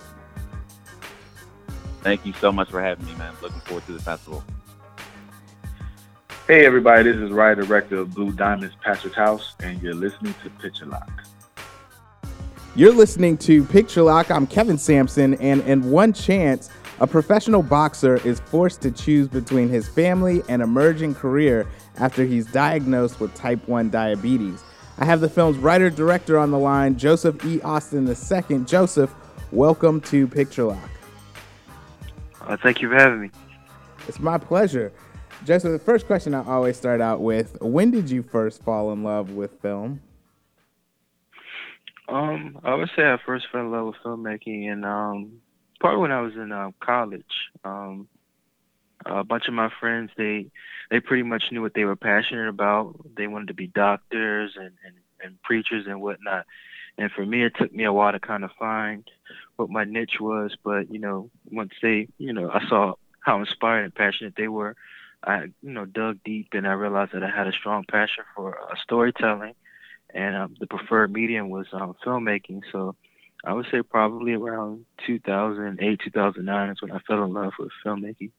Thank 2.02 2.26
you 2.26 2.34
so 2.34 2.52
much 2.52 2.70
for 2.70 2.82
having 2.82 3.06
me, 3.06 3.14
man. 3.16 3.34
Looking 3.42 3.60
forward 3.62 3.86
to 3.86 3.94
the 3.94 4.02
festival. 4.02 4.44
Hey, 6.48 6.66
everybody, 6.66 7.04
this 7.04 7.16
is 7.16 7.32
writer 7.32 7.62
director 7.62 7.98
of 7.98 8.14
Blue 8.14 8.32
Diamonds, 8.32 8.76
Patrick 8.84 9.14
House, 9.14 9.56
and 9.62 9.82
you're 9.82 9.94
listening 9.94 10.34
to 10.44 10.50
Picture 10.50 10.86
Lock. 10.86 11.10
You're 12.76 12.94
listening 12.94 13.38
to 13.40 13.64
Picture 13.66 14.02
Lock. 14.02 14.32
I'm 14.32 14.48
Kevin 14.48 14.78
Sampson, 14.78 15.36
and 15.36 15.62
in 15.62 15.92
one 15.92 16.12
chance, 16.14 16.70
a 17.02 17.08
professional 17.08 17.64
boxer 17.64 18.18
is 18.28 18.40
forced 18.42 18.80
to 18.84 18.92
choose 18.92 19.28
between 19.28 19.70
his 19.70 19.90
family 19.90 20.44
and 20.48 20.62
emerging 20.62 21.16
career 21.16 21.66
after 21.98 22.24
he's 22.24 22.46
diagnosed 22.46 23.20
with 23.20 23.34
type 23.34 23.68
1 23.68 23.90
diabetes. 23.90 24.64
I 25.00 25.06
have 25.06 25.20
the 25.20 25.28
film's 25.28 25.58
writer 25.58 25.90
director 25.90 26.38
on 26.38 26.52
the 26.52 26.60
line, 26.60 26.96
Joseph 27.00 27.44
E. 27.44 27.60
Austin 27.64 28.08
II. 28.08 28.66
Joseph, 28.66 29.12
welcome 29.52 30.00
to 30.02 30.28
Picture 30.28 30.66
Lock. 30.66 30.90
Uh, 32.42 32.56
thank 32.62 32.84
you 32.84 32.90
for 32.90 32.96
having 32.96 33.22
me. 33.22 33.32
It's 34.08 34.20
my 34.20 34.38
pleasure. 34.38 34.92
Joseph, 35.44 35.72
the 35.72 35.80
first 35.80 36.06
question 36.06 36.36
I 36.36 36.46
always 36.46 36.78
start 36.78 37.02
out 37.02 37.20
with 37.20 37.60
when 37.62 37.90
did 37.90 38.12
you 38.12 38.22
first 38.22 38.62
fall 38.62 38.94
in 38.94 39.04
love 39.04 39.32
with 39.32 39.60
film? 39.60 40.02
Um, 42.08 42.60
I 42.64 42.76
would 42.76 42.92
say 42.96 43.02
I 43.02 43.18
first 43.26 43.48
fell 43.52 43.62
in 43.62 43.72
love 43.72 43.88
with 43.88 43.96
filmmaking, 44.06 44.72
and 44.72 44.86
um, 44.86 45.42
probably 45.82 46.02
when 46.02 46.12
I 46.12 46.22
was 46.22 46.36
in 46.36 46.52
uh, 46.52 46.72
college. 46.80 47.50
Um, 47.66 48.08
a 49.04 49.24
bunch 49.24 49.48
of 49.48 49.56
my 49.56 49.70
friends 49.80 50.12
they 50.16 50.46
they 50.92 51.00
pretty 51.00 51.24
much 51.24 51.46
knew 51.52 51.62
what 51.62 51.74
they 51.74 51.86
were 51.86 51.96
passionate 51.96 52.48
about. 52.48 52.96
They 53.18 53.26
wanted 53.26 53.48
to 53.48 53.56
be 53.56 53.68
doctors 53.68 54.54
and 54.56 54.72
and, 54.86 54.96
and 55.24 55.42
preachers 55.42 55.88
and 55.88 56.00
whatnot. 56.00 56.46
And 56.98 57.12
for 57.12 57.26
me, 57.26 57.44
it 57.44 57.54
took 57.58 57.74
me 57.74 57.84
a 57.84 57.92
while 57.92 58.12
to 58.12 58.20
kind 58.20 58.44
of 58.44 58.52
find 58.60 59.10
what 59.56 59.70
my 59.70 59.86
niche 59.86 60.20
was. 60.20 60.56
But 60.64 60.94
you 60.94 61.00
know, 61.00 61.32
once 61.52 61.72
they, 61.82 62.08
you 62.20 62.32
know, 62.32 62.52
I 62.52 62.68
saw 62.70 62.94
how 63.22 63.40
inspired 63.40 63.86
and 63.86 63.96
passionate 63.96 64.36
they 64.38 64.48
were. 64.48 64.76
I, 65.24 65.46
you 65.62 65.72
know, 65.72 65.86
dug 65.86 66.20
deep 66.24 66.50
and 66.54 66.68
I 66.68 66.72
realized 66.72 67.12
that 67.14 67.24
I 67.24 67.30
had 67.30 67.48
a 67.48 67.52
strong 67.52 67.86
passion 67.90 68.24
for 68.36 68.58
uh, 68.60 68.76
storytelling, 68.84 69.54
and 70.14 70.36
um, 70.36 70.56
the 70.60 70.66
preferred 70.68 71.12
medium 71.12 71.50
was 71.50 71.68
um, 71.74 71.96
filmmaking. 72.04 72.62
So 72.72 72.96
I 73.44 73.54
would 73.54 73.66
say 73.72 73.82
probably 73.82 74.34
around 74.34 74.86
2008, 75.08 76.00
2009 76.04 76.70
is 76.70 76.82
when 76.82 76.92
I 76.92 77.00
fell 77.00 77.24
in 77.24 77.34
love 77.34 77.54
with 77.58 77.72
filmmaking. 77.84 78.32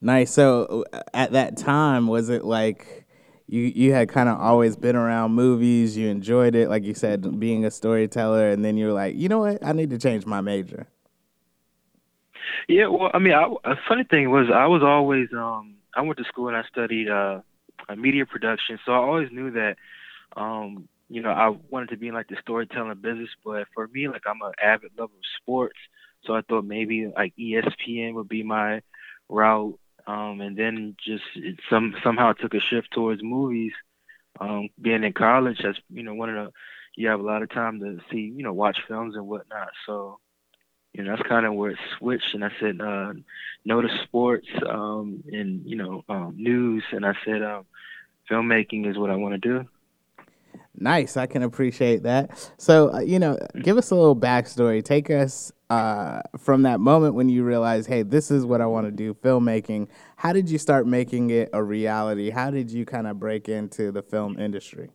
Nice. 0.00 0.32
So 0.32 0.84
uh, 0.92 1.02
at 1.14 1.32
that 1.32 1.56
time, 1.56 2.06
was 2.06 2.28
it 2.28 2.44
like 2.44 3.06
you 3.48 3.62
you 3.62 3.92
had 3.92 4.08
kind 4.08 4.28
of 4.28 4.38
always 4.38 4.76
been 4.76 4.94
around 4.94 5.32
movies? 5.32 5.96
You 5.96 6.08
enjoyed 6.08 6.54
it, 6.54 6.68
like 6.68 6.84
you 6.84 6.94
said, 6.94 7.40
being 7.40 7.64
a 7.64 7.70
storyteller, 7.70 8.50
and 8.50 8.64
then 8.64 8.76
you 8.76 8.86
were 8.86 8.92
like, 8.92 9.16
you 9.16 9.28
know 9.28 9.40
what, 9.40 9.64
I 9.64 9.72
need 9.72 9.90
to 9.90 9.98
change 9.98 10.26
my 10.26 10.40
major. 10.40 10.86
Yeah, 12.68 12.88
well, 12.88 13.10
I 13.12 13.18
mean, 13.18 13.32
I, 13.32 13.46
a 13.64 13.74
funny 13.88 14.04
thing 14.04 14.30
was 14.30 14.48
I 14.52 14.66
was 14.66 14.82
always 14.82 15.28
um 15.32 15.74
I 15.94 16.02
went 16.02 16.18
to 16.18 16.24
school 16.24 16.48
and 16.48 16.56
I 16.56 16.62
studied 16.70 17.08
uh 17.08 17.40
media 17.96 18.26
production, 18.26 18.78
so 18.84 18.92
I 18.92 18.96
always 18.96 19.30
knew 19.32 19.50
that 19.52 19.76
um 20.36 20.88
you 21.08 21.22
know 21.22 21.30
I 21.30 21.56
wanted 21.70 21.90
to 21.90 21.96
be 21.96 22.08
in 22.08 22.14
like 22.14 22.28
the 22.28 22.36
storytelling 22.40 22.98
business, 23.00 23.30
but 23.44 23.66
for 23.74 23.88
me, 23.88 24.08
like 24.08 24.22
I'm 24.26 24.42
an 24.42 24.52
avid 24.62 24.92
lover 24.98 25.12
of 25.12 25.40
sports, 25.40 25.78
so 26.24 26.34
I 26.34 26.42
thought 26.42 26.64
maybe 26.64 27.06
like 27.14 27.34
ESPN 27.38 28.14
would 28.14 28.28
be 28.28 28.42
my 28.42 28.82
route 29.28 29.78
um, 30.06 30.40
and 30.40 30.56
then 30.56 30.96
just 31.04 31.24
it 31.34 31.58
some 31.68 31.94
somehow 32.02 32.32
took 32.32 32.54
a 32.54 32.60
shift 32.60 32.90
towards 32.92 33.22
movies. 33.22 33.72
Um, 34.40 34.68
being 34.80 35.02
in 35.04 35.12
college, 35.12 35.58
that's 35.62 35.78
you 35.90 36.02
know 36.02 36.14
one 36.14 36.30
of 36.30 36.46
the 36.46 36.52
you 36.94 37.08
have 37.08 37.20
a 37.20 37.24
lot 37.24 37.42
of 37.42 37.50
time 37.50 37.80
to 37.80 37.98
see 38.10 38.32
you 38.36 38.42
know 38.42 38.52
watch 38.52 38.78
films 38.86 39.16
and 39.16 39.26
whatnot. 39.26 39.68
So 39.86 40.18
you 40.92 41.02
know 41.02 41.16
that's 41.16 41.28
kind 41.28 41.46
of 41.46 41.54
where 41.54 41.72
it 41.72 41.78
switched, 41.98 42.34
and 42.34 42.44
I 42.44 42.50
said 42.60 42.80
uh, 42.80 43.14
no 43.64 43.80
to 43.80 43.88
sports 44.04 44.46
um, 44.68 45.24
and 45.26 45.62
you 45.66 45.76
know 45.76 46.04
um, 46.08 46.34
news, 46.36 46.84
and 46.92 47.04
I 47.04 47.14
said 47.24 47.42
um, 47.42 47.66
filmmaking 48.30 48.88
is 48.88 48.98
what 48.98 49.10
I 49.10 49.16
want 49.16 49.40
to 49.40 49.48
do. 49.48 49.68
Nice, 50.74 51.16
I 51.16 51.26
can 51.26 51.42
appreciate 51.42 52.02
that. 52.02 52.52
So, 52.58 52.92
uh, 52.92 53.00
you 53.00 53.18
know, 53.18 53.38
give 53.62 53.78
us 53.78 53.90
a 53.90 53.94
little 53.94 54.16
backstory. 54.16 54.84
Take 54.84 55.10
us 55.10 55.52
uh, 55.70 56.22
from 56.38 56.62
that 56.62 56.80
moment 56.80 57.14
when 57.14 57.28
you 57.28 57.44
realized, 57.44 57.88
hey, 57.88 58.02
this 58.02 58.30
is 58.30 58.44
what 58.44 58.60
I 58.60 58.66
want 58.66 58.86
to 58.86 58.92
do, 58.92 59.14
filmmaking. 59.14 59.88
How 60.16 60.32
did 60.32 60.50
you 60.50 60.58
start 60.58 60.86
making 60.86 61.30
it 61.30 61.48
a 61.52 61.62
reality? 61.62 62.30
How 62.30 62.50
did 62.50 62.70
you 62.70 62.84
kind 62.84 63.06
of 63.06 63.18
break 63.18 63.48
into 63.48 63.90
the 63.90 64.02
film 64.02 64.38
industry? 64.38 64.90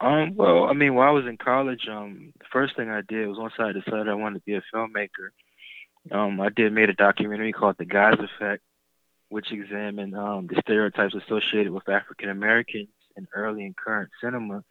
Um, 0.00 0.36
well, 0.36 0.64
I 0.64 0.74
mean, 0.74 0.94
while 0.94 1.08
I 1.08 1.12
was 1.12 1.26
in 1.26 1.38
college, 1.38 1.88
um, 1.90 2.32
the 2.38 2.44
first 2.52 2.76
thing 2.76 2.90
I 2.90 3.00
did 3.00 3.26
was 3.28 3.38
once 3.38 3.54
I 3.58 3.72
decided 3.72 4.08
I 4.08 4.14
wanted 4.14 4.40
to 4.40 4.44
be 4.44 4.54
a 4.54 4.62
filmmaker, 4.74 5.30
um, 6.12 6.40
I 6.40 6.50
did 6.50 6.72
made 6.72 6.90
a 6.90 6.94
documentary 6.94 7.52
called 7.52 7.76
The 7.78 7.86
Guys 7.86 8.18
Effect, 8.18 8.62
which 9.30 9.50
examined 9.50 10.14
um, 10.14 10.46
the 10.46 10.60
stereotypes 10.60 11.14
associated 11.14 11.72
with 11.72 11.88
African 11.88 12.28
Americans 12.28 12.88
in 13.16 13.26
early 13.34 13.64
and 13.64 13.76
current 13.76 14.10
cinema. 14.20 14.62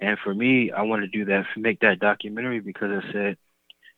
And 0.00 0.18
for 0.18 0.34
me, 0.34 0.70
I 0.70 0.82
want 0.82 1.02
to 1.02 1.08
do 1.08 1.24
that, 1.26 1.46
make 1.56 1.80
that 1.80 2.00
documentary 2.00 2.60
because 2.60 3.04
I 3.04 3.12
said, 3.12 3.36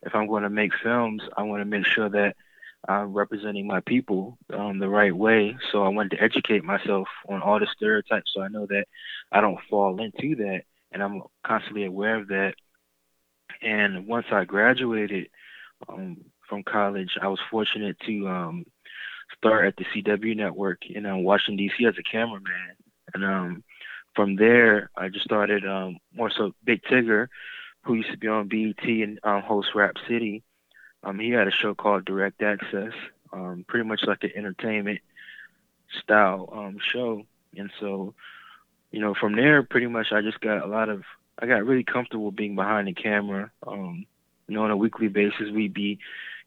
if 0.02 0.14
I'm 0.14 0.26
going 0.26 0.42
to 0.42 0.50
make 0.50 0.72
films, 0.82 1.22
I 1.36 1.42
want 1.42 1.60
to 1.60 1.64
make 1.64 1.86
sure 1.86 2.08
that 2.08 2.36
I'm 2.88 3.12
representing 3.12 3.66
my 3.66 3.80
people 3.80 4.38
um, 4.52 4.78
the 4.80 4.88
right 4.88 5.14
way. 5.14 5.56
So 5.70 5.84
I 5.84 5.88
wanted 5.88 6.16
to 6.16 6.22
educate 6.22 6.64
myself 6.64 7.06
on 7.28 7.40
all 7.40 7.60
the 7.60 7.68
stereotypes 7.76 8.32
so 8.34 8.42
I 8.42 8.48
know 8.48 8.66
that 8.66 8.86
I 9.30 9.40
don't 9.40 9.58
fall 9.70 10.02
into 10.02 10.36
that. 10.36 10.62
And 10.90 11.02
I'm 11.02 11.22
constantly 11.46 11.84
aware 11.84 12.16
of 12.16 12.28
that. 12.28 12.54
And 13.62 14.06
once 14.06 14.26
I 14.32 14.44
graduated 14.44 15.28
um, 15.88 16.18
from 16.48 16.64
college, 16.64 17.16
I 17.20 17.28
was 17.28 17.38
fortunate 17.50 17.96
to 18.00 18.28
um, 18.28 18.64
start 19.36 19.66
at 19.66 19.76
the 19.76 19.84
CW 19.84 20.36
network 20.36 20.82
in 20.86 21.06
uh, 21.06 21.16
Washington, 21.16 21.56
D.C. 21.56 21.86
as 21.86 21.94
a 21.98 22.02
cameraman. 22.02 22.76
And 23.14 23.24
um, 23.24 23.64
from 24.14 24.36
there, 24.36 24.90
I 24.96 25.08
just 25.08 25.24
started 25.24 25.66
um, 25.66 25.98
more 26.14 26.30
so 26.30 26.54
Big 26.64 26.82
Tigger, 26.82 27.28
who 27.82 27.94
used 27.94 28.10
to 28.10 28.18
be 28.18 28.28
on 28.28 28.48
BET 28.48 28.84
and 28.84 29.18
um, 29.24 29.42
host 29.42 29.68
Rap 29.74 29.96
City. 30.08 30.42
Um, 31.02 31.18
he 31.18 31.30
had 31.30 31.48
a 31.48 31.52
show 31.52 31.74
called 31.74 32.04
Direct 32.04 32.42
Access, 32.42 32.92
um, 33.32 33.64
pretty 33.66 33.88
much 33.88 34.02
like 34.06 34.22
an 34.22 34.32
entertainment 34.36 35.00
style 36.02 36.48
um, 36.52 36.78
show. 36.80 37.24
And 37.56 37.70
so, 37.80 38.14
you 38.90 39.00
know, 39.00 39.14
from 39.14 39.34
there, 39.36 39.62
pretty 39.62 39.86
much 39.88 40.12
I 40.12 40.20
just 40.20 40.40
got 40.40 40.64
a 40.64 40.66
lot 40.66 40.88
of, 40.88 41.02
I 41.38 41.46
got 41.46 41.64
really 41.64 41.84
comfortable 41.84 42.30
being 42.30 42.54
behind 42.54 42.88
the 42.88 42.94
camera. 42.94 43.50
Um, 43.66 44.06
you 44.46 44.54
know, 44.54 44.64
on 44.64 44.70
a 44.70 44.76
weekly 44.76 45.08
basis, 45.08 45.50
we'd 45.52 45.74
be, 45.74 45.98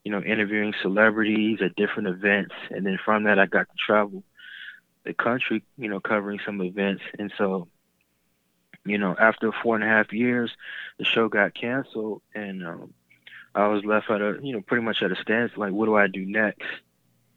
you 0.03 0.11
know, 0.11 0.21
interviewing 0.21 0.73
celebrities 0.81 1.59
at 1.61 1.75
different 1.75 2.07
events. 2.07 2.53
And 2.69 2.85
then 2.85 2.99
from 3.03 3.23
that, 3.23 3.39
I 3.39 3.47
got 3.47 3.67
to 3.67 3.75
travel 3.83 4.23
the 5.05 5.13
country, 5.13 5.63
you 5.77 5.87
know, 5.87 5.99
covering 5.99 6.39
some 6.45 6.61
events. 6.61 7.03
And 7.17 7.31
so, 7.37 7.67
you 8.85 8.97
know, 8.97 9.15
after 9.17 9.51
four 9.63 9.75
and 9.75 9.83
a 9.83 9.87
half 9.87 10.11
years, 10.11 10.51
the 10.97 11.05
show 11.05 11.29
got 11.29 11.53
canceled, 11.53 12.21
and 12.33 12.65
um, 12.65 12.93
I 13.53 13.67
was 13.67 13.85
left 13.85 14.09
at 14.09 14.21
a, 14.21 14.37
you 14.41 14.53
know, 14.53 14.61
pretty 14.61 14.83
much 14.83 15.01
at 15.01 15.11
a 15.11 15.15
standstill. 15.15 15.61
Like, 15.61 15.73
what 15.73 15.85
do 15.85 15.95
I 15.95 16.07
do 16.07 16.25
next? 16.25 16.67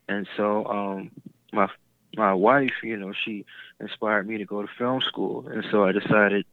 And 0.09 0.27
so, 0.37 0.65
um, 0.67 1.11
my 1.53 1.69
my 2.17 2.35
wife, 2.35 2.73
you 2.83 2.97
know, 2.97 3.13
she 3.13 3.45
inspired 3.81 4.27
me 4.27 4.39
to 4.39 4.45
go 4.45 4.63
to 4.63 4.69
film 4.79 5.01
school, 5.03 5.47
and 5.49 5.65
so 5.71 5.85
I 5.85 5.93
decided. 5.93 6.45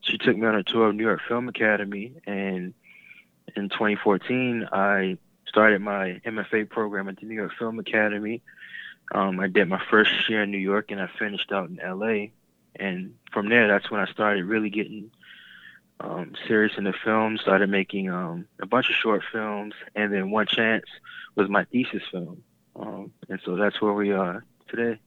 She 0.00 0.16
took 0.16 0.36
me 0.36 0.46
on 0.46 0.54
a 0.54 0.62
tour 0.62 0.88
of 0.88 0.94
New 0.94 1.02
York 1.02 1.20
Film 1.26 1.48
Academy, 1.48 2.14
and 2.24 2.72
in 3.56 3.68
2014, 3.68 4.68
I 4.72 5.18
started 5.48 5.82
my 5.82 6.20
MFA 6.24 6.70
program 6.70 7.08
at 7.08 7.18
the 7.18 7.26
New 7.26 7.34
York 7.34 7.50
Film 7.58 7.80
Academy 7.80 8.42
um, 9.12 9.40
I 9.40 9.48
did 9.48 9.68
my 9.68 9.82
first 9.90 10.28
year 10.28 10.42
in 10.42 10.50
New 10.50 10.58
York 10.58 10.90
and 10.90 11.00
I 11.00 11.08
finished 11.18 11.50
out 11.52 11.70
in 11.70 11.76
LA. 11.76 12.28
And 12.76 13.14
from 13.32 13.48
there, 13.48 13.68
that's 13.68 13.90
when 13.90 14.00
I 14.00 14.06
started 14.06 14.44
really 14.44 14.70
getting 14.70 15.10
um, 16.00 16.32
serious 16.46 16.72
in 16.76 16.84
the 16.84 16.94
film, 17.04 17.38
started 17.38 17.70
making 17.70 18.10
um, 18.10 18.46
a 18.60 18.66
bunch 18.66 18.88
of 18.88 18.94
short 18.94 19.22
films. 19.32 19.74
And 19.94 20.12
then 20.12 20.30
One 20.30 20.46
Chance 20.46 20.84
was 21.34 21.48
my 21.48 21.64
thesis 21.64 22.02
film. 22.10 22.42
Um, 22.76 23.12
and 23.28 23.40
so 23.44 23.56
that's 23.56 23.80
where 23.80 23.94
we 23.94 24.12
are 24.12 24.44
today. 24.68 25.00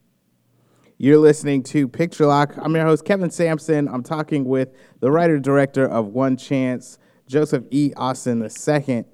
You're 0.97 1.17
listening 1.17 1.63
to 1.63 1.87
Picture 1.87 2.25
Lock. 2.25 2.53
I'm 2.57 2.75
your 2.75 2.85
host, 2.85 3.05
Kevin 3.05 3.31
Sampson. 3.31 3.87
I'm 3.87 4.03
talking 4.03 4.45
with 4.45 4.69
the 4.99 5.09
writer 5.09 5.39
director 5.39 5.87
of 5.87 6.07
One 6.07 6.37
Chance, 6.37 6.99
Joseph 7.27 7.63
E. 7.71 7.91
Austin 7.95 8.43
II. 8.43 9.05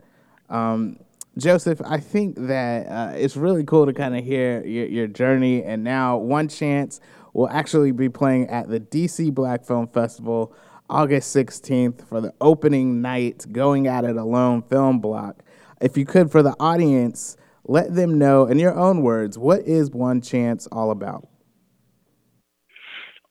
Um, 0.49 0.97
Joseph, 1.37 1.81
I 1.85 1.99
think 1.99 2.35
that 2.37 2.87
uh, 2.87 3.13
it's 3.15 3.37
really 3.37 3.63
cool 3.63 3.85
to 3.85 3.93
kind 3.93 4.17
of 4.17 4.23
hear 4.23 4.65
your, 4.65 4.87
your, 4.87 5.07
journey. 5.07 5.63
And 5.63 5.83
now, 5.83 6.17
One 6.17 6.47
Chance 6.47 6.99
will 7.33 7.49
actually 7.49 7.91
be 7.91 8.09
playing 8.09 8.49
at 8.49 8.69
the 8.69 8.79
DC 8.79 9.33
Black 9.33 9.63
Film 9.63 9.87
Festival 9.87 10.53
August 10.89 11.35
16th 11.35 12.07
for 12.07 12.21
the 12.21 12.33
opening 12.41 13.01
night, 13.01 13.45
going 13.51 13.87
at 13.87 14.03
it 14.03 14.15
alone 14.15 14.63
film 14.63 14.99
block. 14.99 15.43
If 15.79 15.95
you 15.95 16.05
could, 16.05 16.31
for 16.31 16.41
the 16.41 16.55
audience, 16.59 17.37
let 17.65 17.93
them 17.93 18.17
know 18.17 18.45
in 18.45 18.57
your 18.57 18.75
own 18.75 19.03
words, 19.03 19.37
what 19.37 19.61
is 19.61 19.91
One 19.91 20.21
Chance 20.21 20.67
all 20.71 20.89
about? 20.89 21.27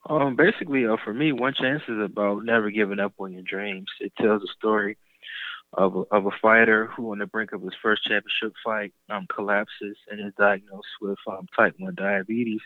Um, 0.09 0.37
basically, 0.37 0.85
uh, 0.85 0.95
for 1.03 1.13
me, 1.13 1.33
One 1.33 1.53
Chance 1.53 1.83
is 1.89 1.99
about 1.99 2.45
never 2.45 2.71
giving 2.71 2.99
up 2.99 3.13
on 3.19 3.33
your 3.33 3.43
dreams. 3.43 3.87
It 3.99 4.13
tells 4.17 4.41
a 4.43 4.47
story 4.57 4.97
of 5.77 5.95
a, 5.95 5.99
of 6.15 6.25
a 6.25 6.31
fighter 6.41 6.87
who, 6.87 7.11
on 7.11 7.19
the 7.19 7.27
brink 7.27 7.53
of 7.53 7.61
his 7.61 7.75
first 7.81 8.03
championship 8.03 8.53
fight, 8.63 8.93
um, 9.09 9.27
collapses 9.33 9.95
and 10.09 10.19
is 10.19 10.33
diagnosed 10.37 10.87
with 10.99 11.19
um, 11.27 11.47
type 11.55 11.75
one 11.77 11.95
diabetes. 11.95 12.61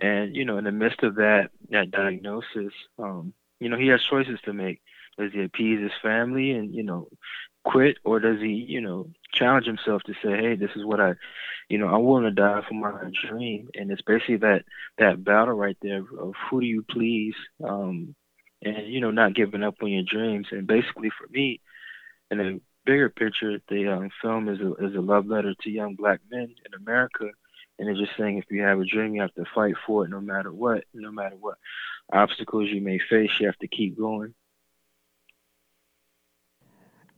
And 0.00 0.34
you 0.34 0.44
know, 0.44 0.58
in 0.58 0.64
the 0.64 0.72
midst 0.72 1.02
of 1.04 1.14
that 1.16 1.50
that 1.70 1.90
diagnosis, 1.92 2.72
um, 2.98 3.32
you 3.60 3.68
know, 3.68 3.78
he 3.78 3.88
has 3.88 4.02
choices 4.02 4.40
to 4.44 4.52
make. 4.52 4.82
Does 5.16 5.32
he 5.32 5.44
appease 5.44 5.80
his 5.80 5.92
family 6.02 6.50
and 6.50 6.74
you 6.74 6.82
know 6.82 7.08
quit, 7.64 7.98
or 8.04 8.18
does 8.18 8.40
he 8.40 8.66
you 8.68 8.80
know 8.80 9.08
challenge 9.32 9.66
himself 9.66 10.02
to 10.04 10.12
say, 10.14 10.30
hey, 10.30 10.56
this 10.56 10.70
is 10.76 10.84
what 10.84 11.00
I, 11.00 11.14
you 11.68 11.78
know, 11.78 11.88
I'm 11.88 12.04
willing 12.04 12.24
to 12.24 12.30
die 12.30 12.62
for 12.68 12.74
my 12.74 13.10
dream. 13.28 13.68
And 13.74 13.90
it's 13.90 14.02
basically 14.02 14.38
that 14.38 14.64
that 14.98 15.24
battle 15.24 15.54
right 15.54 15.76
there 15.82 16.02
of 16.18 16.34
who 16.50 16.60
do 16.60 16.66
you 16.66 16.84
please, 16.88 17.34
um, 17.62 18.14
and 18.62 18.88
you 18.92 19.00
know, 19.00 19.10
not 19.10 19.34
giving 19.34 19.62
up 19.62 19.76
on 19.82 19.90
your 19.90 20.04
dreams. 20.04 20.48
And 20.50 20.66
basically, 20.66 21.10
for 21.10 21.28
me, 21.30 21.60
in 22.30 22.40
a 22.40 22.60
bigger 22.84 23.08
picture, 23.08 23.58
the 23.68 23.88
um, 23.88 24.10
film 24.22 24.48
is 24.48 24.60
a, 24.60 24.74
is 24.84 24.94
a 24.94 25.00
love 25.00 25.26
letter 25.26 25.54
to 25.62 25.70
young 25.70 25.94
black 25.94 26.20
men 26.30 26.54
in 26.64 26.74
America. 26.74 27.30
And 27.78 27.88
it's 27.88 27.98
just 27.98 28.12
saying 28.16 28.38
if 28.38 28.44
you 28.50 28.62
have 28.62 28.80
a 28.80 28.84
dream, 28.84 29.14
you 29.14 29.22
have 29.22 29.34
to 29.34 29.44
fight 29.54 29.74
for 29.86 30.04
it 30.04 30.10
no 30.10 30.20
matter 30.20 30.52
what, 30.52 30.84
no 30.94 31.10
matter 31.10 31.36
what 31.40 31.58
obstacles 32.12 32.68
you 32.70 32.80
may 32.80 32.98
face, 33.10 33.30
you 33.40 33.46
have 33.46 33.58
to 33.58 33.68
keep 33.68 33.98
going. 33.98 34.34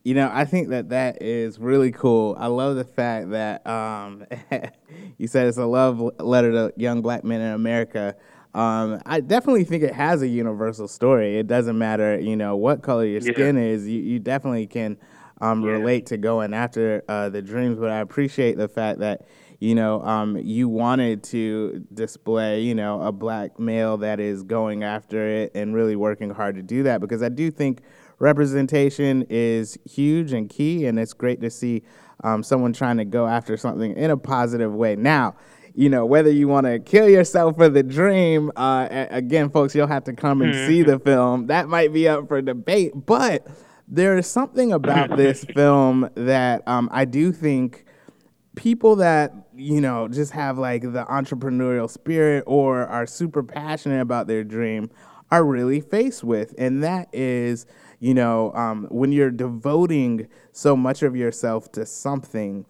You 0.02 0.14
know, 0.14 0.30
I 0.32 0.44
think 0.44 0.68
that 0.68 0.90
that 0.90 1.20
is 1.20 1.58
really 1.58 1.90
cool. 1.90 2.36
I 2.38 2.46
love 2.46 2.76
the 2.76 2.84
fact 2.84 3.30
that 3.30 3.66
um, 3.66 4.24
you 5.18 5.26
said 5.26 5.48
it's 5.48 5.58
a 5.58 5.66
love 5.66 6.00
letter 6.20 6.52
to 6.52 6.72
young 6.76 7.02
black 7.02 7.24
men 7.24 7.40
in 7.40 7.52
America. 7.52 8.14
Um, 8.56 9.02
I 9.04 9.20
definitely 9.20 9.64
think 9.64 9.82
it 9.82 9.92
has 9.92 10.22
a 10.22 10.28
universal 10.28 10.88
story. 10.88 11.38
It 11.38 11.46
doesn't 11.46 11.76
matter, 11.76 12.18
you 12.18 12.36
know, 12.36 12.56
what 12.56 12.82
color 12.82 13.04
your 13.04 13.20
yeah. 13.20 13.32
skin 13.32 13.58
is. 13.58 13.86
You, 13.86 14.00
you 14.00 14.18
definitely 14.18 14.66
can 14.66 14.96
um, 15.42 15.62
yeah. 15.62 15.72
relate 15.72 16.06
to 16.06 16.16
going 16.16 16.54
after 16.54 17.04
uh, 17.06 17.28
the 17.28 17.42
dreams. 17.42 17.78
But 17.78 17.90
I 17.90 17.98
appreciate 17.98 18.56
the 18.56 18.66
fact 18.66 19.00
that 19.00 19.26
you 19.60 19.74
know 19.74 20.00
um, 20.02 20.38
you 20.38 20.70
wanted 20.70 21.22
to 21.24 21.84
display, 21.92 22.62
you 22.62 22.74
know, 22.74 23.02
a 23.02 23.12
black 23.12 23.58
male 23.58 23.98
that 23.98 24.20
is 24.20 24.42
going 24.42 24.82
after 24.82 25.28
it 25.28 25.52
and 25.54 25.74
really 25.74 25.96
working 25.96 26.30
hard 26.30 26.56
to 26.56 26.62
do 26.62 26.82
that 26.84 27.02
because 27.02 27.22
I 27.22 27.28
do 27.28 27.50
think 27.50 27.82
representation 28.20 29.26
is 29.28 29.76
huge 29.84 30.32
and 30.32 30.48
key, 30.48 30.86
and 30.86 30.98
it's 30.98 31.12
great 31.12 31.42
to 31.42 31.50
see 31.50 31.82
um, 32.24 32.42
someone 32.42 32.72
trying 32.72 32.96
to 32.96 33.04
go 33.04 33.26
after 33.26 33.58
something 33.58 33.94
in 33.98 34.10
a 34.10 34.16
positive 34.16 34.72
way. 34.72 34.96
Now 34.96 35.36
you 35.76 35.90
know, 35.90 36.06
whether 36.06 36.30
you 36.30 36.48
want 36.48 36.66
to 36.66 36.78
kill 36.78 37.06
yourself 37.06 37.56
for 37.56 37.68
the 37.68 37.82
dream, 37.82 38.50
uh, 38.56 38.88
again, 39.10 39.50
folks, 39.50 39.74
you'll 39.74 39.86
have 39.86 40.04
to 40.04 40.14
come 40.14 40.40
and 40.40 40.54
see 40.66 40.82
the 40.82 40.98
film. 40.98 41.48
That 41.48 41.68
might 41.68 41.92
be 41.92 42.08
up 42.08 42.28
for 42.28 42.40
debate, 42.40 42.92
but 42.94 43.46
there 43.86 44.16
is 44.16 44.26
something 44.26 44.72
about 44.72 45.16
this 45.18 45.44
film 45.54 46.08
that 46.14 46.66
um, 46.66 46.88
I 46.90 47.04
do 47.04 47.30
think 47.30 47.84
people 48.54 48.96
that 48.96 49.34
you 49.54 49.82
know 49.82 50.08
just 50.08 50.32
have 50.32 50.56
like 50.56 50.80
the 50.80 51.04
entrepreneurial 51.10 51.90
spirit 51.90 52.42
or 52.46 52.86
are 52.86 53.06
super 53.06 53.42
passionate 53.42 54.00
about 54.00 54.28
their 54.28 54.44
dream 54.44 54.90
are 55.30 55.44
really 55.44 55.82
faced 55.82 56.24
with, 56.24 56.54
and 56.56 56.82
that 56.82 57.08
is, 57.12 57.66
you 58.00 58.14
know, 58.14 58.50
um, 58.54 58.86
when 58.90 59.12
you're 59.12 59.30
devoting 59.30 60.26
so 60.52 60.74
much 60.74 61.02
of 61.02 61.14
yourself 61.14 61.70
to 61.72 61.84
something 61.84 62.64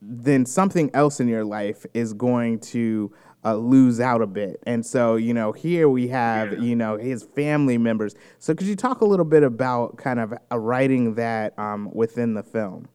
then 0.00 0.46
something 0.46 0.90
else 0.94 1.20
in 1.20 1.28
your 1.28 1.44
life 1.44 1.84
is 1.94 2.12
going 2.12 2.60
to 2.60 3.12
uh, 3.44 3.54
lose 3.54 4.00
out 4.00 4.22
a 4.22 4.26
bit. 4.26 4.60
And 4.66 4.84
so, 4.84 5.16
you 5.16 5.34
know, 5.34 5.52
here 5.52 5.88
we 5.88 6.08
have, 6.08 6.52
yeah. 6.52 6.60
you 6.60 6.76
know, 6.76 6.96
his 6.96 7.24
family 7.34 7.78
members. 7.78 8.14
So, 8.38 8.54
could 8.54 8.66
you 8.66 8.76
talk 8.76 9.00
a 9.00 9.04
little 9.04 9.24
bit 9.24 9.42
about 9.42 9.96
kind 9.96 10.20
of 10.20 10.34
uh, 10.50 10.58
writing 10.58 11.14
that 11.14 11.58
um, 11.58 11.90
within 11.92 12.34
the 12.34 12.42
film? 12.42 12.88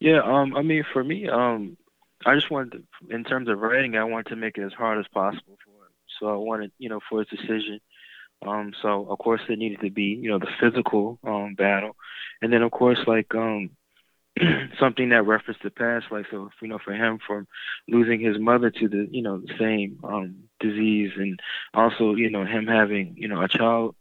Yeah, 0.00 0.20
um, 0.22 0.54
I 0.56 0.62
mean, 0.62 0.84
for 0.92 1.02
me, 1.02 1.28
um, 1.28 1.76
I 2.24 2.34
just 2.34 2.50
wanted, 2.50 2.72
to, 2.72 3.14
in 3.14 3.24
terms 3.24 3.48
of 3.48 3.58
writing, 3.58 3.96
I 3.96 4.04
wanted 4.04 4.30
to 4.30 4.36
make 4.36 4.58
it 4.58 4.62
as 4.62 4.72
hard 4.72 4.98
as 4.98 5.06
possible 5.12 5.58
for 5.64 5.70
him. 5.70 5.92
So 6.20 6.28
I 6.28 6.36
wanted, 6.36 6.70
you 6.78 6.88
know, 6.88 7.00
for 7.08 7.20
his 7.20 7.28
decision. 7.28 7.80
Um, 8.46 8.72
so 8.82 9.06
of 9.10 9.18
course 9.18 9.40
it 9.48 9.58
needed 9.58 9.80
to 9.80 9.90
be, 9.90 10.16
you 10.22 10.30
know, 10.30 10.38
the 10.38 10.46
physical 10.60 11.18
um, 11.24 11.54
battle, 11.56 11.96
and 12.40 12.52
then 12.52 12.62
of 12.62 12.70
course, 12.70 12.98
like, 13.06 13.34
um, 13.34 13.70
something 14.80 15.08
that 15.10 15.26
referenced 15.26 15.62
the 15.62 15.70
past, 15.70 16.06
like 16.10 16.26
so, 16.30 16.50
you 16.60 16.68
know, 16.68 16.78
for 16.84 16.92
him 16.92 17.18
from 17.26 17.46
losing 17.88 18.20
his 18.20 18.38
mother 18.38 18.70
to 18.70 18.88
the, 18.88 19.08
you 19.10 19.22
know, 19.22 19.38
the 19.38 19.52
same 19.58 19.98
um, 20.04 20.36
disease, 20.60 21.12
and 21.16 21.40
also, 21.74 22.14
you 22.14 22.30
know, 22.30 22.44
him 22.44 22.66
having, 22.66 23.14
you 23.16 23.28
know, 23.28 23.42
a 23.42 23.48
child 23.48 23.94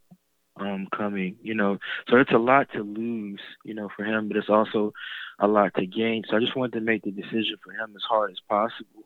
um, 0.60 0.88
coming, 0.96 1.36
you 1.42 1.54
know, 1.56 1.78
so 2.10 2.18
it's 2.18 2.32
a 2.32 2.38
lot 2.38 2.68
to 2.74 2.82
lose, 2.82 3.40
you 3.64 3.74
know, 3.74 3.90
for 3.96 4.04
him, 4.04 4.28
but 4.28 4.38
it's 4.38 4.50
also 4.50 4.94
a 5.40 5.48
lot 5.48 5.74
to 5.76 5.86
gain. 5.86 6.24
So 6.30 6.38
I 6.38 6.40
just 6.40 6.56
wanted 6.56 6.74
to 6.74 6.82
make 6.82 7.04
the 7.04 7.12
decision 7.12 7.58
for 7.64 7.72
him 7.72 7.94
as 7.96 8.04
hard 8.08 8.32
as 8.32 8.40
possible, 8.50 9.06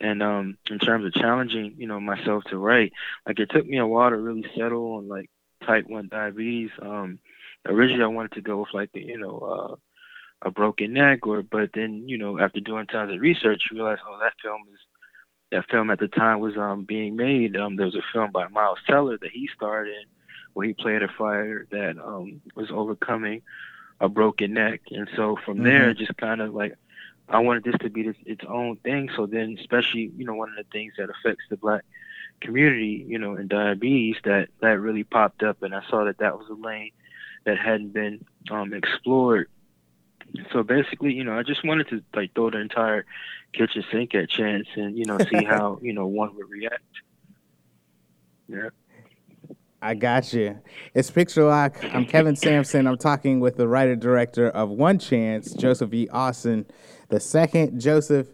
And 0.00 0.22
um, 0.22 0.58
in 0.70 0.78
terms 0.78 1.06
of 1.06 1.14
challenging, 1.14 1.74
you 1.78 1.86
know, 1.86 2.00
myself 2.00 2.44
to 2.50 2.58
write, 2.58 2.92
like 3.26 3.38
it 3.38 3.50
took 3.50 3.66
me 3.66 3.78
a 3.78 3.86
while 3.86 4.10
to 4.10 4.16
really 4.16 4.44
settle 4.56 4.94
on 4.96 5.08
like 5.08 5.30
type 5.66 5.86
one 5.88 6.08
diabetes. 6.10 6.70
Um, 6.80 7.18
originally 7.66 8.04
I 8.04 8.08
wanted 8.08 8.32
to 8.32 8.42
go 8.42 8.58
with 8.58 8.74
like 8.74 8.92
the, 8.92 9.02
you 9.02 9.18
know, 9.18 9.38
uh, 9.38 9.76
a 10.44 10.50
broken 10.50 10.92
neck 10.92 11.26
or 11.26 11.42
but 11.42 11.70
then 11.74 12.08
you 12.08 12.18
know 12.18 12.38
after 12.38 12.60
doing 12.60 12.86
tons 12.86 13.12
of 13.12 13.20
research 13.20 13.62
you 13.70 13.76
realize 13.76 13.98
oh 14.08 14.18
that 14.20 14.32
film 14.42 14.62
is 14.72 14.80
that 15.52 15.70
film 15.70 15.90
at 15.90 16.00
the 16.00 16.08
time 16.08 16.40
was 16.40 16.56
um 16.56 16.84
being 16.84 17.14
made. 17.14 17.56
Um 17.56 17.76
there 17.76 17.86
was 17.86 17.94
a 17.94 18.02
film 18.12 18.32
by 18.32 18.48
miles 18.48 18.78
teller 18.86 19.18
that 19.18 19.30
he 19.30 19.48
starred 19.54 19.86
in 19.86 20.04
where 20.54 20.66
he 20.66 20.72
played 20.72 21.02
a 21.02 21.08
fighter 21.08 21.68
that 21.70 21.96
um 21.98 22.40
was 22.56 22.70
overcoming 22.72 23.42
a 24.00 24.08
broken 24.08 24.54
neck. 24.54 24.80
And 24.90 25.08
so 25.14 25.36
from 25.44 25.56
mm-hmm. 25.56 25.64
there 25.64 25.94
just 25.94 26.16
kind 26.16 26.40
of 26.40 26.52
like 26.54 26.74
i 27.28 27.38
wanted 27.38 27.62
this 27.64 27.76
to 27.80 27.88
be 27.90 28.02
this, 28.02 28.16
its 28.24 28.44
own 28.48 28.76
thing. 28.76 29.10
So 29.14 29.26
then 29.26 29.56
especially 29.60 30.10
you 30.16 30.24
know 30.24 30.34
one 30.34 30.48
of 30.48 30.56
the 30.56 30.70
things 30.72 30.94
that 30.98 31.10
affects 31.10 31.44
the 31.50 31.56
black 31.56 31.84
community 32.40 33.04
you 33.06 33.18
know 33.18 33.36
in 33.36 33.46
diabetes 33.46 34.16
that 34.24 34.48
that 34.60 34.80
really 34.80 35.04
popped 35.04 35.42
up. 35.42 35.62
And 35.62 35.74
i 35.74 35.82
saw 35.88 36.04
that 36.04 36.18
that 36.18 36.38
was 36.38 36.48
a 36.48 36.54
lane 36.54 36.92
that 37.44 37.58
hadn't 37.58 37.92
been 37.92 38.24
um 38.50 38.72
explored 38.72 39.48
so 40.52 40.62
basically, 40.62 41.12
you 41.12 41.24
know, 41.24 41.38
I 41.38 41.42
just 41.42 41.64
wanted 41.64 41.88
to 41.88 42.02
like 42.14 42.34
throw 42.34 42.50
the 42.50 42.58
entire 42.58 43.04
kitchen 43.52 43.84
sink 43.92 44.14
at 44.14 44.30
chance 44.30 44.66
and 44.76 44.96
you 44.96 45.04
know 45.04 45.18
see 45.18 45.44
how 45.44 45.78
you 45.82 45.92
know 45.92 46.06
one 46.06 46.34
would 46.36 46.48
react. 46.48 46.82
Yeah. 48.48 48.68
I 49.84 49.94
got 49.94 50.32
you. 50.32 50.60
It's 50.94 51.10
Picture 51.10 51.42
Lock. 51.42 51.84
I'm 51.92 52.06
Kevin 52.06 52.36
Sampson. 52.36 52.86
I'm 52.86 52.98
talking 52.98 53.40
with 53.40 53.56
the 53.56 53.66
writer 53.66 53.96
director 53.96 54.48
of 54.48 54.68
One 54.68 54.96
Chance, 55.00 55.54
Joseph 55.54 55.92
E. 55.92 56.08
Austin. 56.08 56.66
The 57.08 57.18
second, 57.18 57.80
Joseph. 57.80 58.28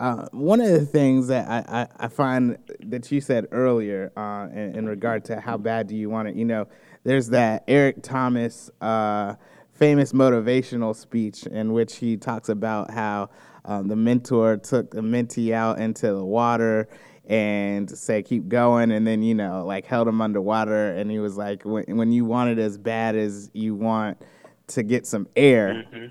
Uh, 0.00 0.26
one 0.32 0.60
of 0.60 0.70
the 0.70 0.84
things 0.84 1.28
that 1.28 1.46
I, 1.46 1.82
I, 1.82 2.06
I, 2.06 2.08
find 2.08 2.58
that 2.80 3.12
you 3.12 3.20
said 3.20 3.46
earlier 3.52 4.10
uh, 4.16 4.48
in, 4.52 4.76
in, 4.76 4.86
regard 4.86 5.24
to 5.26 5.38
how 5.38 5.56
bad 5.56 5.86
do 5.86 5.94
you 5.94 6.10
want 6.10 6.26
it, 6.26 6.34
you 6.34 6.44
know, 6.44 6.66
there's 7.04 7.28
that 7.28 7.62
Eric 7.68 8.02
Thomas. 8.02 8.70
Uh, 8.80 9.34
famous 9.74 10.12
motivational 10.12 10.94
speech 10.94 11.46
in 11.46 11.72
which 11.72 11.96
he 11.96 12.16
talks 12.16 12.48
about 12.48 12.90
how 12.90 13.28
um, 13.64 13.88
the 13.88 13.96
mentor 13.96 14.56
took 14.56 14.90
the 14.90 15.00
mentee 15.00 15.52
out 15.52 15.78
into 15.78 16.06
the 16.06 16.24
water 16.24 16.88
and 17.26 17.90
said 17.90 18.24
keep 18.24 18.48
going 18.48 18.92
and 18.92 19.06
then 19.06 19.22
you 19.22 19.34
know 19.34 19.64
like 19.64 19.86
held 19.86 20.06
him 20.06 20.20
underwater 20.20 20.90
and 20.90 21.10
he 21.10 21.18
was 21.18 21.36
like 21.36 21.62
when, 21.64 21.84
when 21.96 22.12
you 22.12 22.24
want 22.24 22.50
it 22.50 22.58
as 22.58 22.76
bad 22.76 23.16
as 23.16 23.50
you 23.54 23.74
want 23.74 24.20
to 24.66 24.82
get 24.82 25.06
some 25.06 25.26
air 25.34 25.84
mm-hmm. 25.90 26.06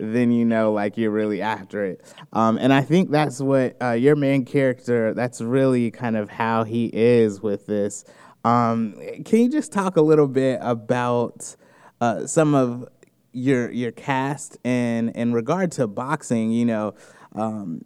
then 0.00 0.32
you 0.32 0.44
know 0.44 0.72
like 0.72 0.96
you're 0.96 1.12
really 1.12 1.40
after 1.40 1.84
it 1.84 2.02
um, 2.32 2.58
and 2.58 2.72
i 2.72 2.82
think 2.82 3.12
that's 3.12 3.40
what 3.40 3.76
uh, 3.80 3.92
your 3.92 4.16
main 4.16 4.44
character 4.44 5.14
that's 5.14 5.40
really 5.40 5.88
kind 5.90 6.16
of 6.16 6.28
how 6.28 6.64
he 6.64 6.90
is 6.92 7.40
with 7.40 7.66
this 7.66 8.04
um, 8.42 8.94
can 9.24 9.40
you 9.40 9.50
just 9.50 9.70
talk 9.70 9.96
a 9.96 10.02
little 10.02 10.26
bit 10.26 10.58
about 10.62 11.54
uh, 12.00 12.26
some 12.26 12.54
of 12.54 12.88
your 13.32 13.70
your 13.70 13.92
cast 13.92 14.58
and 14.64 15.10
in 15.10 15.32
regard 15.32 15.72
to 15.72 15.86
boxing, 15.86 16.50
you 16.50 16.64
know, 16.64 16.94
um, 17.34 17.80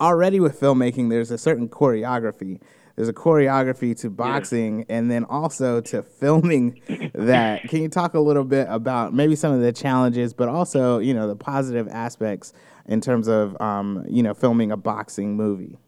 already 0.00 0.40
with 0.40 0.58
filmmaking, 0.58 1.10
there's 1.10 1.30
a 1.30 1.38
certain 1.38 1.68
choreography. 1.68 2.60
There's 2.96 3.08
a 3.08 3.14
choreography 3.14 3.98
to 4.00 4.10
boxing 4.10 4.80
yeah. 4.80 4.96
and 4.96 5.10
then 5.10 5.24
also 5.24 5.80
to 5.80 6.02
filming 6.02 6.80
that. 7.14 7.62
Can 7.64 7.82
you 7.82 7.88
talk 7.88 8.14
a 8.14 8.20
little 8.20 8.44
bit 8.44 8.66
about 8.68 9.14
maybe 9.14 9.34
some 9.34 9.52
of 9.52 9.60
the 9.60 9.72
challenges, 9.72 10.34
but 10.34 10.48
also, 10.48 10.98
you 10.98 11.14
know, 11.14 11.26
the 11.26 11.36
positive 11.36 11.88
aspects 11.88 12.52
in 12.86 13.00
terms 13.00 13.28
of, 13.28 13.58
um, 13.60 14.04
you 14.08 14.22
know, 14.22 14.34
filming 14.34 14.70
a 14.70 14.76
boxing 14.76 15.36
movie? 15.36 15.78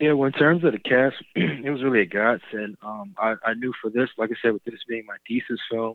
Yeah, 0.00 0.12
well, 0.12 0.26
in 0.26 0.32
terms 0.32 0.64
of 0.64 0.72
the 0.72 0.78
cast, 0.78 1.16
it 1.36 1.70
was 1.70 1.82
really 1.82 2.00
a 2.00 2.06
godsend. 2.06 2.76
Um, 2.82 3.14
I, 3.16 3.36
I 3.44 3.54
knew 3.54 3.72
for 3.80 3.90
this, 3.90 4.10
like 4.18 4.30
I 4.30 4.34
said, 4.42 4.52
with 4.52 4.64
this 4.64 4.82
being 4.88 5.04
my 5.06 5.16
thesis 5.26 5.60
film, 5.70 5.94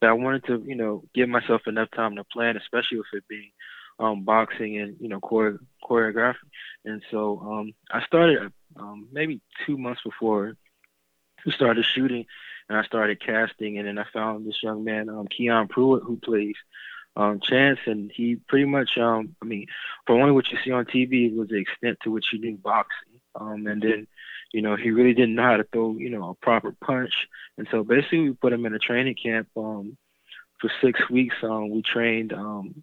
that 0.00 0.10
I 0.10 0.12
wanted 0.12 0.44
to, 0.46 0.62
you 0.66 0.76
know, 0.76 1.02
give 1.14 1.28
myself 1.28 1.62
enough 1.66 1.90
time 1.94 2.16
to 2.16 2.24
plan, 2.24 2.56
especially 2.56 2.98
with 2.98 3.06
it 3.12 3.24
being 3.28 3.50
um, 3.98 4.24
boxing 4.24 4.78
and 4.78 4.96
you 5.00 5.08
know 5.08 5.20
chore- 5.20 5.60
choreography. 5.84 6.36
And 6.84 7.02
so 7.10 7.38
um, 7.40 7.74
I 7.90 8.02
started 8.04 8.52
um, 8.76 9.08
maybe 9.12 9.40
two 9.66 9.76
months 9.76 10.00
before 10.04 10.54
we 11.44 11.52
started 11.52 11.84
shooting, 11.84 12.26
and 12.68 12.78
I 12.78 12.84
started 12.84 13.20
casting, 13.24 13.78
and 13.78 13.86
then 13.86 13.98
I 13.98 14.04
found 14.12 14.46
this 14.46 14.62
young 14.62 14.84
man, 14.84 15.08
um, 15.08 15.26
Keon 15.26 15.68
Pruitt, 15.68 16.04
who 16.04 16.16
plays 16.16 16.54
um, 17.16 17.40
Chance, 17.42 17.80
and 17.86 18.10
he 18.14 18.36
pretty 18.48 18.64
much, 18.66 18.96
um, 18.96 19.34
I 19.42 19.44
mean, 19.44 19.66
from 20.06 20.20
only 20.20 20.32
what 20.32 20.50
you 20.50 20.58
see 20.64 20.70
on 20.70 20.84
TV 20.84 21.34
was 21.34 21.48
the 21.48 21.56
extent 21.56 21.98
to 22.02 22.10
which 22.10 22.26
he 22.30 22.38
knew 22.38 22.56
boxing. 22.56 23.09
Um, 23.34 23.66
and 23.66 23.82
then, 23.82 24.06
you 24.52 24.62
know, 24.62 24.76
he 24.76 24.90
really 24.90 25.14
didn't 25.14 25.34
know 25.34 25.42
how 25.42 25.56
to 25.56 25.64
throw, 25.64 25.96
you 25.96 26.10
know, 26.10 26.30
a 26.30 26.34
proper 26.34 26.74
punch. 26.84 27.12
And 27.58 27.68
so 27.70 27.84
basically 27.84 28.30
we 28.30 28.32
put 28.32 28.52
him 28.52 28.66
in 28.66 28.74
a 28.74 28.78
training 28.78 29.16
camp 29.22 29.48
um, 29.56 29.96
for 30.60 30.70
six 30.80 31.08
weeks. 31.08 31.36
Um, 31.42 31.70
we 31.70 31.82
trained 31.82 32.32
um, 32.32 32.82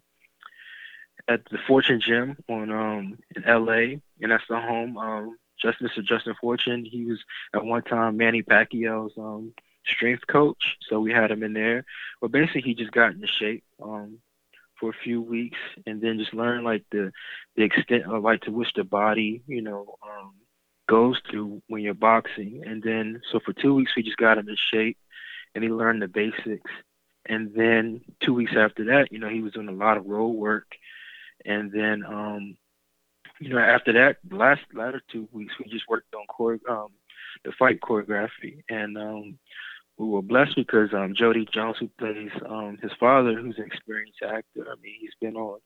at 1.28 1.44
the 1.50 1.58
Fortune 1.66 2.00
Gym 2.00 2.36
on 2.48 2.70
um, 2.70 3.18
in 3.36 3.42
LA, 3.42 4.00
and 4.20 4.30
that's 4.30 4.44
the 4.48 4.60
home. 4.60 4.96
Um, 4.96 5.36
just 5.60 5.80
Mr. 5.80 6.04
Justin 6.04 6.34
Fortune, 6.40 6.84
he 6.84 7.04
was 7.04 7.18
at 7.54 7.64
one 7.64 7.82
time 7.82 8.16
Manny 8.16 8.42
Pacquiao's 8.42 9.12
um, 9.18 9.52
strength 9.86 10.26
coach, 10.26 10.76
so 10.88 11.00
we 11.00 11.12
had 11.12 11.30
him 11.30 11.42
in 11.42 11.52
there. 11.52 11.84
But 12.20 12.32
basically, 12.32 12.62
he 12.62 12.74
just 12.74 12.92
got 12.92 13.12
into 13.12 13.26
shape. 13.26 13.64
Um, 13.82 14.18
for 14.78 14.90
a 14.90 15.02
few 15.04 15.20
weeks 15.20 15.58
and 15.86 16.00
then 16.00 16.18
just 16.18 16.34
learn 16.34 16.64
like 16.64 16.84
the 16.92 17.10
the 17.56 17.62
extent 17.62 18.04
of 18.04 18.22
like 18.22 18.40
to 18.42 18.50
which 18.50 18.68
the 18.76 18.84
body 18.84 19.42
you 19.46 19.62
know 19.62 19.96
um 20.02 20.34
goes 20.88 21.20
through 21.30 21.62
when 21.68 21.82
you're 21.82 21.94
boxing. 21.94 22.62
And 22.66 22.82
then 22.82 23.20
so 23.30 23.40
for 23.44 23.52
two 23.52 23.74
weeks 23.74 23.92
we 23.96 24.02
just 24.02 24.16
got 24.16 24.38
him 24.38 24.48
in 24.48 24.56
shape 24.72 24.96
and 25.54 25.62
he 25.62 25.70
learned 25.70 26.02
the 26.02 26.08
basics. 26.08 26.70
And 27.26 27.52
then 27.54 28.00
two 28.24 28.34
weeks 28.34 28.52
after 28.56 28.84
that 28.86 29.08
you 29.10 29.18
know 29.18 29.28
he 29.28 29.42
was 29.42 29.52
doing 29.52 29.68
a 29.68 29.72
lot 29.72 29.96
of 29.96 30.06
road 30.06 30.30
work. 30.30 30.66
And 31.44 31.70
then 31.70 32.04
um 32.06 32.56
you 33.40 33.50
know 33.50 33.58
after 33.58 33.92
that 33.92 34.16
last 34.30 34.62
latter 34.74 35.02
two 35.12 35.28
weeks 35.32 35.54
we 35.58 35.70
just 35.70 35.88
worked 35.88 36.14
on 36.14 36.26
core 36.26 36.58
um 36.68 36.88
the 37.44 37.52
fight 37.58 37.80
choreography. 37.80 38.62
And 38.68 38.96
um 38.96 39.38
we 39.98 40.06
were 40.06 40.22
blessed 40.22 40.54
because 40.56 40.90
um, 40.94 41.14
Jody 41.16 41.46
Jones, 41.52 41.76
who 41.80 41.88
plays 41.98 42.30
um, 42.48 42.78
his 42.80 42.92
father, 43.00 43.34
who's 43.34 43.58
an 43.58 43.64
experienced 43.64 44.20
actor. 44.22 44.66
I 44.70 44.76
mean, 44.80 44.94
he's 45.00 45.10
been 45.20 45.36
on. 45.36 45.58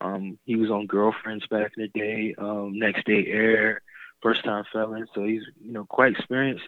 Um, 0.00 0.38
he 0.44 0.56
was 0.56 0.70
on 0.70 0.86
Girlfriends 0.86 1.46
back 1.48 1.72
in 1.76 1.82
the 1.82 2.00
day. 2.00 2.34
Um, 2.38 2.78
Next 2.78 3.04
Day 3.06 3.26
Air, 3.28 3.82
First 4.22 4.44
Time 4.44 4.64
Felon. 4.72 5.06
So 5.14 5.24
he's 5.24 5.42
you 5.60 5.72
know 5.72 5.84
quite 5.84 6.12
experienced. 6.12 6.64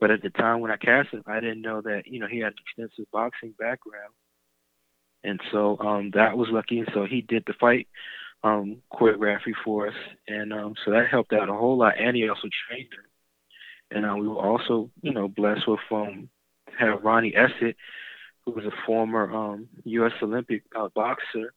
But 0.00 0.10
at 0.10 0.22
the 0.22 0.30
time 0.30 0.60
when 0.60 0.70
I 0.70 0.76
cast 0.76 1.10
him, 1.10 1.22
I 1.26 1.40
didn't 1.40 1.62
know 1.62 1.82
that 1.82 2.02
you 2.06 2.18
know 2.18 2.26
he 2.26 2.38
had 2.38 2.52
an 2.52 2.58
extensive 2.66 3.10
boxing 3.12 3.54
background, 3.58 4.14
and 5.22 5.40
so 5.52 5.78
um, 5.80 6.10
that 6.14 6.36
was 6.36 6.48
lucky. 6.50 6.82
So 6.94 7.04
he 7.04 7.20
did 7.20 7.44
the 7.46 7.54
fight 7.60 7.88
um, 8.42 8.78
choreography 8.92 9.52
for 9.64 9.88
us, 9.88 9.94
and 10.28 10.52
um, 10.52 10.74
so 10.84 10.92
that 10.92 11.08
helped 11.10 11.32
out 11.34 11.50
a 11.50 11.54
whole 11.54 11.78
lot. 11.78 11.94
And 11.98 12.16
he 12.16 12.28
also 12.28 12.48
trained 12.68 12.88
her. 12.96 13.04
And 13.90 14.06
uh, 14.06 14.16
we 14.16 14.26
were 14.26 14.40
also, 14.40 14.90
you 15.02 15.12
know, 15.12 15.28
blessed 15.28 15.68
with 15.68 15.78
um, 15.92 16.28
have 16.78 17.02
Ronnie 17.04 17.32
Essett, 17.32 17.74
who 18.44 18.52
was 18.52 18.64
a 18.64 18.72
former 18.86 19.32
um, 19.32 19.68
U.S. 19.84 20.12
Olympic 20.22 20.62
uh, 20.76 20.88
boxer, 20.94 21.52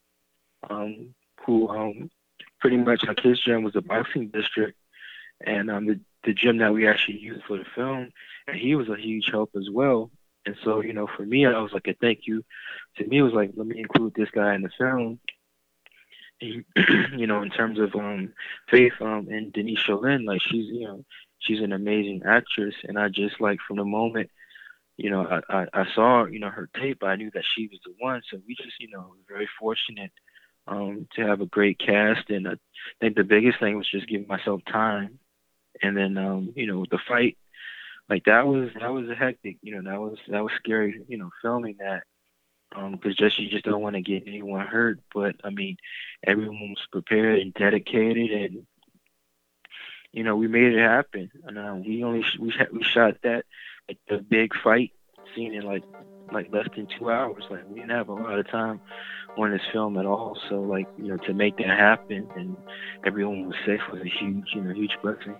um, 0.69 1.13
who 1.45 1.69
um, 1.69 2.09
pretty 2.59 2.77
much 2.77 3.03
like 3.05 3.19
his 3.19 3.39
gym 3.39 3.63
was 3.63 3.75
a 3.75 3.81
boxing 3.81 4.29
district, 4.29 4.77
and 5.45 5.69
um, 5.69 5.85
the 5.85 5.99
the 6.23 6.33
gym 6.33 6.57
that 6.57 6.73
we 6.73 6.87
actually 6.87 7.17
used 7.17 7.43
for 7.45 7.57
the 7.57 7.65
film, 7.75 8.11
and 8.47 8.57
he 8.57 8.75
was 8.75 8.89
a 8.89 8.97
huge 8.97 9.29
help 9.31 9.51
as 9.55 9.69
well. 9.71 10.11
And 10.45 10.55
so, 10.63 10.81
you 10.81 10.93
know, 10.93 11.07
for 11.15 11.25
me, 11.25 11.45
I 11.45 11.59
was 11.59 11.73
like 11.73 11.87
a 11.87 11.93
thank 11.93 12.21
you. 12.25 12.43
To 12.97 13.07
me, 13.07 13.19
it 13.19 13.21
was 13.21 13.33
like, 13.33 13.51
let 13.55 13.67
me 13.67 13.79
include 13.79 14.13
this 14.15 14.29
guy 14.31 14.55
in 14.55 14.61
the 14.61 14.69
film. 14.77 15.19
You 16.39 17.25
know, 17.25 17.41
in 17.41 17.49
terms 17.49 17.79
of 17.79 17.95
um, 17.95 18.33
Faith 18.69 18.93
um, 19.01 19.27
and 19.29 19.51
Denise 19.51 19.79
Cholin, 19.87 20.25
like 20.25 20.41
she's, 20.41 20.67
you 20.67 20.87
know, 20.87 21.03
she's 21.39 21.61
an 21.61 21.73
amazing 21.73 22.21
actress, 22.25 22.75
and 22.83 22.99
I 22.99 23.09
just 23.09 23.41
like 23.41 23.57
from 23.67 23.77
the 23.77 23.85
moment 23.85 24.29
you 24.97 25.11
know, 25.11 25.25
I, 25.25 25.41
I, 25.55 25.65
I 25.73 25.85
saw, 25.93 26.25
you 26.25 26.39
know, 26.39 26.49
her 26.49 26.67
tape, 26.75 27.03
I 27.03 27.15
knew 27.15 27.29
that 27.33 27.43
she 27.55 27.67
was 27.67 27.79
the 27.85 27.93
one. 27.99 28.21
So 28.29 28.39
we 28.47 28.55
just, 28.55 28.79
you 28.79 28.89
know, 28.89 29.13
very 29.27 29.47
fortunate 29.59 30.11
um, 30.67 31.07
to 31.15 31.21
have 31.21 31.39
a 31.39 31.45
great 31.45 31.79
cast. 31.79 32.29
And 32.29 32.47
I 32.47 32.53
think 32.99 33.15
the 33.15 33.23
biggest 33.23 33.59
thing 33.59 33.77
was 33.77 33.89
just 33.89 34.09
giving 34.09 34.27
myself 34.27 34.61
time. 34.65 35.19
And 35.83 35.95
then, 35.95 36.17
um, 36.17 36.51
you 36.55 36.65
know, 36.65 36.85
the 36.89 36.97
fight, 37.07 37.37
like 38.09 38.23
that 38.25 38.47
was, 38.47 38.69
that 38.79 38.91
was 38.91 39.07
a 39.07 39.15
hectic, 39.15 39.57
you 39.61 39.75
know, 39.75 39.91
that 39.91 40.01
was, 40.01 40.17
that 40.29 40.43
was 40.43 40.51
scary, 40.57 40.99
you 41.07 41.17
know, 41.19 41.29
filming 41.43 41.75
that. 41.79 42.03
Um, 42.75 42.97
cause 42.97 43.15
just, 43.15 43.39
you 43.39 43.49
just 43.49 43.65
don't 43.65 43.81
want 43.81 43.95
to 43.95 44.01
get 44.01 44.23
anyone 44.25 44.65
hurt. 44.65 44.99
But 45.13 45.35
I 45.43 45.51
mean, 45.51 45.77
everyone 46.25 46.69
was 46.69 46.87
prepared 46.91 47.39
and 47.39 47.53
dedicated 47.53 48.31
and, 48.31 48.65
you 50.11 50.23
know, 50.23 50.35
we 50.35 50.47
made 50.47 50.73
it 50.73 50.79
happen. 50.79 51.29
And 51.45 51.59
uh, 51.59 51.75
we 51.75 52.03
only, 52.03 52.25
we, 52.39 52.51
we 52.73 52.83
shot 52.83 53.17
that 53.21 53.45
like 53.87 53.99
the 54.09 54.17
big 54.17 54.51
fight 54.63 54.91
scene 55.35 55.53
in 55.53 55.63
like 55.63 55.83
like 56.31 56.51
less 56.51 56.67
than 56.75 56.87
two 56.99 57.09
hours. 57.09 57.43
Like 57.49 57.67
we 57.69 57.75
didn't 57.75 57.91
have 57.91 58.09
a 58.09 58.13
lot 58.13 58.37
of 58.37 58.49
time 58.49 58.81
on 59.37 59.51
this 59.51 59.61
film 59.71 59.97
at 59.97 60.05
all. 60.05 60.37
So 60.49 60.55
like 60.61 60.87
you 60.97 61.07
know 61.07 61.17
to 61.17 61.33
make 61.33 61.57
that 61.57 61.67
happen 61.67 62.27
and 62.35 62.57
everyone 63.05 63.47
was 63.47 63.55
safe 63.65 63.81
was 63.91 64.01
a 64.01 64.23
huge 64.23 64.45
you 64.53 64.61
know 64.61 64.73
huge 64.73 64.91
blessing. 65.01 65.35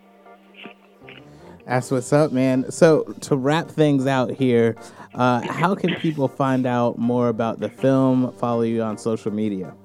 That's 1.65 1.91
what's 1.91 2.13
up, 2.13 2.31
man. 2.31 2.71
So 2.71 3.03
to 3.21 3.35
wrap 3.35 3.69
things 3.69 4.07
out 4.07 4.31
here, 4.31 4.77
uh, 5.13 5.41
how 5.41 5.75
can 5.75 5.95
people 5.95 6.29
find 6.29 6.65
out 6.65 6.97
more 6.97 7.27
about 7.27 7.59
the 7.59 7.67
film? 7.67 8.31
Follow 8.37 8.61
you 8.61 8.81
on 8.81 8.97
social 8.97 9.33
media. 9.33 9.75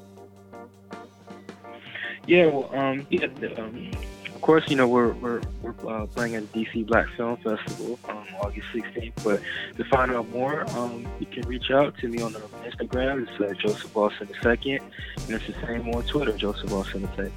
Yeah, 2.29 2.47
well, 2.47 2.71
um, 2.73 3.05
yeah, 3.11 3.27
um, 3.59 3.91
of 3.91 4.12
course, 4.43 4.65
you 4.69 4.77
know 4.77 4.89
we're 4.89 5.13
we're 5.15 5.41
we're 5.63 5.75
uh, 5.89 6.07
playing 6.07 6.35
at 6.35 6.45
DC 6.53 6.87
Black 6.87 7.09
Film 7.17 7.37
Festival 7.39 7.99
um, 8.09 8.27
August 8.41 8.67
16th. 8.75 9.13
But 9.25 9.41
to 9.77 9.85
find 9.85 10.13
out 10.13 10.29
more, 10.31 10.69
um, 10.77 11.07
you 11.19 11.27
can 11.27 11.47
reach 11.49 11.71
out 11.71 11.97
to 11.99 12.09
me 12.09 12.21
on 12.21 12.35
Instagram. 12.35 13.27
It's 13.27 13.41
uh, 13.41 13.55
Joseph 13.55 13.97
Austin 13.97 14.29
II, 14.45 14.77
and 14.77 15.31
it's 15.31 15.47
the 15.47 15.55
same 15.67 15.89
on 15.95 16.03
Twitter, 16.05 16.33
Joseph 16.33 16.73
Austin 16.73 17.09
II, 17.19 17.31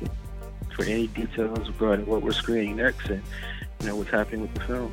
for 0.75 0.83
any 0.83 1.07
details 1.07 1.67
regarding 1.67 2.05
what 2.05 2.21
we're 2.21 2.31
screening 2.31 2.75
next 2.75 3.09
and 3.09 3.21
you 3.81 3.87
know 3.87 3.95
what's 3.95 4.09
happening 4.09 4.41
with 4.41 4.53
the 4.53 4.61
film. 4.61 4.91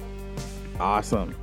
Awesome. 0.79 1.35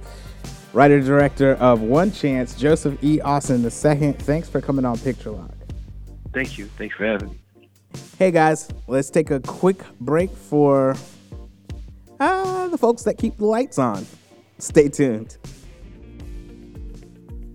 Writer 0.72 1.02
director 1.02 1.54
of 1.56 1.82
One 1.82 2.12
Chance, 2.12 2.56
Joseph 2.56 3.04
E. 3.04 3.20
Austin 3.22 3.64
II. 3.64 4.12
Thanks 4.14 4.48
for 4.48 4.62
coming 4.62 4.86
on 4.86 4.98
Picture 5.00 5.32
Lock. 5.32 5.52
Thank 6.32 6.60
you. 6.60 6.66
Thanks 6.78 6.96
for 6.96 7.06
having 7.06 7.30
me. 7.30 7.40
Hey 8.20 8.32
guys, 8.32 8.68
let's 8.88 9.10
take 9.10 9.32
a 9.32 9.40
quick 9.40 9.82
break 10.02 10.30
for 10.30 10.94
uh, 12.20 12.68
the 12.68 12.78
folks 12.78 13.04
that 13.04 13.18
keep 13.18 13.38
the 13.38 13.46
lights 13.46 13.80
on. 13.80 14.06
Stay 14.58 14.90
tuned. 14.90 15.38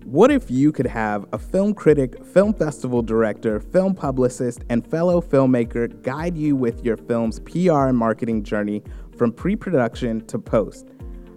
What 0.05 0.31
if 0.31 0.49
you 0.49 0.71
could 0.71 0.87
have 0.87 1.27
a 1.33 1.37
film 1.37 1.75
critic, 1.75 2.25
film 2.25 2.51
festival 2.55 3.03
director, 3.03 3.59
film 3.59 3.93
publicist, 3.93 4.63
and 4.71 4.83
fellow 4.89 5.21
filmmaker 5.21 6.01
guide 6.01 6.35
you 6.35 6.55
with 6.55 6.83
your 6.83 6.97
film's 6.97 7.39
PR 7.41 7.89
and 7.89 7.95
marketing 7.99 8.41
journey 8.41 8.81
from 9.15 9.31
pre 9.31 9.55
production 9.55 10.25
to 10.25 10.39
post? 10.39 10.87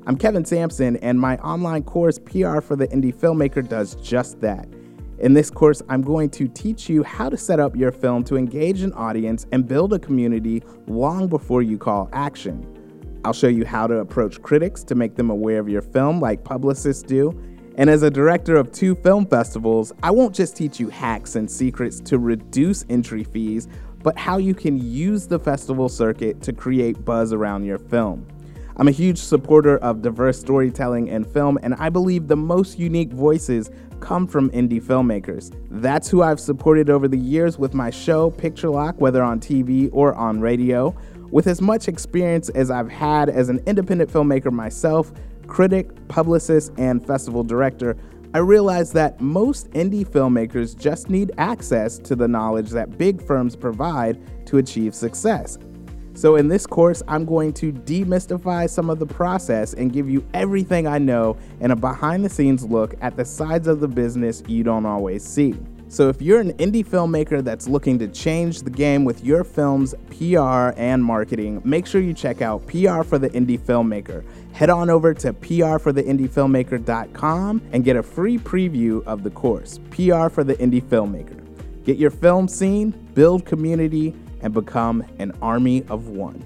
I'm 0.06 0.16
Kevin 0.16 0.46
Sampson, 0.46 0.96
and 0.96 1.20
my 1.20 1.36
online 1.40 1.82
course, 1.82 2.18
PR 2.18 2.62
for 2.62 2.76
the 2.76 2.88
Indie 2.88 3.14
Filmmaker, 3.14 3.68
does 3.68 3.94
just 3.96 4.40
that. 4.40 4.66
In 5.20 5.34
this 5.34 5.50
course, 5.50 5.82
I'm 5.88 6.02
going 6.02 6.30
to 6.30 6.46
teach 6.46 6.88
you 6.88 7.02
how 7.02 7.28
to 7.28 7.36
set 7.36 7.58
up 7.58 7.74
your 7.74 7.90
film 7.90 8.22
to 8.24 8.36
engage 8.36 8.82
an 8.82 8.92
audience 8.92 9.46
and 9.50 9.66
build 9.66 9.92
a 9.92 9.98
community 9.98 10.62
long 10.86 11.26
before 11.26 11.60
you 11.60 11.76
call 11.76 12.08
action. 12.12 12.64
I'll 13.24 13.32
show 13.32 13.48
you 13.48 13.66
how 13.66 13.88
to 13.88 13.98
approach 13.98 14.40
critics 14.40 14.84
to 14.84 14.94
make 14.94 15.16
them 15.16 15.28
aware 15.28 15.58
of 15.58 15.68
your 15.68 15.82
film, 15.82 16.20
like 16.20 16.44
publicists 16.44 17.02
do. 17.02 17.36
And 17.76 17.90
as 17.90 18.04
a 18.04 18.10
director 18.10 18.54
of 18.54 18.70
two 18.70 18.94
film 18.94 19.26
festivals, 19.26 19.92
I 20.04 20.12
won't 20.12 20.36
just 20.36 20.56
teach 20.56 20.78
you 20.78 20.88
hacks 20.88 21.34
and 21.34 21.50
secrets 21.50 21.98
to 22.02 22.18
reduce 22.18 22.84
entry 22.88 23.24
fees, 23.24 23.66
but 24.04 24.16
how 24.16 24.38
you 24.38 24.54
can 24.54 24.78
use 24.78 25.26
the 25.26 25.40
festival 25.40 25.88
circuit 25.88 26.40
to 26.42 26.52
create 26.52 27.04
buzz 27.04 27.32
around 27.32 27.64
your 27.64 27.78
film. 27.78 28.24
I'm 28.80 28.86
a 28.86 28.92
huge 28.92 29.18
supporter 29.18 29.78
of 29.78 30.02
diverse 30.02 30.38
storytelling 30.38 31.08
in 31.08 31.24
film, 31.24 31.58
and 31.64 31.74
I 31.80 31.88
believe 31.88 32.28
the 32.28 32.36
most 32.36 32.78
unique 32.78 33.12
voices 33.12 33.72
come 33.98 34.24
from 34.24 34.50
indie 34.50 34.80
filmmakers. 34.80 35.52
That's 35.68 36.08
who 36.08 36.22
I've 36.22 36.38
supported 36.38 36.88
over 36.88 37.08
the 37.08 37.18
years 37.18 37.58
with 37.58 37.74
my 37.74 37.90
show, 37.90 38.30
Picture 38.30 38.70
Lock, 38.70 38.94
whether 39.00 39.20
on 39.20 39.40
TV 39.40 39.90
or 39.92 40.14
on 40.14 40.40
radio. 40.40 40.94
With 41.32 41.48
as 41.48 41.60
much 41.60 41.88
experience 41.88 42.50
as 42.50 42.70
I've 42.70 42.88
had 42.88 43.28
as 43.28 43.48
an 43.48 43.60
independent 43.66 44.12
filmmaker 44.12 44.52
myself, 44.52 45.10
critic, 45.48 45.90
publicist, 46.06 46.72
and 46.78 47.04
festival 47.04 47.42
director, 47.42 47.96
I 48.32 48.38
realized 48.38 48.94
that 48.94 49.20
most 49.20 49.68
indie 49.72 50.06
filmmakers 50.06 50.78
just 50.78 51.10
need 51.10 51.32
access 51.36 51.98
to 51.98 52.14
the 52.14 52.28
knowledge 52.28 52.70
that 52.70 52.96
big 52.96 53.20
firms 53.20 53.56
provide 53.56 54.46
to 54.46 54.58
achieve 54.58 54.94
success. 54.94 55.58
So, 56.18 56.34
in 56.34 56.48
this 56.48 56.66
course, 56.66 57.00
I'm 57.06 57.24
going 57.24 57.52
to 57.52 57.72
demystify 57.72 58.68
some 58.68 58.90
of 58.90 58.98
the 58.98 59.06
process 59.06 59.74
and 59.74 59.92
give 59.92 60.10
you 60.10 60.26
everything 60.34 60.88
I 60.88 60.98
know 60.98 61.36
and 61.60 61.70
a 61.70 61.76
behind 61.76 62.24
the 62.24 62.28
scenes 62.28 62.64
look 62.64 62.96
at 63.00 63.16
the 63.16 63.24
sides 63.24 63.68
of 63.68 63.78
the 63.78 63.86
business 63.86 64.42
you 64.48 64.64
don't 64.64 64.84
always 64.84 65.22
see. 65.22 65.54
So, 65.86 66.08
if 66.08 66.20
you're 66.20 66.40
an 66.40 66.54
indie 66.54 66.84
filmmaker 66.84 67.44
that's 67.44 67.68
looking 67.68 68.00
to 68.00 68.08
change 68.08 68.62
the 68.62 68.70
game 68.70 69.04
with 69.04 69.22
your 69.22 69.44
film's 69.44 69.94
PR 70.10 70.70
and 70.76 71.04
marketing, 71.04 71.62
make 71.64 71.86
sure 71.86 72.00
you 72.00 72.14
check 72.14 72.42
out 72.42 72.66
PR 72.66 73.04
for 73.04 73.20
the 73.20 73.30
Indie 73.30 73.56
Filmmaker. 73.56 74.24
Head 74.52 74.70
on 74.70 74.90
over 74.90 75.14
to 75.14 75.32
prfortheindiefilmmaker.com 75.32 77.62
and 77.72 77.84
get 77.84 77.94
a 77.94 78.02
free 78.02 78.38
preview 78.38 79.06
of 79.06 79.22
the 79.22 79.30
course, 79.30 79.78
PR 79.90 80.28
for 80.28 80.42
the 80.42 80.56
Indie 80.56 80.82
Filmmaker. 80.82 81.36
Get 81.84 81.96
your 81.96 82.10
film 82.10 82.48
seen, 82.48 82.90
build 83.14 83.46
community, 83.46 84.16
and 84.42 84.52
become 84.54 85.04
an 85.18 85.32
army 85.42 85.84
of 85.88 86.08
one. 86.08 86.44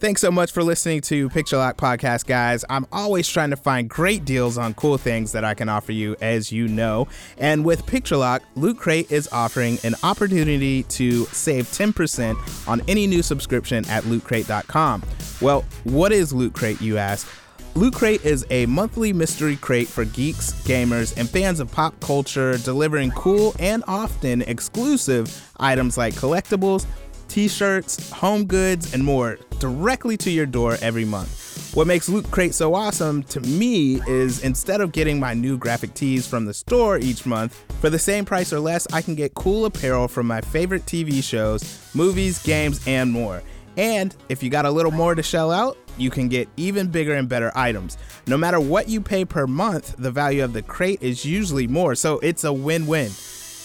Thanks 0.00 0.22
so 0.22 0.30
much 0.30 0.50
for 0.50 0.62
listening 0.62 1.02
to 1.02 1.28
Picture 1.28 1.58
Lock 1.58 1.76
Podcast, 1.76 2.24
guys. 2.24 2.64
I'm 2.70 2.86
always 2.90 3.28
trying 3.28 3.50
to 3.50 3.56
find 3.56 3.86
great 3.86 4.24
deals 4.24 4.56
on 4.56 4.72
cool 4.72 4.96
things 4.96 5.32
that 5.32 5.44
I 5.44 5.52
can 5.52 5.68
offer 5.68 5.92
you, 5.92 6.16
as 6.22 6.50
you 6.50 6.68
know. 6.68 7.06
And 7.36 7.66
with 7.66 7.84
Picture 7.84 8.16
Lock, 8.16 8.42
Loot 8.54 8.78
Crate 8.78 9.12
is 9.12 9.28
offering 9.30 9.76
an 9.84 9.94
opportunity 10.02 10.84
to 10.84 11.26
save 11.26 11.66
10% 11.66 12.66
on 12.66 12.80
any 12.88 13.06
new 13.06 13.22
subscription 13.22 13.86
at 13.90 14.04
lootcrate.com. 14.04 15.02
Well, 15.42 15.66
what 15.84 16.12
is 16.12 16.32
Loot 16.32 16.54
Crate, 16.54 16.80
you 16.80 16.96
ask? 16.96 17.28
Loot 17.76 17.94
Crate 17.94 18.24
is 18.24 18.44
a 18.50 18.66
monthly 18.66 19.12
mystery 19.12 19.56
crate 19.56 19.86
for 19.86 20.04
geeks, 20.04 20.52
gamers, 20.64 21.16
and 21.16 21.30
fans 21.30 21.60
of 21.60 21.70
pop 21.70 21.98
culture, 22.00 22.58
delivering 22.58 23.12
cool 23.12 23.54
and 23.60 23.84
often 23.86 24.42
exclusive 24.42 25.52
items 25.58 25.96
like 25.96 26.14
collectibles, 26.14 26.84
t 27.28 27.46
shirts, 27.46 28.10
home 28.10 28.44
goods, 28.44 28.92
and 28.92 29.04
more 29.04 29.38
directly 29.60 30.16
to 30.16 30.30
your 30.30 30.46
door 30.46 30.78
every 30.82 31.04
month. 31.04 31.72
What 31.72 31.86
makes 31.86 32.08
Loot 32.08 32.28
Crate 32.32 32.54
so 32.54 32.74
awesome 32.74 33.22
to 33.24 33.40
me 33.40 34.00
is 34.08 34.42
instead 34.42 34.80
of 34.80 34.90
getting 34.90 35.20
my 35.20 35.34
new 35.34 35.56
graphic 35.56 35.94
tees 35.94 36.26
from 36.26 36.46
the 36.46 36.54
store 36.54 36.98
each 36.98 37.24
month, 37.24 37.64
for 37.80 37.88
the 37.88 37.98
same 38.00 38.24
price 38.24 38.52
or 38.52 38.58
less, 38.58 38.88
I 38.92 39.00
can 39.00 39.14
get 39.14 39.34
cool 39.34 39.64
apparel 39.64 40.08
from 40.08 40.26
my 40.26 40.40
favorite 40.40 40.86
TV 40.86 41.22
shows, 41.22 41.88
movies, 41.94 42.42
games, 42.42 42.80
and 42.88 43.12
more. 43.12 43.42
And 43.76 44.14
if 44.28 44.42
you 44.42 44.50
got 44.50 44.66
a 44.66 44.70
little 44.70 44.90
more 44.90 45.14
to 45.14 45.22
shell 45.22 45.52
out, 45.52 45.78
you 46.00 46.10
can 46.10 46.28
get 46.28 46.48
even 46.56 46.88
bigger 46.88 47.14
and 47.14 47.28
better 47.28 47.52
items. 47.54 47.98
No 48.26 48.36
matter 48.36 48.58
what 48.58 48.88
you 48.88 49.00
pay 49.00 49.24
per 49.24 49.46
month, 49.46 49.94
the 49.98 50.10
value 50.10 50.42
of 50.42 50.52
the 50.52 50.62
crate 50.62 51.02
is 51.02 51.24
usually 51.24 51.66
more, 51.66 51.94
so 51.94 52.18
it's 52.20 52.44
a 52.44 52.52
win 52.52 52.86
win. 52.86 53.10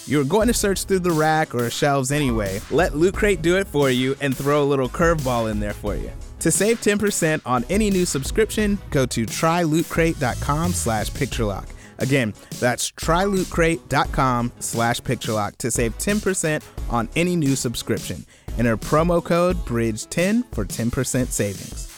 You're 0.08 0.24
going 0.24 0.48
to 0.48 0.54
search 0.54 0.84
through 0.84 1.00
the 1.00 1.12
rack 1.12 1.56
or 1.56 1.70
shelves 1.70 2.12
anyway. 2.12 2.62
Let 2.70 2.96
Loot 2.96 3.16
Crate 3.16 3.42
do 3.42 3.58
it 3.58 3.68
for 3.68 3.90
you 3.90 4.16
and 4.22 4.38
throw 4.38 4.62
a 4.62 4.66
little 4.66 4.88
curveball 4.88 5.50
in 5.50 5.60
there 5.60 5.74
for 5.74 5.96
you. 5.96 6.12
To 6.40 6.52
save 6.52 6.80
10% 6.82 7.42
on 7.44 7.66
any 7.72 7.90
new 7.90 8.06
subscription, 8.06 8.78
go 8.92 9.08
to 9.08 9.26
trylootcrate.com 9.26 10.74
slash 10.74 11.10
picturelock. 11.10 11.70
Again, 11.98 12.34
that's 12.60 12.92
trylootcrate.com 12.92 14.52
slash 14.60 15.02
picturelock 15.02 15.58
to 15.58 15.72
save 15.72 15.98
10% 15.98 16.64
on 16.90 17.10
any 17.16 17.36
new 17.36 17.56
subscription. 17.56 18.26
Enter 18.60 18.78
promo 18.78 19.24
code 19.24 19.58
BRIDGE10 19.66 20.54
for 20.54 20.66
10% 20.66 21.28
savings. 21.28 21.95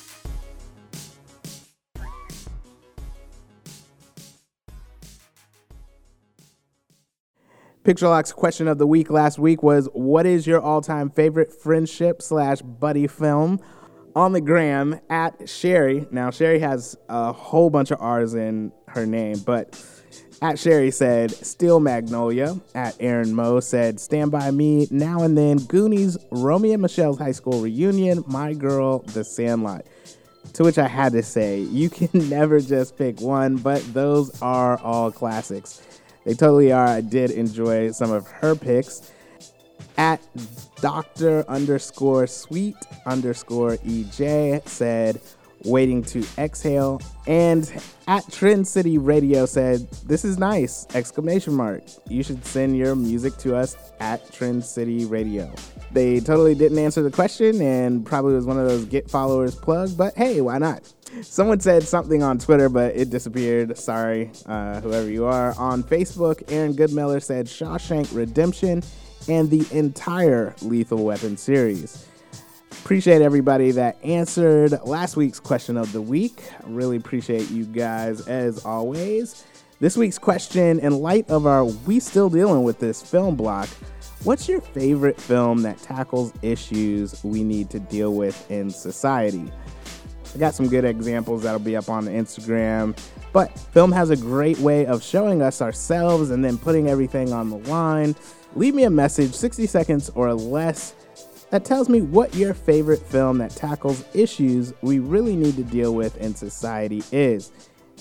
Picture 7.88 8.10
Lock's 8.10 8.34
question 8.34 8.68
of 8.68 8.80
the 8.80 8.86
week 8.86 9.10
last 9.10 9.40
week 9.40 9.64
was 9.64 9.88
What 9.94 10.26
is 10.26 10.46
your 10.46 10.60
all 10.60 10.82
time 10.82 11.10
favorite 11.10 11.54
friendship 11.54 12.22
slash 12.22 12.62
buddy 12.62 13.08
film? 13.08 13.62
On 14.14 14.34
the 14.34 14.42
gram 14.42 15.00
at 15.10 15.48
Sherry. 15.48 16.06
Now, 16.12 16.30
Sherry 16.30 16.60
has 16.60 16.98
a 17.08 17.32
whole 17.32 17.70
bunch 17.70 17.92
of 17.92 18.02
R's 18.02 18.34
in 18.34 18.74
her 18.90 19.06
name, 19.06 19.40
but 19.40 19.82
at 20.42 20.60
Sherry 20.60 20.92
said 20.92 21.32
Steel 21.32 21.80
Magnolia. 21.80 22.60
At 22.76 22.98
Aaron 23.00 23.34
Moe 23.34 23.62
said 23.62 24.02
Stand 24.02 24.32
By 24.32 24.52
Me, 24.52 24.90
Now 24.92 25.24
and 25.24 25.38
Then, 25.38 25.60
Goonies, 25.60 26.18
Romy 26.30 26.74
and 26.74 26.82
Michele's 26.82 27.20
High 27.20 27.32
School 27.32 27.62
Reunion, 27.62 28.22
My 28.28 28.52
Girl, 28.52 29.00
The 29.00 29.24
Sandlot. 29.24 29.86
To 30.56 30.64
which 30.64 30.78
I 30.78 30.90
had 30.90 31.14
to 31.14 31.24
say, 31.24 31.60
you 31.60 31.90
can 31.90 32.10
never 32.30 32.60
just 32.60 32.98
pick 32.98 33.22
one, 33.22 33.56
but 33.56 33.82
those 33.94 34.42
are 34.42 34.78
all 34.80 35.10
classics. 35.10 35.87
They 36.28 36.34
totally 36.34 36.74
are. 36.74 36.86
I 36.86 37.00
did 37.00 37.32
enjoy 37.32 37.92
some 37.92 38.12
of 38.12 38.28
her 38.28 38.54
picks. 38.54 39.14
At 39.98 40.20
Doctor 40.82 41.46
underscore 41.48 42.28
Sweet 42.28 42.76
underscore 43.06 43.78
EJ 43.78 44.68
said, 44.68 45.22
Waiting 45.66 46.04
to 46.04 46.26
Exhale. 46.38 47.02
And 47.26 47.72
at 48.08 48.30
Trend 48.32 48.68
City 48.68 48.98
Radio 48.98 49.46
said, 49.46 49.90
This 50.06 50.24
is 50.24 50.38
nice! 50.38 50.88
Exclamation 50.94 51.54
mark. 51.54 51.84
You 52.08 52.24
should 52.24 52.46
send 52.46 52.78
your 52.78 52.96
music 52.96 53.38
to 53.38 53.56
us 53.56 53.76
at 54.00 54.32
Trend 54.32 54.64
City 54.64 55.06
Radio. 55.06 55.52
They 55.92 56.20
totally 56.20 56.56
didn't 56.56 56.78
answer 56.78 57.02
the 57.02 57.12
question 57.12 57.62
and 57.62 58.06
probably 58.06 58.34
was 58.34 58.46
one 58.46 58.60
of 58.60 58.68
those 58.68 58.86
get 58.86 59.10
followers 59.10 59.56
plug, 59.56 59.98
but 59.98 60.16
hey, 60.16 60.42
why 60.42 60.58
not? 60.58 60.94
Someone 61.22 61.60
said 61.60 61.84
something 61.84 62.22
on 62.22 62.38
Twitter, 62.38 62.70
but 62.70 62.96
it 62.96 63.10
disappeared. 63.10 63.78
Sorry, 63.78 64.30
uh, 64.46 64.82
whoever 64.82 65.10
you 65.10 65.26
are. 65.26 65.56
On 65.58 65.84
Facebook, 65.84 66.44
Aaron 66.52 66.74
Goodmiller 66.74 67.24
said 67.24 67.48
Shawshank 67.48 68.14
Redemption 68.16 68.84
and 69.28 69.50
the 69.50 69.66
entire 69.72 70.54
Lethal 70.62 71.04
Weapon 71.04 71.38
series. 71.38 72.08
Appreciate 72.88 73.22
everybody 73.22 73.72
that 73.72 73.98
answered 74.02 74.72
last 74.86 75.18
week's 75.18 75.42
question 75.42 75.76
of 75.76 75.92
the 75.92 76.02
week. 76.02 76.42
Really 76.64 76.96
appreciate 76.96 77.52
you 77.52 77.66
guys 77.66 78.26
as 78.30 78.64
always. 78.64 79.44
This 79.82 79.98
week's 79.98 80.18
question, 80.18 80.80
in 80.80 81.00
light 81.00 81.30
of 81.30 81.46
our 81.46 81.66
We 81.66 82.00
Still 82.00 82.30
Dealing 82.30 82.64
with 82.64 82.80
This 82.80 83.02
film 83.02 83.36
block, 83.36 83.68
what's 84.24 84.48
your 84.48 84.62
favorite 84.62 85.20
film 85.20 85.64
that 85.64 85.80
tackles 85.80 86.32
issues 86.42 87.22
we 87.26 87.44
need 87.44 87.70
to 87.72 87.80
deal 87.82 88.14
with 88.14 88.50
in 88.50 88.70
society? 88.70 89.52
I 90.34 90.38
got 90.38 90.56
some 90.56 90.70
good 90.70 90.86
examples 90.86 91.44
that'll 91.44 91.60
be 91.60 91.76
up 91.76 91.90
on 91.90 92.06
the 92.06 92.12
Instagram. 92.12 92.98
But 93.34 93.60
film 93.60 93.92
has 93.92 94.12
a 94.12 94.16
great 94.16 94.60
way 94.60 94.86
of 94.86 95.04
showing 95.04 95.42
us 95.42 95.62
ourselves 95.62 96.30
and 96.30 96.44
then 96.44 96.58
putting 96.58 96.88
everything 96.88 97.34
on 97.34 97.50
the 97.50 97.58
line. 97.70 98.16
Leave 98.56 98.74
me 98.74 98.84
a 98.84 98.90
message, 98.90 99.34
60 99.34 99.68
seconds 99.68 100.10
or 100.16 100.34
less, 100.34 100.96
that 101.50 101.66
tells 101.66 101.90
me 101.90 102.02
what 102.02 102.36
your 102.36 102.54
favorite 102.54 103.00
film 103.00 103.38
that 103.38 103.52
tackles 103.52 104.04
issues 104.14 104.74
we 104.82 105.00
really 105.00 105.36
need 105.36 105.56
to 105.56 105.64
deal 105.64 105.94
with 105.94 106.18
in 106.18 106.36
society 106.36 107.04
is. 107.12 107.52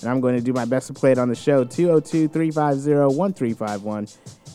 And 0.01 0.09
I'm 0.09 0.21
going 0.21 0.35
to 0.35 0.41
do 0.41 0.53
my 0.53 0.65
best 0.65 0.87
to 0.87 0.93
play 0.93 1.11
it 1.11 1.17
on 1.17 1.29
the 1.29 1.35
show 1.35 1.63
202 1.63 2.27
350 2.27 2.91
1351. 3.15 4.07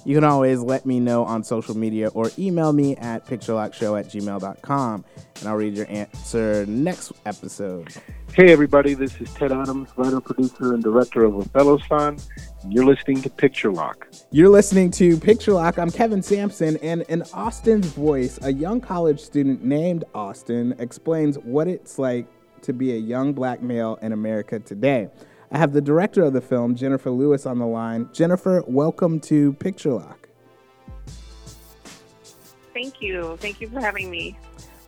You 0.04 0.16
can 0.16 0.24
always 0.24 0.60
let 0.60 0.84
me 0.84 0.98
know 0.98 1.24
on 1.24 1.44
social 1.44 1.76
media 1.76 2.08
or 2.08 2.30
email 2.36 2.72
me 2.72 2.96
at 2.96 3.24
picturelockshow 3.24 3.98
at 4.00 4.06
gmail.com, 4.06 5.04
and 5.38 5.48
I'll 5.48 5.54
read 5.54 5.74
your 5.74 5.86
answer 5.88 6.66
next 6.66 7.12
episode. 7.24 7.94
Hey, 8.32 8.50
everybody, 8.50 8.94
this 8.94 9.20
is 9.20 9.32
Ted 9.34 9.52
Adams, 9.52 9.90
writer, 9.96 10.20
producer, 10.20 10.74
and 10.74 10.82
director 10.82 11.22
of 11.24 11.36
Othello 11.36 11.78
Son. 11.88 12.18
You're 12.68 12.84
listening 12.84 13.22
to 13.22 13.30
Picture 13.30 13.70
Lock. 13.70 14.08
You're 14.32 14.48
listening 14.48 14.90
to 14.92 15.16
Picture 15.18 15.52
Lock. 15.52 15.78
I'm 15.78 15.90
Kevin 15.90 16.22
Sampson, 16.22 16.78
and 16.78 17.02
in 17.02 17.22
Austin's 17.32 17.86
voice, 17.86 18.40
a 18.42 18.52
young 18.52 18.80
college 18.80 19.20
student 19.20 19.62
named 19.62 20.04
Austin 20.14 20.74
explains 20.80 21.38
what 21.38 21.68
it's 21.68 22.00
like 22.00 22.26
to 22.62 22.72
be 22.72 22.92
a 22.92 22.98
young 22.98 23.32
black 23.32 23.62
male 23.62 23.98
in 24.02 24.12
America 24.12 24.58
today. 24.58 25.08
I 25.52 25.58
have 25.58 25.74
the 25.74 25.82
director 25.82 26.24
of 26.24 26.32
the 26.32 26.40
film, 26.40 26.74
Jennifer 26.74 27.10
Lewis, 27.10 27.44
on 27.44 27.58
the 27.58 27.66
line. 27.66 28.08
Jennifer, 28.14 28.64
welcome 28.66 29.20
to 29.20 29.52
Picture 29.54 29.92
Lock. 29.92 30.30
Thank 32.72 33.02
you. 33.02 33.36
Thank 33.38 33.60
you 33.60 33.68
for 33.68 33.78
having 33.78 34.10
me. 34.10 34.38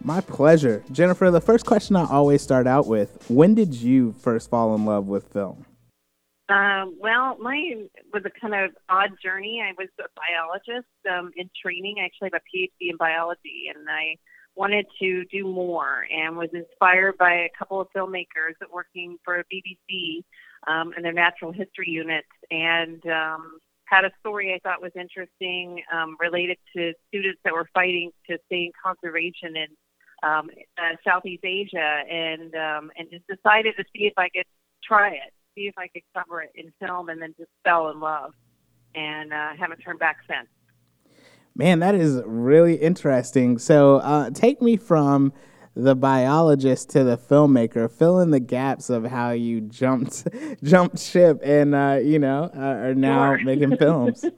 My 0.03 0.23
pleasure. 0.23 0.83
Jennifer, 0.91 1.31
the 1.31 1.41
first 1.41 1.67
question 1.67 1.97
I 1.97 2.07
always 2.07 2.41
start 2.41 2.67
out 2.67 2.87
with 2.87 3.29
when 3.29 3.55
did 3.55 3.75
you 3.75 4.13
first 4.13 4.49
fall 4.49 4.75
in 4.75 4.87
love 4.87 5.07
with 5.07 5.31
film? 5.31 5.67
Um, 6.49 6.97
well, 6.99 7.37
mine 7.39 7.91
was 8.15 8.23
a 8.25 8.41
kind 8.41 8.55
of 8.55 8.71
odd 8.89 9.11
journey. 9.23 9.63
I 9.63 9.73
was 9.77 9.89
a 10.01 10.09
biologist 10.17 10.89
um, 11.11 11.31
in 11.37 11.51
training. 11.63 11.97
I 12.01 12.07
actually 12.07 12.31
have 12.33 12.41
a 12.41 12.57
PhD 12.57 12.91
in 12.91 12.97
biology, 12.97 13.67
and 13.75 13.87
I 13.87 14.17
wanted 14.57 14.87
to 15.01 15.25
do 15.27 15.45
more 15.45 16.07
and 16.11 16.37
was 16.37 16.51
inspired 16.53 17.19
by 17.19 17.33
a 17.33 17.51
couple 17.59 17.81
of 17.81 17.89
filmmakers 17.95 18.55
that 18.61 18.73
working 18.73 19.19
for 19.25 19.45
BBC 19.53 20.23
um, 20.67 20.93
and 20.97 21.05
their 21.05 21.13
natural 21.13 21.53
history 21.53 21.89
unit, 21.89 22.25
and 22.51 23.05
um, 23.07 23.59
had 23.87 24.05
a 24.05 24.11
story 24.21 24.55
I 24.55 24.61
thought 24.67 24.81
was 24.81 24.93
interesting 24.95 25.83
um, 25.93 26.17
related 26.21 26.59
to 26.77 26.93
students 27.09 27.41
that 27.45 27.53
were 27.53 27.69
fighting 27.75 28.11
to 28.31 28.39
stay 28.47 28.65
in 28.65 28.73
conservation 28.83 29.57
in 29.57 29.67
um, 30.23 30.49
uh, 30.79 30.97
Southeast 31.07 31.45
Asia, 31.45 32.03
and 32.11 32.55
um, 32.55 32.91
and 32.97 33.11
just 33.11 33.27
decided 33.27 33.75
to 33.77 33.85
see 33.95 34.05
if 34.05 34.15
I 34.17 34.29
could 34.31 34.47
try 34.83 35.11
it, 35.11 35.33
see 35.55 35.63
if 35.63 35.75
I 35.77 35.89
could 35.89 36.03
cover 36.17 36.43
it 36.43 36.51
in 36.55 36.73
film, 36.81 37.11
and 37.11 37.21
then 37.21 37.35
just 37.39 37.51
fell 37.63 37.91
in 37.91 38.01
love, 38.01 38.33
and 38.95 39.33
uh, 39.33 39.51
haven't 39.59 39.81
turned 39.81 39.99
back 39.99 40.19
since. 40.27 40.49
Man, 41.57 41.79
that 41.81 41.95
is 41.95 42.21
really 42.27 42.75
interesting. 42.75 43.59
So, 43.59 43.97
uh, 43.97 44.31
take 44.31 44.61
me 44.61 44.77
from 44.77 45.33
the 45.77 45.95
biologist 45.95 46.91
to 46.91 47.05
the 47.05 47.17
filmmaker. 47.17 47.91
Fill 47.91 48.21
in 48.21 48.31
the 48.31 48.41
gaps 48.41 48.91
of 48.91 49.05
how 49.05 49.31
you 49.31 49.61
jumped 49.61 50.27
jumped 50.63 50.99
ship 50.99 51.41
and 51.43 51.75
uh, 51.75 51.99
you 52.03 52.19
know 52.19 52.51
uh, 52.57 52.61
are 52.61 52.95
now 52.95 53.37
sure. 53.37 53.45
making 53.45 53.77
films. 53.77 54.25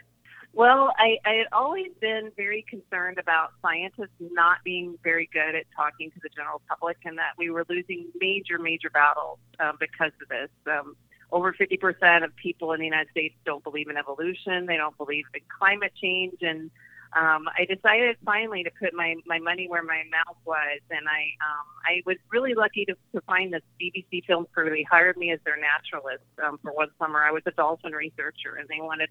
well, 0.52 0.92
I, 0.98 1.18
I 1.24 1.34
had 1.34 1.46
always 1.52 1.88
been 2.00 2.30
very 2.36 2.64
concerned 2.68 3.18
about 3.18 3.52
scientists 3.62 4.08
not 4.20 4.58
being 4.64 4.96
very 5.02 5.28
good 5.32 5.54
at 5.54 5.66
talking 5.76 6.10
to 6.10 6.20
the 6.22 6.28
general 6.28 6.62
public, 6.68 6.98
and 7.04 7.18
that 7.18 7.32
we 7.38 7.50
were 7.50 7.64
losing 7.68 8.06
major 8.20 8.58
major 8.58 8.90
battles 8.90 9.38
um, 9.58 9.76
because 9.78 10.12
of 10.22 10.28
this. 10.28 10.50
Um, 10.66 10.96
over 11.32 11.52
50% 11.52 12.24
of 12.24 12.34
people 12.36 12.72
in 12.72 12.80
the 12.80 12.86
United 12.86 13.10
States 13.10 13.34
don't 13.44 13.62
believe 13.62 13.88
in 13.88 13.96
evolution. 13.96 14.66
They 14.66 14.76
don't 14.76 14.96
believe 14.96 15.24
in 15.34 15.40
climate 15.58 15.92
change, 16.00 16.38
and 16.42 16.70
um, 17.12 17.48
I 17.58 17.64
decided 17.64 18.16
finally 18.24 18.62
to 18.62 18.70
put 18.78 18.94
my, 18.94 19.16
my 19.26 19.40
money 19.40 19.66
where 19.68 19.82
my 19.82 20.02
mouth 20.10 20.36
was, 20.44 20.80
and 20.90 21.08
I 21.08 21.34
um, 21.42 21.66
I 21.84 22.02
was 22.06 22.16
really 22.30 22.54
lucky 22.54 22.84
to, 22.84 22.94
to 23.14 23.20
find 23.22 23.52
this 23.52 23.62
BBC 23.80 24.24
film 24.26 24.46
crew. 24.54 24.70
They 24.70 24.86
hired 24.88 25.16
me 25.16 25.32
as 25.32 25.40
their 25.44 25.56
naturalist 25.58 26.22
um, 26.44 26.58
for 26.62 26.72
one 26.72 26.88
summer. 27.00 27.18
I 27.18 27.32
was 27.32 27.42
a 27.46 27.50
dolphin 27.52 27.92
researcher, 27.92 28.54
and 28.58 28.68
they 28.68 28.80
wanted 28.80 29.08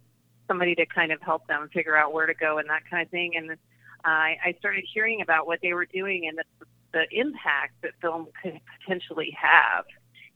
somebody 0.47 0.75
to 0.75 0.85
kind 0.85 1.11
of 1.11 1.21
help 1.21 1.45
them 1.47 1.69
figure 1.73 1.95
out 1.95 2.13
where 2.13 2.25
to 2.25 2.33
go 2.33 2.57
and 2.57 2.69
that 2.69 2.83
kind 2.89 3.05
of 3.05 3.11
thing. 3.11 3.33
And 3.35 3.51
uh, 3.51 3.55
I, 4.03 4.37
I 4.45 4.55
started 4.59 4.85
hearing 4.93 5.21
about 5.21 5.45
what 5.45 5.59
they 5.61 5.73
were 5.73 5.85
doing 5.85 6.27
and 6.27 6.37
the, 6.37 6.65
the 6.93 7.05
impact 7.11 7.73
that 7.83 7.91
film 8.01 8.27
could 8.41 8.59
potentially 8.79 9.35
have 9.39 9.85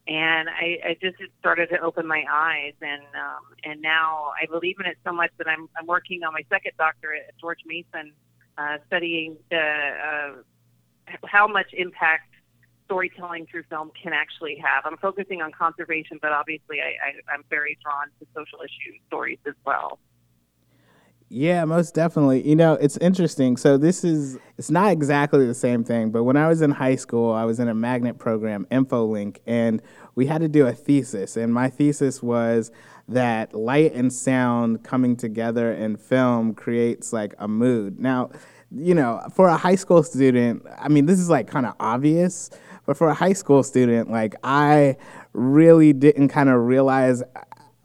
and 0.08 0.50
I, 0.50 0.80
I 0.86 0.98
just 1.02 1.18
started 1.40 1.70
to 1.70 1.80
open 1.80 2.06
my 2.06 2.26
eyes 2.30 2.74
and 2.82 3.04
um, 3.16 3.44
and 3.64 3.82
now 3.82 4.32
I 4.42 4.46
believe 4.48 4.76
in 4.80 4.86
it 4.86 4.98
so 5.06 5.14
much 5.14 5.32
that 5.38 5.48
I'm 5.48 5.70
I'm 5.80 5.88
working 5.88 6.24
on 6.24 6.34
my 6.34 6.44
second 6.50 6.74
doctorate 6.78 7.24
at 7.30 7.40
George 7.40 7.60
Mason, 7.66 8.12
uh, 8.58 8.78
studying 8.88 9.38
the 9.50 9.58
uh, 9.58 11.16
how 11.26 11.48
much 11.48 11.74
impact 11.74 12.34
storytelling 12.86 13.48
through 13.50 13.64
film 13.70 13.92
can 14.02 14.12
actually 14.14 14.58
have. 14.58 14.86
I'm 14.86 14.98
focusing 14.98 15.42
on 15.42 15.52
conservation, 15.52 16.20
but 16.22 16.32
obviously 16.32 16.82
I, 16.82 16.90
I, 17.00 17.34
I'm 17.34 17.44
very 17.50 17.78
drawn 17.82 18.08
to 18.20 18.28
social 18.36 18.60
issue 18.60 19.00
stories 19.08 19.40
as 19.48 19.56
well. 19.66 20.00
Yeah, 21.36 21.66
most 21.66 21.96
definitely. 21.96 22.48
You 22.48 22.56
know, 22.56 22.74
it's 22.74 22.96
interesting. 22.98 23.58
So 23.58 23.76
this 23.76 24.04
is 24.04 24.38
it's 24.60 24.70
not 24.70 24.92
exactly 24.92 25.48
the 25.48 25.56
same 25.56 25.84
thing, 25.84 26.12
but 26.12 26.26
when 26.26 26.38
I 26.38 26.48
was 26.48 26.62
in 26.62 26.70
high 26.70 26.96
school, 26.96 27.34
I 27.34 27.44
was 27.44 27.60
in 27.60 27.68
a 27.68 27.74
magnet 27.74 28.20
program, 28.20 28.68
InfoLink, 28.70 29.38
and 29.48 29.82
we 30.14 30.28
had 30.28 30.42
to 30.42 30.48
do 30.48 30.68
a 30.68 30.74
thesis. 30.74 31.36
And 31.36 31.52
my 31.52 31.72
thesis 31.72 32.22
was 32.22 32.72
that 33.08 33.56
light 33.56 33.96
and 33.96 34.14
sound 34.14 34.84
coming 34.84 35.16
together 35.16 35.74
in 35.74 35.98
film 35.98 36.54
creates 36.54 37.12
like 37.12 37.34
a 37.40 37.48
mood. 37.48 38.00
Now, 38.00 38.30
you 38.70 38.94
know, 38.94 39.20
for 39.34 39.48
a 39.48 39.58
high 39.58 39.76
school 39.76 40.04
student, 40.04 40.64
I 40.78 40.88
mean, 40.88 41.08
this 41.08 41.20
is 41.20 41.32
like 41.32 41.48
kind 41.48 41.66
of 41.66 41.74
obvious, 41.80 42.52
but 42.86 42.96
for 42.96 43.10
a 43.10 43.16
high 43.16 43.34
school 43.34 43.64
student, 43.64 44.12
like 44.12 44.36
I 44.44 44.98
really 45.34 45.94
didn't 45.94 46.28
kind 46.28 46.50
of 46.50 46.62
realize 46.62 47.24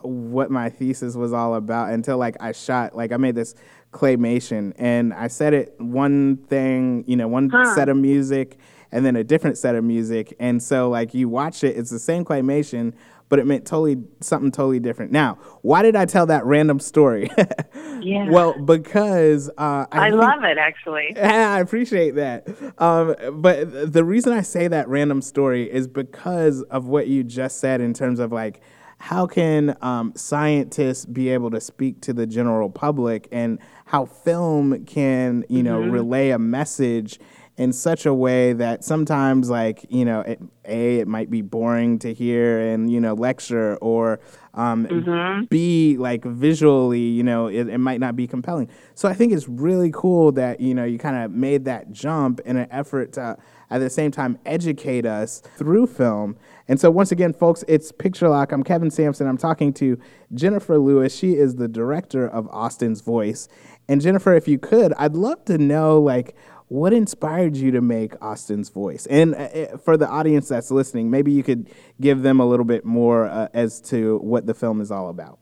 what 0.01 0.51
my 0.51 0.71
thesis 0.71 1.15
was 1.15 1.33
all 1.33 1.55
about 1.55 1.91
until 1.91 2.19
like 2.19 2.37
I 2.41 2.53
shot 2.53 2.95
like 2.95 3.13
I 3.13 3.17
made 3.17 3.35
this 3.35 3.55
claymation 3.93 4.73
and 4.77 5.13
I 5.15 5.29
said 5.29 5.55
it 5.55 5.75
one 5.79 6.37
thing, 6.37 7.05
you 7.07 7.17
know, 7.17 7.29
one 7.29 7.49
huh. 7.49 7.75
set 7.75 7.89
of 7.89 7.97
music 7.97 8.59
and 8.93 9.05
then 9.05 9.17
a 9.17 9.25
different 9.25 9.59
set 9.59 9.75
of 9.75 9.85
music. 9.85 10.35
And 10.39 10.63
so 10.63 10.89
like 10.89 11.15
you 11.15 11.29
watch 11.29 11.65
it, 11.65 11.77
it's 11.77 11.91
the 11.91 11.99
same 11.99 12.25
claymation, 12.25 12.95
but 13.29 13.39
it 13.39 13.47
meant 13.47 13.67
totally 13.67 14.03
something 14.21 14.51
totally 14.51 14.81
different. 14.81 15.13
Now, 15.13 15.35
why 15.63 15.83
did 15.83 15.97
I 15.97 16.07
tell 16.07 16.27
that 16.27 16.45
random 16.47 16.81
story? 16.81 17.31
yeah. 18.01 18.29
Well, 18.31 18.59
because 18.59 19.51
uh, 19.51 19.87
I, 19.93 20.07
I 20.07 20.11
think, 20.11 20.21
love 20.21 20.45
it 20.45 20.59
actually. 20.59 21.17
I 21.21 21.61
appreciate 21.61 22.15
that. 22.15 22.49
Um, 22.79 23.15
but 23.41 23.93
the 23.93 24.05
reason 24.05 24.33
I 24.33 24.43
say 24.43 24.69
that 24.69 24.89
random 24.89 25.21
story 25.21 25.71
is 25.71 25.87
because 25.87 26.63
of 26.65 26.87
what 26.87 27.09
you 27.09 27.25
just 27.25 27.59
said 27.59 27.81
in 27.81 27.93
terms 27.93 28.19
of 28.19 28.33
like 28.33 28.63
how 28.99 29.27
can 29.27 29.77
um, 29.81 30.13
scientists 30.17 31.07
be 31.07 31.29
able 31.31 31.51
to 31.51 31.61
speak 31.61 32.01
to 32.03 32.13
the 32.13 32.27
general 32.27 32.69
public 32.69 33.29
and 33.33 33.59
how 33.87 34.05
film 34.05 34.85
can 34.85 35.45
you 35.49 35.63
know 35.63 35.81
mm-hmm. 35.81 35.93
relay 35.93 36.31
a 36.31 36.39
message 36.39 37.19
in 37.59 37.73
such 37.73 38.07
a 38.07 38.15
way 38.15 38.53
that 38.53 38.85
sometimes 38.85 39.51
like 39.51 39.85
you 39.89 40.05
know 40.05 40.21
it, 40.21 40.41
a 40.65 41.01
it 41.01 41.09
might 41.09 41.29
be 41.29 41.43
boring 41.43 41.99
to 41.99 42.15
hear 42.15 42.61
and 42.61 42.91
you 42.91 43.01
know 43.01 43.15
lecture 43.15 43.77
or 43.77 44.21
um, 44.55 44.87
Mm-hmm. 44.87 45.45
b 45.45 45.97
like 45.99 46.25
visually 46.25 47.01
you 47.01 47.23
know 47.23 47.49
it, 47.49 47.69
it 47.69 47.79
might 47.79 48.01
not 48.01 48.17
be 48.17 48.27
compelling 48.27 48.69
so 48.95 49.09
i 49.09 49.15
think 49.15 49.33
it's 49.33 49.49
really 49.49 49.91
cool 49.93 50.33
that 50.33 50.61
you 50.61 50.75
know 50.75 50.85
you 50.85 50.99
kind 50.99 51.17
of 51.17 51.31
made 51.33 51.65
that 51.67 51.93
jump 51.93 52.41
in 52.41 52.57
an 52.57 52.69
effort 52.71 53.13
to 53.15 53.37
at 53.71 53.79
the 53.79 53.91
same 53.91 54.11
time 54.11 54.39
educate 54.47 55.05
us 55.05 55.43
through 55.57 55.87
film 55.87 56.37
and 56.69 56.81
so 56.81 56.91
once 56.91 57.11
again 57.11 57.33
folks 57.33 57.65
it's 57.67 57.91
picture 57.93 58.29
lock 58.29 58.53
i'm 58.53 58.63
kevin 58.63 58.91
sampson 58.91 59.27
i'm 59.27 59.39
talking 59.39 59.73
to 59.73 59.99
jennifer 60.35 60.79
lewis 60.79 61.17
she 61.17 61.35
is 61.35 61.57
the 61.57 61.69
director 61.69 62.27
of 62.29 62.49
austin's 62.49 63.01
voice 63.01 63.49
and 63.89 64.01
jennifer 64.01 64.35
if 64.35 64.47
you 64.47 64.59
could 64.59 64.93
i'd 64.95 65.15
love 65.15 65.45
to 65.45 65.59
know 65.59 66.01
like 66.01 66.37
what 66.69 66.93
inspired 66.93 67.57
you 67.57 67.71
to 67.71 67.81
make 67.81 68.13
Austin's 68.23 68.69
voice? 68.69 69.07
And 69.07 69.35
uh, 69.35 69.39
uh, 69.39 69.77
for 69.79 69.97
the 69.97 70.09
audience 70.09 70.49
that's 70.49 70.71
listening, 70.71 71.11
maybe 71.11 71.33
you 71.33 71.43
could 71.43 71.69
give 72.01 72.23
them 72.23 72.41
a 72.41 72.47
little 72.47 72.67
bit 72.67 72.85
more 72.85 73.27
uh, 73.27 73.49
as 73.55 73.81
to 73.83 74.19
what 74.19 74.47
the 74.47 74.55
film 74.55 74.81
is 74.81 74.91
all 74.91 75.09
about. 75.09 75.39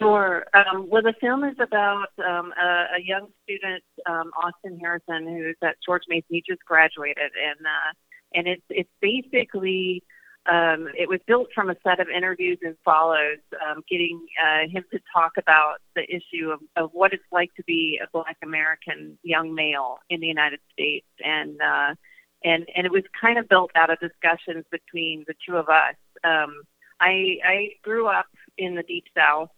Sure. 0.00 0.44
Um, 0.54 0.88
well, 0.88 1.02
the 1.02 1.14
film 1.20 1.42
is 1.44 1.56
about 1.60 2.08
um, 2.18 2.52
a, 2.60 2.66
a 2.96 3.02
young 3.02 3.28
student, 3.42 3.82
um, 4.06 4.30
Austin 4.42 4.78
Harrison, 4.78 5.26
who's 5.26 5.56
at 5.62 5.76
George 5.84 6.02
Mason. 6.08 6.26
He 6.30 6.42
just 6.48 6.64
graduated, 6.64 7.32
and 7.34 7.66
uh, 7.66 7.92
and 8.34 8.46
it's 8.46 8.64
it's 8.70 8.90
basically 9.00 10.02
um, 10.48 10.88
it 10.96 11.08
was 11.08 11.20
built 11.26 11.48
from 11.54 11.68
a 11.68 11.76
set 11.82 12.00
of 12.00 12.08
interviews 12.08 12.58
and 12.62 12.74
follows, 12.82 13.38
um, 13.66 13.82
getting 13.88 14.18
uh, 14.42 14.66
him 14.68 14.82
to 14.90 14.98
talk 15.12 15.32
about 15.36 15.76
the 15.94 16.04
issue 16.04 16.50
of, 16.50 16.60
of 16.76 16.90
what 16.94 17.12
it's 17.12 17.22
like 17.30 17.54
to 17.56 17.62
be 17.64 18.00
a 18.02 18.08
Black 18.12 18.38
American 18.42 19.18
young 19.22 19.54
male 19.54 19.98
in 20.08 20.20
the 20.20 20.26
United 20.26 20.60
States, 20.72 21.06
and 21.22 21.60
uh, 21.60 21.94
and 22.44 22.66
and 22.74 22.86
it 22.86 22.92
was 22.92 23.02
kind 23.20 23.38
of 23.38 23.48
built 23.48 23.70
out 23.74 23.90
of 23.90 23.98
discussions 24.00 24.64
between 24.70 25.24
the 25.26 25.34
two 25.46 25.56
of 25.56 25.68
us. 25.68 25.96
Um, 26.24 26.62
I 26.98 27.36
I 27.44 27.68
grew 27.82 28.06
up 28.06 28.28
in 28.56 28.74
the 28.74 28.82
Deep 28.84 29.04
South, 29.14 29.50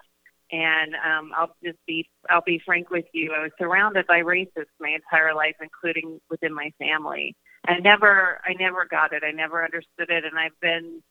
and 0.51 0.95
um, 0.97 1.31
I'll 1.37 1.55
just 1.63 1.79
be 1.87 2.09
I'll 2.29 2.43
be 2.45 2.61
frank 2.67 2.91
with 2.91 3.07
you. 3.13 3.33
I 3.33 3.43
was 3.43 3.53
surrounded 3.61 4.09
by 4.09 4.23
racists 4.23 4.75
my 4.81 4.91
entire 4.91 5.35
life, 5.35 5.57
including 5.61 6.21
within 6.29 6.53
my 6.53 6.73
family. 6.81 7.37
I 7.67 7.79
never 7.79 8.41
I 8.45 8.55
never 8.59 8.85
got 8.85 9.13
it. 9.13 9.23
I 9.25 9.33
never 9.33 9.65
understood 9.65 10.11
it, 10.11 10.25
and 10.25 10.39
I've 10.39 10.59
been 10.61 11.03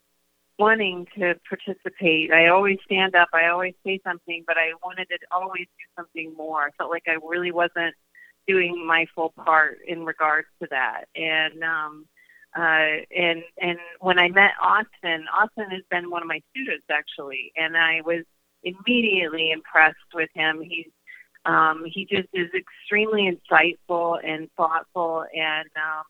wanting 0.58 1.08
to 1.18 1.36
participate. 1.48 2.32
I 2.32 2.48
always 2.48 2.78
stand 2.84 3.16
up. 3.16 3.30
I 3.34 3.48
always 3.48 3.76
say 3.86 4.02
something, 4.04 4.44
but 4.46 4.58
I 4.58 4.74
wanted 4.84 5.08
to 5.10 5.18
always 5.32 5.68
do 5.78 5.86
something 5.96 6.34
more. 6.36 6.64
I 6.64 6.70
felt 6.78 6.90
like 6.90 7.08
I 7.08 7.18
really 7.26 7.52
wasn't 7.52 7.96
doing 8.48 8.86
my 8.86 9.06
full 9.16 9.30
part 9.30 9.78
in 9.88 10.06
regards 10.06 10.48
to 10.62 10.68
that. 10.72 11.06
And 11.16 11.64
um, 11.64 12.06
uh, 12.58 13.06
and 13.16 13.44
and 13.62 13.78
when 14.00 14.20
I 14.20 14.30
met 14.30 14.52
Austin, 14.62 15.26
Austin 15.34 15.70
has 15.70 15.84
been 15.90 16.10
one 16.10 16.24
of 16.24 16.28
my 16.28 16.42
students 16.52 16.86
actually, 16.92 17.52
and 17.56 17.78
I 17.78 18.02
was 18.02 18.26
immediately 18.64 19.52
impressed 19.52 19.98
with 20.14 20.30
him. 20.34 20.62
He's 20.62 20.90
um, 21.46 21.86
he 21.86 22.06
just 22.06 22.28
is 22.34 22.50
extremely 22.54 23.32
insightful 23.32 24.20
and 24.24 24.50
thoughtful, 24.58 25.26
and 25.34 25.70
um, 25.78 26.04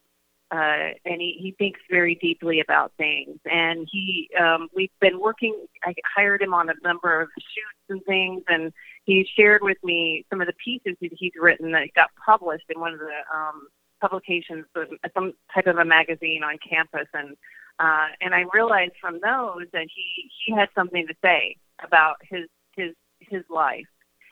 uh, 0.52 0.94
and 1.06 1.22
he, 1.22 1.38
he 1.40 1.56
thinks 1.58 1.80
very 1.90 2.16
deeply 2.16 2.60
about 2.60 2.92
things. 2.98 3.38
And 3.46 3.88
he, 3.92 4.30
um, 4.40 4.68
we've 4.76 4.90
been 5.00 5.20
working. 5.20 5.56
I 5.84 5.94
hired 6.16 6.42
him 6.42 6.54
on 6.54 6.70
a 6.70 6.74
number 6.84 7.22
of 7.22 7.30
shoots 7.38 7.90
and 7.90 8.04
things, 8.06 8.44
and 8.48 8.74
he 9.06 9.28
shared 9.38 9.62
with 9.62 9.78
me 9.84 10.26
some 10.30 10.42
of 10.42 10.48
the 10.48 10.54
pieces 10.64 10.98
that 11.02 11.12
he's 11.14 11.34
written 11.40 11.72
that 11.74 11.94
got 11.96 12.10
published 12.26 12.66
in 12.74 12.80
one 12.80 12.94
of 12.94 13.00
the 13.00 13.36
um, 13.36 13.68
publications, 14.02 14.66
some 15.14 15.34
type 15.54 15.68
of 15.68 15.78
a 15.78 15.86
magazine 15.86 16.42
on 16.44 16.58
campus, 16.68 17.08
and 17.14 17.38
uh, 17.80 18.08
and 18.20 18.34
I 18.34 18.44
realized 18.54 18.94
from 19.00 19.20
those 19.22 19.68
that 19.72 19.88
he 19.94 20.32
he 20.46 20.54
had 20.54 20.70
something 20.76 21.08
to 21.08 21.14
say 21.24 21.56
about 21.84 22.16
his 22.30 22.48
his 22.76 22.94
his 23.20 23.44
life 23.50 23.86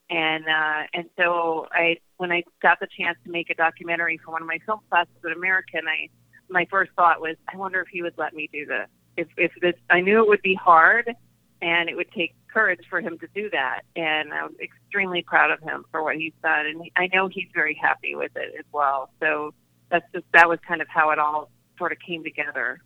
and 0.09 0.45
uh, 0.45 0.83
and 0.93 1.09
so 1.17 1.67
I 1.71 1.97
when 2.17 2.31
I 2.31 2.43
got 2.61 2.79
the 2.79 2.87
chance 2.97 3.17
to 3.25 3.31
make 3.31 3.49
a 3.49 3.55
documentary 3.55 4.19
for 4.23 4.31
one 4.31 4.41
of 4.41 4.47
my 4.47 4.59
film 4.65 4.79
classes 4.89 5.13
at 5.25 5.31
American, 5.31 5.81
I 5.87 6.09
my 6.49 6.65
first 6.69 6.91
thought 6.95 7.21
was 7.21 7.35
I 7.51 7.57
wonder 7.57 7.81
if 7.81 7.87
he 7.89 8.01
would 8.01 8.17
let 8.17 8.33
me 8.33 8.49
do 8.51 8.65
this. 8.65 8.87
If 9.15 9.27
if 9.37 9.51
this 9.61 9.75
I 9.89 10.01
knew 10.01 10.21
it 10.21 10.27
would 10.27 10.41
be 10.41 10.55
hard 10.55 11.13
and 11.61 11.89
it 11.89 11.95
would 11.95 12.11
take 12.11 12.35
courage 12.53 12.81
for 12.89 13.01
him 13.01 13.17
to 13.19 13.27
do 13.33 13.49
that, 13.51 13.81
and 13.95 14.33
I'm 14.33 14.55
extremely 14.61 15.23
proud 15.23 15.51
of 15.51 15.59
him 15.61 15.85
for 15.91 16.03
what 16.03 16.15
he's 16.15 16.33
done, 16.43 16.67
and 16.67 16.83
he, 16.83 16.91
I 16.95 17.09
know 17.13 17.27
he's 17.27 17.47
very 17.53 17.73
happy 17.81 18.15
with 18.15 18.31
it 18.35 18.53
as 18.57 18.65
well. 18.71 19.09
So 19.19 19.53
that's 19.89 20.05
just 20.13 20.25
that 20.33 20.47
was 20.47 20.59
kind 20.67 20.81
of 20.81 20.87
how 20.87 21.11
it 21.11 21.19
all 21.19 21.49
sort 21.77 21.91
of 21.91 21.97
came 22.05 22.23
together. 22.23 22.79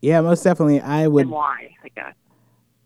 Yeah, 0.00 0.20
most 0.20 0.42
definitely. 0.42 0.80
I 0.80 1.06
would. 1.06 1.22
And 1.22 1.30
why, 1.30 1.74
I 1.84 1.88
guess. 1.94 2.14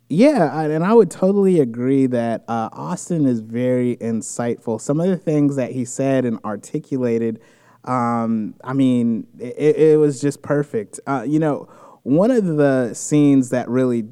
Yeah, 0.09 0.51
I- 0.53 0.69
and 0.69 0.85
I 0.85 0.95
would 0.95 1.11
totally 1.11 1.59
agree 1.61 2.07
that 2.07 2.45
uh, 2.47 2.69
Austin 2.73 3.27
is 3.27 3.41
very 3.41 3.97
insightful. 3.97 4.81
Some 4.81 5.01
of 5.01 5.09
the 5.09 5.17
things 5.17 5.57
that 5.57 5.73
he 5.73 5.85
said 5.85 6.25
and 6.25 6.39
articulated, 6.45 7.41
um, 7.85 8.55
I 8.63 8.73
mean, 8.73 9.27
it, 9.39 9.77
it 9.77 9.99
was 9.99 10.21
just 10.21 10.43
perfect. 10.43 11.01
Uh, 11.07 11.25
you 11.27 11.39
know, 11.41 11.69
one 12.05 12.31
of 12.31 12.45
the 12.45 12.95
scenes 12.95 13.51
that 13.51 13.69
really 13.69 14.05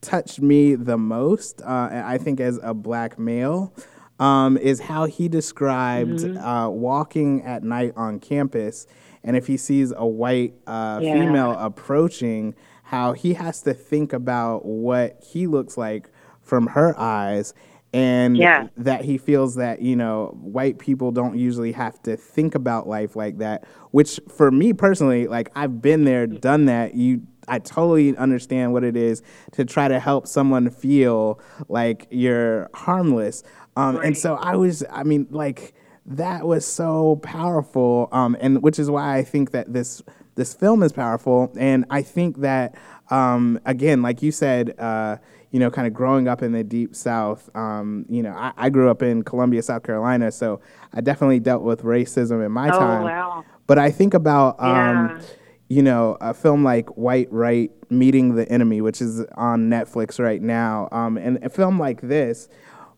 touched 0.00 0.40
me 0.40 0.74
the 0.76 0.96
most, 0.96 1.60
uh, 1.62 1.90
I 1.92 2.16
think, 2.18 2.40
as 2.40 2.58
a 2.62 2.72
black 2.72 3.18
male, 3.18 3.74
um, 4.18 4.56
is 4.56 4.80
how 4.80 5.04
he 5.06 5.28
described 5.28 6.24
uh, 6.38 6.68
walking 6.72 7.42
at 7.42 7.62
night 7.64 7.92
on 7.96 8.18
campus, 8.18 8.86
and 9.22 9.36
if 9.36 9.46
he 9.46 9.56
sees 9.58 9.92
a 9.94 10.06
white 10.06 10.54
uh, 10.66 11.00
Yeah. 11.02 11.12
female 11.12 11.50
approaching, 11.52 12.54
how 12.94 13.12
he 13.12 13.34
has 13.34 13.60
to 13.62 13.74
think 13.74 14.12
about 14.12 14.64
what 14.64 15.18
he 15.20 15.46
looks 15.48 15.76
like 15.76 16.10
from 16.42 16.68
her 16.68 16.94
eyes. 16.98 17.52
And 17.92 18.36
Yeah. 18.36 18.68
that 18.76 19.04
he 19.04 19.18
feels 19.18 19.54
that, 19.56 19.80
you 19.80 19.96
know, 19.96 20.36
white 20.40 20.78
people 20.78 21.10
don't 21.12 21.36
usually 21.36 21.72
have 21.72 22.00
to 22.02 22.16
think 22.16 22.54
about 22.54 22.88
life 22.88 23.14
like 23.16 23.38
that, 23.38 23.64
which 23.92 24.20
for 24.28 24.50
me 24.50 24.72
personally, 24.72 25.26
like 25.28 25.48
I've 25.54 25.80
been 25.80 26.04
there, 26.04 26.26
done 26.26 26.64
that. 26.66 26.94
You 26.94 27.22
I 27.46 27.58
totally 27.58 28.16
understand 28.16 28.72
what 28.72 28.84
it 28.84 28.96
is 28.96 29.22
to 29.52 29.64
try 29.66 29.86
to 29.86 30.00
help 30.00 30.26
someone 30.26 30.70
feel 30.70 31.38
like 31.68 32.06
you're 32.10 32.70
harmless. 32.74 33.42
Um, 33.76 33.96
And 34.02 34.16
so 34.16 34.36
I 34.36 34.56
was, 34.56 34.82
I 34.90 35.02
mean, 35.02 35.26
like 35.30 35.74
that 36.06 36.46
was 36.46 36.64
so 36.64 37.16
powerful, 37.22 38.08
um, 38.12 38.36
and 38.40 38.62
which 38.62 38.78
is 38.78 38.88
why 38.90 39.16
I 39.18 39.22
think 39.24 39.50
that 39.50 39.72
this 39.72 40.02
this 40.36 40.54
film 40.54 40.82
is 40.82 40.92
powerful. 40.92 41.52
And 41.56 41.84
I 41.90 42.02
think 42.02 42.38
that 42.40 42.74
um, 43.10 43.58
again, 43.66 44.02
like 44.02 44.22
you 44.22 44.32
said, 44.32 44.74
uh, 44.78 45.16
you 45.50 45.60
know, 45.60 45.70
kind 45.70 45.86
of 45.86 45.94
growing 45.94 46.26
up 46.26 46.42
in 46.42 46.52
the 46.52 46.64
deep 46.64 46.96
South. 46.96 47.48
Um, 47.54 48.06
you 48.08 48.22
know, 48.22 48.32
I, 48.32 48.52
I 48.56 48.70
grew 48.70 48.90
up 48.90 49.02
in 49.02 49.22
Columbia, 49.22 49.62
South 49.62 49.84
Carolina, 49.84 50.32
so 50.32 50.60
I 50.92 51.00
definitely 51.00 51.38
dealt 51.40 51.62
with 51.62 51.82
racism 51.82 52.44
in 52.44 52.50
my 52.50 52.68
Oh 52.70 52.78
time. 52.78 53.02
wow. 53.04 53.44
But 53.66 53.78
I 53.78 53.90
think 53.90 54.14
about, 54.14 54.58
um, 54.60 54.66
Yeah. 54.68 55.20
you 55.68 55.82
know, 55.82 56.16
a 56.20 56.34
film 56.34 56.64
like 56.64 56.88
White 56.96 57.28
Right 57.30 57.70
Meeting 57.88 58.34
the 58.34 58.48
Enemy, 58.50 58.80
which 58.80 59.00
is 59.00 59.24
on 59.36 59.68
Netflix 59.70 60.18
right 60.18 60.42
now. 60.42 60.88
Um, 60.90 61.16
and 61.16 61.38
a 61.44 61.48
film 61.48 61.78
like 61.78 62.00
this, 62.00 62.48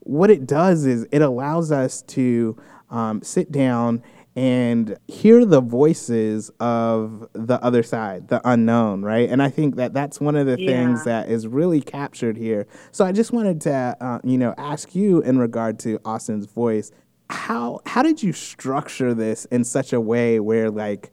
what 0.01 0.31
it 0.31 0.47
does 0.47 0.87
is 0.87 1.07
it 1.13 1.21
allows 1.21 1.71
us 1.73 2.01
to 2.03 2.57
um, 2.91 3.21
sit 3.23 3.53
down 3.53 4.03
and 4.37 4.99
hear 5.09 5.47
the 5.47 5.63
voices 5.63 6.51
of 6.61 7.27
the 7.33 7.59
other 7.65 7.83
side, 7.83 8.29
the 8.29 8.41
unknown, 8.49 9.03
right? 9.03 9.29
And 9.31 9.43
I 9.43 9.49
think 9.49 9.77
that 9.77 9.95
that's 9.95 10.21
one 10.21 10.37
of 10.37 10.47
the 10.47 10.59
things 10.59 11.05
that 11.05 11.31
is 11.31 11.49
really 11.49 11.81
captured 11.81 12.37
here. 12.37 12.67
So 12.93 13.07
I 13.07 13.13
just 13.13 13.33
wanted 13.33 13.63
to, 13.63 13.97
uh, 14.01 14.21
you 14.23 14.37
know, 14.39 14.55
ask 14.59 14.95
you 14.95 15.23
in 15.23 15.39
regard 15.39 15.79
to 15.81 15.99
Austin's 16.05 16.47
voice, 16.47 16.93
how 17.31 17.81
how 17.87 18.03
did 18.03 18.23
you 18.23 18.33
structure 18.33 19.15
this 19.15 19.47
in 19.47 19.65
such 19.65 19.93
a 19.93 20.01
way 20.01 20.39
where 20.39 20.71
like 20.71 21.11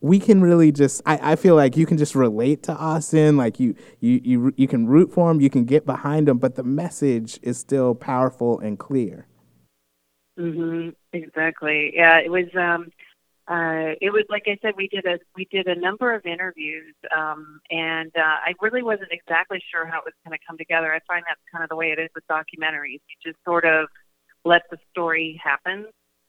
we 0.00 0.18
can 0.18 0.40
really 0.40 0.72
just 0.72 1.02
I, 1.04 1.32
I 1.32 1.36
feel 1.36 1.56
like 1.56 1.76
you 1.76 1.86
can 1.86 1.98
just 1.98 2.14
relate 2.14 2.62
to 2.64 2.74
Austin 2.74 3.36
like 3.36 3.60
you 3.60 3.74
you 4.00 4.20
you 4.24 4.52
you 4.56 4.68
can 4.68 4.86
root 4.86 5.12
for 5.12 5.30
him 5.30 5.40
you 5.40 5.50
can 5.50 5.64
get 5.64 5.84
behind 5.84 6.28
him 6.28 6.38
but 6.38 6.54
the 6.54 6.62
message 6.62 7.38
is 7.42 7.58
still 7.58 7.94
powerful 7.94 8.58
and 8.60 8.78
clear 8.78 9.26
hmm 10.36 10.90
Exactly. 11.12 11.92
Yeah, 11.94 12.18
it 12.18 12.30
was. 12.30 12.46
Um, 12.54 12.90
uh, 13.48 13.98
it 14.00 14.12
was 14.12 14.24
like 14.30 14.44
I 14.46 14.56
said. 14.62 14.74
We 14.76 14.88
did 14.88 15.04
a 15.04 15.18
we 15.36 15.46
did 15.50 15.66
a 15.66 15.74
number 15.74 16.14
of 16.14 16.24
interviews, 16.24 16.94
um, 17.16 17.60
and 17.70 18.10
uh, 18.16 18.20
I 18.20 18.54
really 18.60 18.82
wasn't 18.82 19.10
exactly 19.10 19.62
sure 19.70 19.84
how 19.84 19.98
it 19.98 20.04
was 20.04 20.14
going 20.24 20.38
to 20.38 20.44
come 20.46 20.56
together. 20.56 20.92
I 20.94 21.00
find 21.06 21.24
that's 21.28 21.40
kind 21.50 21.62
of 21.64 21.68
the 21.68 21.76
way 21.76 21.88
it 21.88 21.98
is 21.98 22.08
with 22.14 22.24
documentaries. 22.28 23.00
You 23.08 23.32
just 23.32 23.38
sort 23.44 23.64
of 23.64 23.88
let 24.44 24.62
the 24.70 24.78
story 24.90 25.40
happen, 25.42 25.86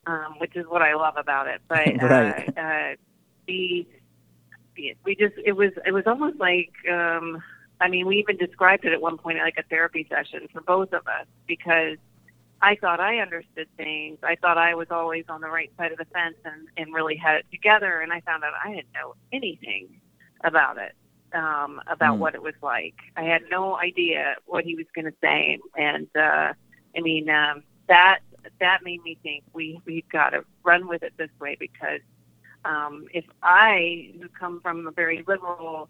um, 0.08 0.36
which 0.40 0.56
is 0.56 0.66
what 0.68 0.82
I 0.82 0.96
love 0.96 1.16
about 1.18 1.48
it. 1.48 1.62
But 1.68 1.88
Right. 2.02 2.52
uh, 2.58 2.62
uh, 2.62 2.96
the 3.48 3.88
we 5.06 5.16
just 5.16 5.36
it 5.46 5.54
was 5.54 5.72
it 5.86 5.92
was 5.92 6.04
almost 6.08 6.40
like 6.40 6.72
um, 6.92 7.42
I 7.80 7.90
mean 7.90 8.08
we 8.08 8.18
even 8.18 8.38
described 8.38 8.86
it 8.86 8.94
at 8.94 9.02
one 9.02 9.18
point 9.18 9.38
like 9.38 9.58
a 9.58 9.64
therapy 9.64 10.08
session 10.10 10.48
for 10.52 10.62
both 10.62 10.94
of 10.94 11.08
us 11.08 11.28
because 11.48 11.98
I 12.64 12.78
thought 12.78 13.02
I 13.02 13.18
understood 13.18 13.68
things. 13.76 14.20
I 14.24 14.36
thought 14.36 14.58
I 14.58 14.74
was 14.74 14.88
always 14.90 15.26
on 15.28 15.42
the 15.42 15.50
right 15.50 15.70
side 15.78 15.92
of 15.92 15.98
the 15.98 16.06
fence 16.06 16.38
and, 16.46 16.70
and 16.78 16.94
really 16.94 17.18
had 17.18 17.36
it 17.36 17.46
together. 17.52 18.00
And 18.00 18.14
I 18.14 18.22
found 18.22 18.46
out 18.46 18.54
I 18.64 18.70
didn't 18.70 18.94
know 18.94 19.16
anything 19.34 19.90
about 20.46 20.78
it, 20.78 20.94
um, 21.34 21.82
about 21.88 22.16
Mm. 22.16 22.20
what 22.20 22.36
it 22.36 22.42
was 22.42 22.56
like. 22.62 22.96
I 23.18 23.24
had 23.24 23.42
no 23.52 23.78
idea 23.78 24.36
what 24.46 24.64
he 24.64 24.76
was 24.76 24.86
going 24.96 25.06
to 25.06 25.18
say. 25.20 25.60
And, 25.76 26.08
uh, 26.16 26.54
I 26.96 27.02
mean, 27.02 27.30
um, 27.30 27.64
that, 27.90 28.20
that 28.62 28.80
made 28.82 29.04
me 29.04 29.18
think 29.22 29.44
we, 29.52 29.82
we've 29.86 30.08
got 30.08 30.30
to 30.30 30.46
run 30.64 30.88
with 30.88 31.04
it 31.04 31.14
this 31.18 31.32
way 31.42 31.58
because, 31.60 32.00
um, 32.64 33.08
if 33.14 33.26
I, 33.42 34.14
who 34.22 34.30
come 34.30 34.62
from 34.62 34.88
a 34.88 34.92
very 34.92 35.22
liberal, 35.28 35.90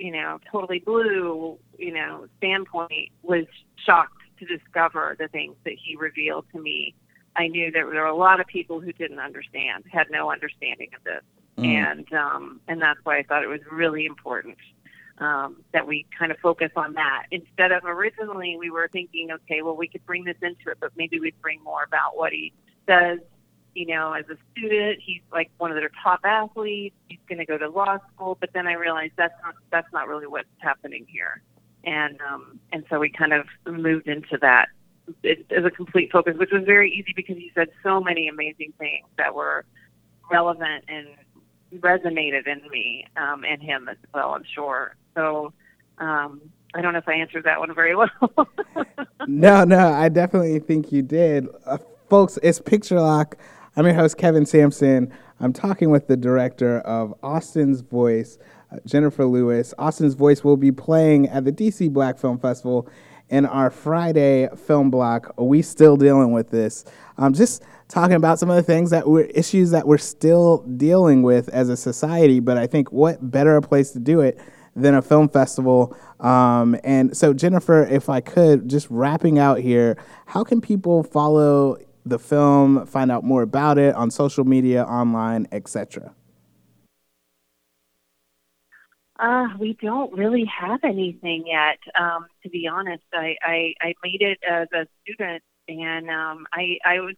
you 0.00 0.10
know, 0.10 0.40
totally 0.50 0.80
blue, 0.80 1.56
you 1.78 1.92
know, 1.92 2.26
standpoint, 2.38 3.10
was 3.22 3.44
shocked 3.76 4.19
to 4.40 4.46
discover 4.46 5.16
the 5.18 5.28
things 5.28 5.54
that 5.64 5.74
he 5.74 5.96
revealed 5.96 6.46
to 6.52 6.60
me. 6.60 6.94
I 7.36 7.46
knew 7.46 7.70
that 7.70 7.72
there 7.72 8.02
were 8.02 8.06
a 8.06 8.16
lot 8.16 8.40
of 8.40 8.46
people 8.48 8.80
who 8.80 8.92
didn't 8.92 9.20
understand, 9.20 9.84
had 9.90 10.10
no 10.10 10.32
understanding 10.32 10.90
of 10.96 11.04
this, 11.04 11.22
Mm. 11.60 11.64
and 11.64 12.12
um, 12.12 12.60
and 12.68 12.80
that's 12.80 13.00
why 13.04 13.18
I 13.18 13.22
thought 13.22 13.42
it 13.42 13.48
was 13.48 13.60
really 13.70 14.06
important 14.06 14.56
um, 15.18 15.56
that 15.72 15.86
we 15.86 16.06
kind 16.18 16.32
of 16.32 16.38
focus 16.38 16.70
on 16.76 16.94
that 16.94 17.24
instead 17.30 17.72
of 17.72 17.84
originally 17.84 18.56
we 18.58 18.70
were 18.70 18.88
thinking, 18.88 19.30
okay, 19.30 19.60
well 19.62 19.76
we 19.76 19.88
could 19.88 20.04
bring 20.06 20.24
this 20.24 20.36
into 20.40 20.70
it, 20.70 20.78
but 20.80 20.92
maybe 20.96 21.20
we'd 21.20 21.40
bring 21.42 21.62
more 21.62 21.82
about 21.84 22.16
what 22.16 22.32
he 22.32 22.52
does. 22.86 23.18
You 23.74 23.86
know, 23.86 24.12
as 24.12 24.24
a 24.28 24.36
student, 24.52 24.98
he's 25.04 25.20
like 25.30 25.50
one 25.58 25.70
of 25.70 25.76
their 25.76 25.90
top 26.02 26.20
athletes. 26.24 26.96
He's 27.08 27.20
going 27.28 27.38
to 27.38 27.44
go 27.44 27.56
to 27.56 27.68
law 27.68 27.98
school, 28.14 28.36
but 28.40 28.50
then 28.52 28.66
I 28.66 28.72
realized 28.72 29.12
that's 29.16 29.34
not 29.44 29.54
that's 29.70 29.92
not 29.92 30.08
really 30.08 30.26
what's 30.26 30.48
happening 30.58 31.06
here 31.08 31.42
and 31.84 32.18
um, 32.20 32.58
and 32.72 32.84
so 32.90 32.98
we 32.98 33.10
kind 33.10 33.32
of 33.32 33.46
moved 33.66 34.08
into 34.08 34.38
that 34.40 34.68
as 35.24 35.64
a 35.64 35.70
complete 35.70 36.10
focus, 36.12 36.36
which 36.36 36.50
was 36.52 36.64
very 36.64 36.90
easy 36.92 37.12
because 37.14 37.36
he 37.36 37.50
said 37.54 37.68
so 37.82 38.00
many 38.00 38.28
amazing 38.28 38.72
things 38.78 39.06
that 39.16 39.34
were 39.34 39.64
relevant 40.30 40.84
and 40.88 41.08
resonated 41.80 42.46
in 42.46 42.60
me 42.70 43.06
um, 43.16 43.44
and 43.44 43.62
him 43.62 43.88
as 43.88 43.96
well. 44.14 44.30
I'm 44.30 44.44
sure. 44.54 44.94
So 45.14 45.52
um, 45.98 46.40
I 46.74 46.80
don't 46.80 46.92
know 46.92 46.98
if 46.98 47.08
I 47.08 47.14
answered 47.14 47.44
that 47.44 47.58
one 47.58 47.74
very 47.74 47.94
well. 47.96 48.08
No, 49.26 49.64
no, 49.64 49.92
I 49.92 50.08
definitely 50.08 50.58
think 50.60 50.92
you 50.92 51.02
did. 51.02 51.48
Uh, 51.66 51.78
folks, 52.08 52.38
it's 52.42 52.60
Picture 52.60 53.00
Lock. 53.00 53.36
I'm 53.76 53.84
your 53.84 53.94
host, 53.94 54.16
Kevin 54.16 54.46
Sampson. 54.46 55.12
I'm 55.38 55.52
talking 55.52 55.90
with 55.90 56.06
the 56.06 56.16
director 56.16 56.80
of 56.80 57.14
Austin's 57.22 57.80
Voice, 57.80 58.38
Jennifer 58.84 59.24
Lewis. 59.24 59.74
Austin's 59.78 60.14
Voice 60.14 60.44
will 60.44 60.56
be 60.56 60.72
playing 60.72 61.28
at 61.28 61.44
the 61.44 61.52
DC 61.52 61.90
Black 61.92 62.18
Film 62.18 62.38
Festival 62.38 62.88
in 63.28 63.46
our 63.46 63.70
Friday 63.70 64.48
film 64.56 64.90
block. 64.90 65.32
We 65.38 65.62
still 65.62 65.96
dealing 65.96 66.32
with 66.32 66.50
this. 66.50 66.84
Um, 67.16 67.32
just 67.32 67.62
talking 67.88 68.16
about 68.16 68.38
some 68.38 68.50
of 68.50 68.56
the 68.56 68.62
things 68.62 68.90
that 68.90 69.08
we're 69.08 69.24
issues 69.26 69.70
that 69.70 69.86
we're 69.86 69.98
still 69.98 70.58
dealing 70.76 71.22
with 71.22 71.48
as 71.50 71.68
a 71.68 71.76
society. 71.76 72.40
But 72.40 72.58
I 72.58 72.66
think 72.66 72.92
what 72.92 73.30
better 73.30 73.56
a 73.56 73.62
place 73.62 73.92
to 73.92 74.00
do 74.00 74.20
it 74.20 74.38
than 74.76 74.94
a 74.94 75.02
film 75.02 75.28
festival. 75.28 75.96
Um, 76.20 76.76
and 76.84 77.16
so, 77.16 77.32
Jennifer, 77.32 77.84
if 77.84 78.08
I 78.08 78.20
could, 78.20 78.68
just 78.68 78.88
wrapping 78.90 79.38
out 79.38 79.58
here, 79.58 79.96
how 80.26 80.44
can 80.44 80.60
people 80.60 81.02
follow 81.02 81.76
the 82.06 82.18
film, 82.18 82.86
find 82.86 83.10
out 83.10 83.24
more 83.24 83.42
about 83.42 83.78
it 83.78 83.94
on 83.94 84.10
social 84.10 84.44
media, 84.44 84.84
online, 84.84 85.46
etc.? 85.52 86.14
Uh, 89.20 89.48
we 89.58 89.76
don't 89.82 90.12
really 90.16 90.44
have 90.46 90.80
anything 90.82 91.44
yet. 91.46 91.78
Um, 92.00 92.26
to 92.42 92.48
be 92.48 92.66
honest, 92.66 93.04
I, 93.12 93.36
I, 93.42 93.74
I 93.82 93.94
made 94.02 94.22
it 94.22 94.38
as 94.48 94.66
a 94.72 94.86
student, 95.02 95.42
and 95.68 96.08
um, 96.08 96.46
I, 96.54 96.78
I 96.86 97.00
was, 97.00 97.16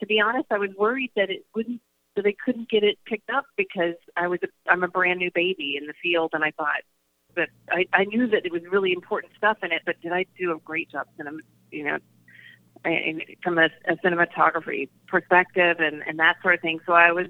to 0.00 0.06
be 0.06 0.20
honest, 0.20 0.46
I 0.50 0.58
was 0.58 0.70
worried 0.78 1.10
that 1.16 1.30
it 1.30 1.46
wouldn't, 1.54 1.80
that 2.16 2.22
they 2.22 2.36
couldn't 2.44 2.68
get 2.68 2.84
it 2.84 2.98
picked 3.06 3.30
up 3.30 3.46
because 3.56 3.94
I 4.14 4.26
was, 4.28 4.40
a, 4.42 4.70
I'm 4.70 4.82
a 4.82 4.88
brand 4.88 5.20
new 5.20 5.30
baby 5.34 5.78
in 5.80 5.86
the 5.86 5.94
field, 6.02 6.32
and 6.34 6.44
I 6.44 6.50
thought, 6.50 6.82
but 7.34 7.48
I, 7.70 7.86
I 7.94 8.04
knew 8.04 8.26
that 8.26 8.44
it 8.44 8.52
was 8.52 8.62
really 8.70 8.92
important 8.92 9.32
stuff 9.38 9.56
in 9.62 9.72
it. 9.72 9.82
But 9.86 10.00
did 10.02 10.12
I 10.12 10.26
do 10.38 10.52
a 10.52 10.58
great 10.58 10.90
job, 10.90 11.06
cinema, 11.16 11.38
you 11.70 11.84
know, 11.84 11.98
and 12.84 13.22
from 13.42 13.58
a, 13.58 13.70
a 13.86 13.96
cinematography 14.04 14.88
perspective 15.06 15.76
and 15.80 16.02
and 16.06 16.18
that 16.18 16.36
sort 16.42 16.54
of 16.56 16.60
thing? 16.60 16.80
So 16.84 16.92
I 16.92 17.12
was 17.12 17.26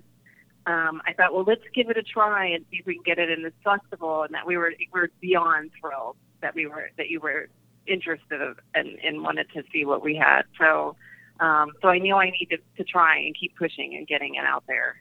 um, 0.68 1.00
I 1.06 1.14
thought, 1.14 1.32
well, 1.32 1.44
let's 1.46 1.62
give 1.74 1.88
it 1.88 1.96
a 1.96 2.02
try 2.02 2.46
and 2.46 2.64
see 2.70 2.78
if 2.78 2.86
we 2.86 2.94
can 2.94 3.02
get 3.04 3.18
it 3.18 3.30
in 3.30 3.42
this 3.42 3.54
festival. 3.64 4.22
And 4.22 4.34
that 4.34 4.46
we 4.46 4.56
were 4.56 4.72
we 4.78 5.00
were 5.00 5.10
beyond 5.20 5.70
thrilled 5.80 6.16
that 6.42 6.54
we 6.54 6.66
were 6.66 6.90
that 6.98 7.08
you 7.08 7.20
were 7.20 7.48
interested 7.86 8.42
of, 8.42 8.58
and, 8.74 8.98
and 9.02 9.22
wanted 9.22 9.46
to 9.54 9.62
see 9.72 9.84
what 9.86 10.04
we 10.04 10.14
had. 10.14 10.42
So 10.58 10.94
um, 11.40 11.70
so 11.80 11.88
I 11.88 11.98
knew 11.98 12.16
I 12.16 12.30
needed 12.30 12.60
to 12.76 12.84
try 12.84 13.18
and 13.18 13.34
keep 13.38 13.56
pushing 13.56 13.94
and 13.96 14.06
getting 14.06 14.34
it 14.34 14.44
out 14.44 14.64
there. 14.66 15.00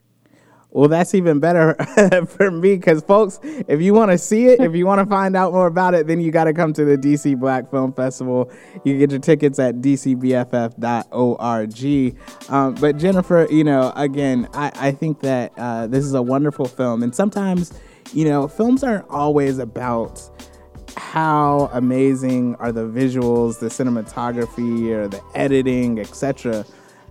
Well, 0.70 0.88
that's 0.88 1.14
even 1.14 1.40
better 1.40 1.74
for 2.28 2.50
me 2.50 2.76
because, 2.76 3.02
folks, 3.02 3.40
if 3.42 3.80
you 3.80 3.94
want 3.94 4.10
to 4.10 4.18
see 4.18 4.48
it, 4.48 4.60
if 4.60 4.74
you 4.76 4.84
want 4.84 5.00
to 5.00 5.06
find 5.06 5.34
out 5.34 5.52
more 5.54 5.66
about 5.66 5.94
it, 5.94 6.06
then 6.06 6.20
you 6.20 6.30
got 6.30 6.44
to 6.44 6.52
come 6.52 6.74
to 6.74 6.84
the 6.84 6.98
DC 6.98 7.40
Black 7.40 7.70
Film 7.70 7.92
Festival. 7.94 8.52
You 8.84 8.92
can 8.92 8.98
get 8.98 9.10
your 9.10 9.20
tickets 9.20 9.58
at 9.58 9.76
dcbff.org. 9.76 10.84
Um, 12.50 12.74
but, 12.74 12.98
Jennifer, 12.98 13.46
you 13.50 13.64
know, 13.64 13.94
again, 13.96 14.46
I, 14.52 14.70
I 14.74 14.92
think 14.92 15.20
that 15.20 15.52
uh, 15.56 15.86
this 15.86 16.04
is 16.04 16.12
a 16.12 16.20
wonderful 16.22 16.66
film. 16.66 17.02
And 17.02 17.14
sometimes, 17.14 17.72
you 18.12 18.26
know, 18.26 18.46
films 18.46 18.84
aren't 18.84 19.08
always 19.08 19.58
about 19.58 20.20
how 20.98 21.70
amazing 21.72 22.56
are 22.56 22.72
the 22.72 22.86
visuals, 22.86 23.58
the 23.58 23.68
cinematography, 23.68 24.90
or 24.90 25.08
the 25.08 25.22
editing, 25.34 25.98
etc. 25.98 26.66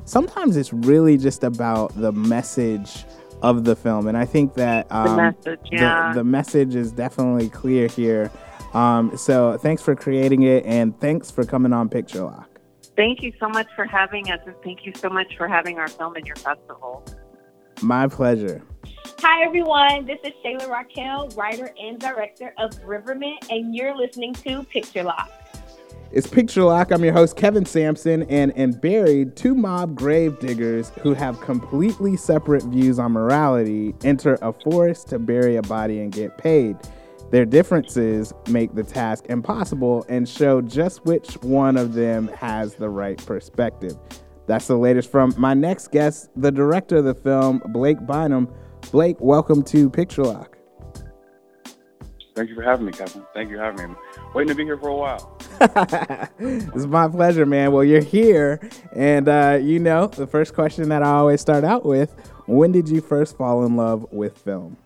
Sometimes 0.05 0.57
it's 0.57 0.71
really 0.71 1.17
just 1.17 1.43
about 1.43 1.93
the 1.95 2.11
message 2.11 3.03
of 3.41 3.63
the 3.63 3.75
film, 3.75 4.07
and 4.07 4.17
I 4.17 4.25
think 4.25 4.53
that 4.55 4.87
um, 4.91 5.15
message, 5.15 5.59
yeah. 5.71 6.11
the, 6.13 6.19
the 6.19 6.23
message 6.23 6.75
is 6.75 6.91
definitely 6.91 7.49
clear 7.49 7.87
here. 7.87 8.31
Um, 8.73 9.15
so 9.17 9.57
thanks 9.57 9.81
for 9.81 9.95
creating 9.95 10.43
it, 10.43 10.65
and 10.65 10.99
thanks 10.99 11.31
for 11.31 11.43
coming 11.45 11.73
on 11.73 11.89
Picture 11.89 12.23
Lock. 12.23 12.49
Thank 12.95 13.21
you 13.21 13.31
so 13.39 13.47
much 13.47 13.67
for 13.75 13.85
having 13.85 14.31
us, 14.31 14.39
and 14.45 14.55
thank 14.63 14.85
you 14.85 14.93
so 14.95 15.09
much 15.09 15.37
for 15.37 15.47
having 15.47 15.77
our 15.77 15.87
film 15.87 16.17
in 16.17 16.25
your 16.25 16.35
festival. 16.35 17.05
My 17.81 18.07
pleasure. 18.07 18.63
Hi, 19.19 19.45
everyone. 19.45 20.05
This 20.05 20.19
is 20.23 20.31
Shayla 20.43 20.69
Raquel, 20.69 21.29
writer 21.35 21.71
and 21.79 21.99
director 21.99 22.53
of 22.57 22.71
Riverman, 22.83 23.37
and 23.49 23.75
you're 23.75 23.95
listening 23.95 24.33
to 24.35 24.63
Picture 24.63 25.03
Lock. 25.03 25.31
It's 26.09 26.25
Picture 26.25 26.63
Lock. 26.63 26.91
I'm 26.91 27.03
your 27.03 27.11
host, 27.11 27.35
Kevin 27.35 27.65
Sampson, 27.65 28.23
and 28.23 28.51
in 28.51 28.71
Buried, 28.71 29.35
two 29.35 29.53
mob 29.53 29.93
grave 29.93 30.39
diggers 30.39 30.89
who 31.01 31.13
have 31.13 31.41
completely 31.41 32.15
separate 32.15 32.63
views 32.63 32.97
on 32.97 33.11
morality 33.11 33.93
enter 34.05 34.37
a 34.41 34.53
forest 34.53 35.09
to 35.09 35.19
bury 35.19 35.57
a 35.57 35.61
body 35.63 35.99
and 35.99 36.13
get 36.13 36.37
paid. 36.37 36.77
Their 37.31 37.43
differences 37.43 38.31
make 38.47 38.73
the 38.73 38.85
task 38.85 39.25
impossible 39.27 40.05
and 40.07 40.29
show 40.29 40.61
just 40.61 41.05
which 41.05 41.33
one 41.43 41.75
of 41.75 41.93
them 41.93 42.29
has 42.29 42.75
the 42.75 42.87
right 42.87 43.17
perspective. 43.25 43.97
That's 44.45 44.67
the 44.67 44.77
latest 44.77 45.11
from 45.11 45.33
my 45.37 45.53
next 45.53 45.91
guest, 45.91 46.29
the 46.37 46.53
director 46.53 46.97
of 46.97 47.03
the 47.03 47.15
film, 47.15 47.61
Blake 47.67 48.05
Bynum. 48.07 48.47
Blake, 48.91 49.17
welcome 49.19 49.61
to 49.63 49.89
Picture 49.89 50.23
Lock. 50.23 50.57
Thank 52.33 52.49
you 52.49 52.55
for 52.55 52.61
having 52.61 52.85
me, 52.85 52.93
Kevin. 52.93 53.25
Thank 53.33 53.49
you 53.49 53.57
for 53.57 53.63
having 53.63 53.89
me. 53.89 53.95
I'm 54.17 54.33
Waiting 54.33 54.49
to 54.49 54.55
be 54.55 54.63
here 54.63 54.77
for 54.77 54.87
a 54.87 54.95
while. 54.95 55.36
it's 56.39 56.85
my 56.85 57.07
pleasure, 57.07 57.45
man. 57.45 57.71
Well, 57.71 57.83
you're 57.83 58.01
here. 58.01 58.59
And, 58.93 59.27
uh, 59.27 59.59
you 59.61 59.79
know, 59.79 60.07
the 60.07 60.27
first 60.27 60.53
question 60.53 60.89
that 60.89 61.03
I 61.03 61.11
always 61.11 61.41
start 61.41 61.63
out 61.63 61.85
with 61.85 62.13
when 62.45 62.71
did 62.71 62.87
you 62.89 63.01
first 63.01 63.37
fall 63.37 63.65
in 63.65 63.75
love 63.75 64.07
with 64.11 64.37
film? 64.37 64.77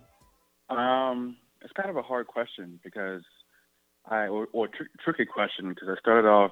Um, 0.70 1.38
it's 1.62 1.74
kind 1.74 1.90
of 1.90 1.98
a 1.98 2.02
hard 2.02 2.28
question 2.28 2.80
because 2.84 3.22
I, 4.06 4.28
or, 4.28 4.48
or 4.52 4.68
tr- 4.68 4.84
tricky 5.04 5.26
question 5.26 5.70
because 5.70 5.90
I 5.90 6.00
started 6.00 6.28
off 6.28 6.52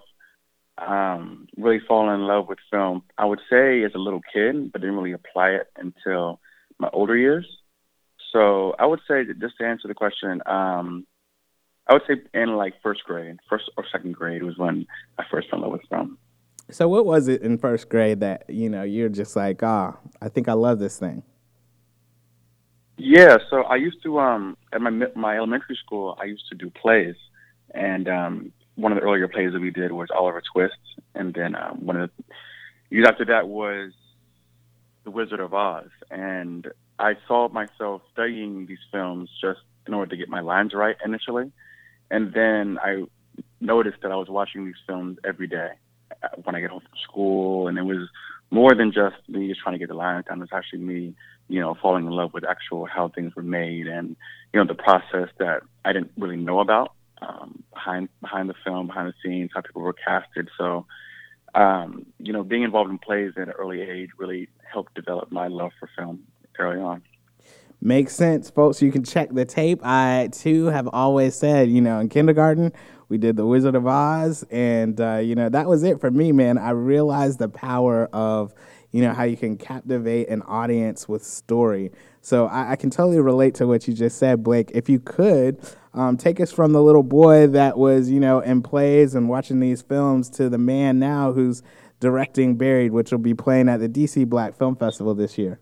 um, 0.77 1.47
really 1.57 1.79
falling 1.87 2.15
in 2.15 2.27
love 2.27 2.47
with 2.47 2.59
film. 2.71 3.03
I 3.17 3.25
would 3.25 3.39
say 3.49 3.83
as 3.83 3.91
a 3.95 3.99
little 3.99 4.21
kid, 4.33 4.71
but 4.71 4.81
didn't 4.81 4.95
really 4.95 5.13
apply 5.13 5.49
it 5.49 5.67
until 5.75 6.39
my 6.77 6.89
older 6.93 7.17
years. 7.17 7.47
So 8.31 8.75
I 8.77 8.85
would 8.85 8.99
say 9.07 9.23
that 9.23 9.39
just 9.39 9.57
to 9.59 9.65
answer 9.65 9.87
the 9.87 9.93
question, 9.93 10.41
um, 10.45 11.05
I 11.89 11.93
would 11.93 12.03
say 12.07 12.21
in 12.33 12.55
like 12.55 12.75
first 12.83 13.03
grade, 13.03 13.39
first 13.49 13.69
or 13.75 13.83
second 13.91 14.13
grade 14.13 14.43
was 14.43 14.57
when 14.57 14.85
I 15.17 15.23
first 15.29 15.49
fell 15.49 15.57
in 15.57 15.63
love 15.63 15.71
with 15.73 15.81
film. 15.89 16.17
So, 16.69 16.87
what 16.87 17.05
was 17.05 17.27
it 17.27 17.41
in 17.41 17.57
first 17.57 17.89
grade 17.89 18.19
that, 18.19 18.47
you 18.47 18.69
know, 18.69 18.83
you're 18.83 19.09
just 19.09 19.35
like, 19.35 19.63
ah, 19.63 19.97
I 20.21 20.29
think 20.29 20.47
I 20.47 20.53
love 20.53 20.77
this 20.77 20.99
thing? 20.99 21.23
Yeah, 22.97 23.37
so 23.49 23.63
I 23.63 23.77
used 23.77 24.03
to 24.03 24.19
um 24.19 24.55
at 24.71 24.81
my 24.81 24.91
my 25.15 25.37
elementary 25.37 25.77
school 25.83 26.17
I 26.21 26.25
used 26.25 26.47
to 26.49 26.55
do 26.55 26.69
plays, 26.69 27.15
and 27.73 28.07
um 28.07 28.53
one 28.75 28.91
of 28.91 28.97
the 28.97 29.03
earlier 29.03 29.27
plays 29.27 29.51
that 29.53 29.59
we 29.59 29.71
did 29.71 29.91
was 29.91 30.09
Oliver 30.15 30.41
Twist, 30.53 30.73
and 31.15 31.33
then 31.33 31.55
um, 31.55 31.85
one 31.85 31.97
of 31.97 32.09
the 32.15 32.23
years 32.95 33.07
after 33.09 33.25
that 33.25 33.47
was 33.47 33.91
The 35.03 35.11
Wizard 35.11 35.41
of 35.41 35.53
Oz, 35.53 35.89
and 36.09 36.67
I 36.97 37.15
saw 37.27 37.49
myself 37.49 38.01
studying 38.13 38.67
these 38.67 38.79
films 38.91 39.29
just 39.41 39.59
in 39.85 39.93
order 39.93 40.09
to 40.11 40.17
get 40.17 40.29
my 40.29 40.39
lines 40.39 40.73
right 40.73 40.95
initially, 41.03 41.51
and 42.11 42.33
then 42.33 42.77
I 42.81 43.03
noticed 43.61 43.97
that 44.01 44.11
I 44.11 44.15
was 44.15 44.29
watching 44.29 44.65
these 44.65 44.75
films 44.87 45.17
every 45.25 45.47
day, 45.47 45.71
when 46.43 46.55
I 46.55 46.59
get 46.59 46.69
home 46.69 46.81
from 46.81 46.97
school, 47.03 47.67
and 47.67 47.77
it 47.77 47.83
was 47.83 48.09
more 48.51 48.73
than 48.73 48.91
just 48.91 49.17
me 49.27 49.47
just 49.47 49.61
trying 49.61 49.73
to 49.73 49.79
get 49.79 49.89
the 49.89 49.95
lines 49.95 50.25
down. 50.27 50.39
It 50.39 50.41
was 50.41 50.49
actually 50.53 50.79
me, 50.79 51.15
you 51.47 51.59
know, 51.59 51.75
falling 51.81 52.05
in 52.05 52.11
love 52.11 52.33
with 52.33 52.43
actual 52.43 52.85
how 52.85 53.09
things 53.09 53.35
were 53.35 53.43
made 53.43 53.87
and 53.87 54.15
you 54.53 54.59
know 54.59 54.65
the 54.65 54.75
process 54.75 55.29
that 55.37 55.61
I 55.85 55.93
didn't 55.93 56.11
really 56.17 56.37
know 56.37 56.59
about 56.59 56.93
um, 57.21 57.63
behind 57.73 58.09
behind 58.21 58.49
the 58.49 58.55
film, 58.63 58.87
behind 58.87 59.09
the 59.09 59.13
scenes, 59.23 59.51
how 59.53 59.61
people 59.61 59.81
were 59.81 59.93
casted. 59.93 60.49
So, 60.57 60.85
um, 61.55 62.05
you 62.17 62.33
know, 62.33 62.43
being 62.43 62.63
involved 62.63 62.89
in 62.89 62.97
plays 62.97 63.33
at 63.37 63.47
an 63.47 63.53
early 63.57 63.81
age 63.81 64.09
really 64.17 64.49
helped 64.71 64.95
develop 64.95 65.31
my 65.31 65.47
love 65.47 65.71
for 65.79 65.89
film 65.95 66.23
early 66.57 66.79
on. 66.79 67.01
Makes 67.81 68.15
sense, 68.15 68.49
folks. 68.49 68.81
You 68.81 68.91
can 68.91 69.03
check 69.03 69.29
the 69.31 69.45
tape. 69.45 69.79
I 69.83 70.29
too 70.31 70.65
have 70.65 70.87
always 70.91 71.35
said, 71.35 71.69
you 71.69 71.81
know, 71.81 71.99
in 71.99 72.09
kindergarten 72.09 72.73
we 73.09 73.17
did 73.17 73.35
the 73.35 73.45
Wizard 73.45 73.75
of 73.75 73.87
Oz, 73.87 74.45
and 74.51 74.99
uh, 75.01 75.17
you 75.17 75.35
know 75.35 75.49
that 75.49 75.67
was 75.67 75.83
it 75.83 75.99
for 75.99 76.11
me, 76.11 76.31
man. 76.31 76.57
I 76.57 76.69
realized 76.69 77.39
the 77.39 77.49
power 77.49 78.05
of 78.13 78.53
you 78.91 79.01
know 79.01 79.13
how 79.13 79.23
you 79.23 79.35
can 79.35 79.57
captivate 79.57 80.29
an 80.29 80.43
audience 80.43 81.09
with 81.09 81.23
story. 81.23 81.91
So 82.21 82.45
I, 82.45 82.71
I 82.71 82.75
can 82.75 82.91
totally 82.91 83.19
relate 83.19 83.55
to 83.55 83.67
what 83.67 83.87
you 83.87 83.93
just 83.93 84.17
said, 84.17 84.43
Blake. 84.43 84.71
If 84.73 84.89
you 84.89 84.99
could 84.99 85.59
um, 85.93 86.17
take 86.17 86.39
us 86.39 86.51
from 86.51 86.71
the 86.71 86.83
little 86.83 87.03
boy 87.03 87.47
that 87.47 87.77
was 87.77 88.11
you 88.11 88.19
know 88.19 88.39
in 88.39 88.61
plays 88.61 89.15
and 89.15 89.27
watching 89.27 89.59
these 89.59 89.81
films 89.81 90.29
to 90.31 90.47
the 90.47 90.59
man 90.59 90.99
now 90.99 91.33
who's 91.33 91.63
directing 91.99 92.55
Buried, 92.55 92.91
which 92.91 93.11
will 93.11 93.17
be 93.17 93.33
playing 93.33 93.67
at 93.67 93.79
the 93.79 93.89
DC 93.89 94.27
Black 94.27 94.55
Film 94.55 94.75
Festival 94.75 95.15
this 95.15 95.37
year. 95.37 95.59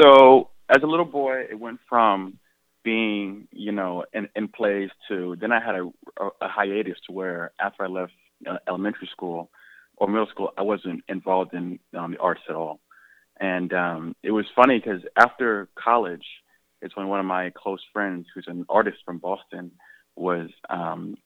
So 0.00 0.50
as 0.68 0.82
a 0.82 0.86
little 0.86 1.04
boy, 1.04 1.42
it 1.50 1.58
went 1.58 1.80
from 1.88 2.38
being, 2.84 3.46
you 3.52 3.72
know, 3.72 4.04
in, 4.12 4.28
in 4.34 4.48
plays 4.48 4.90
to 5.08 5.36
then 5.40 5.52
I 5.52 5.60
had 5.64 5.76
a, 5.76 5.90
a, 6.20 6.28
a 6.40 6.48
hiatus 6.48 6.96
to 7.06 7.12
where 7.12 7.52
after 7.60 7.84
I 7.84 7.88
left 7.88 8.12
uh, 8.48 8.58
elementary 8.66 9.08
school 9.12 9.50
or 9.96 10.08
middle 10.08 10.26
school, 10.26 10.50
I 10.56 10.62
wasn't 10.62 11.02
involved 11.08 11.54
in 11.54 11.78
um, 11.96 12.12
the 12.12 12.18
arts 12.18 12.40
at 12.48 12.56
all. 12.56 12.80
And 13.40 13.72
um, 13.72 14.16
it 14.22 14.30
was 14.30 14.46
funny 14.54 14.78
because 14.78 15.02
after 15.16 15.68
college, 15.76 16.24
it's 16.80 16.96
when 16.96 17.08
one 17.08 17.20
of 17.20 17.26
my 17.26 17.50
close 17.56 17.80
friends, 17.92 18.26
who's 18.34 18.46
an 18.48 18.64
artist 18.68 18.98
from 19.04 19.18
Boston, 19.18 19.70
was 20.16 20.48
um, 20.68 21.16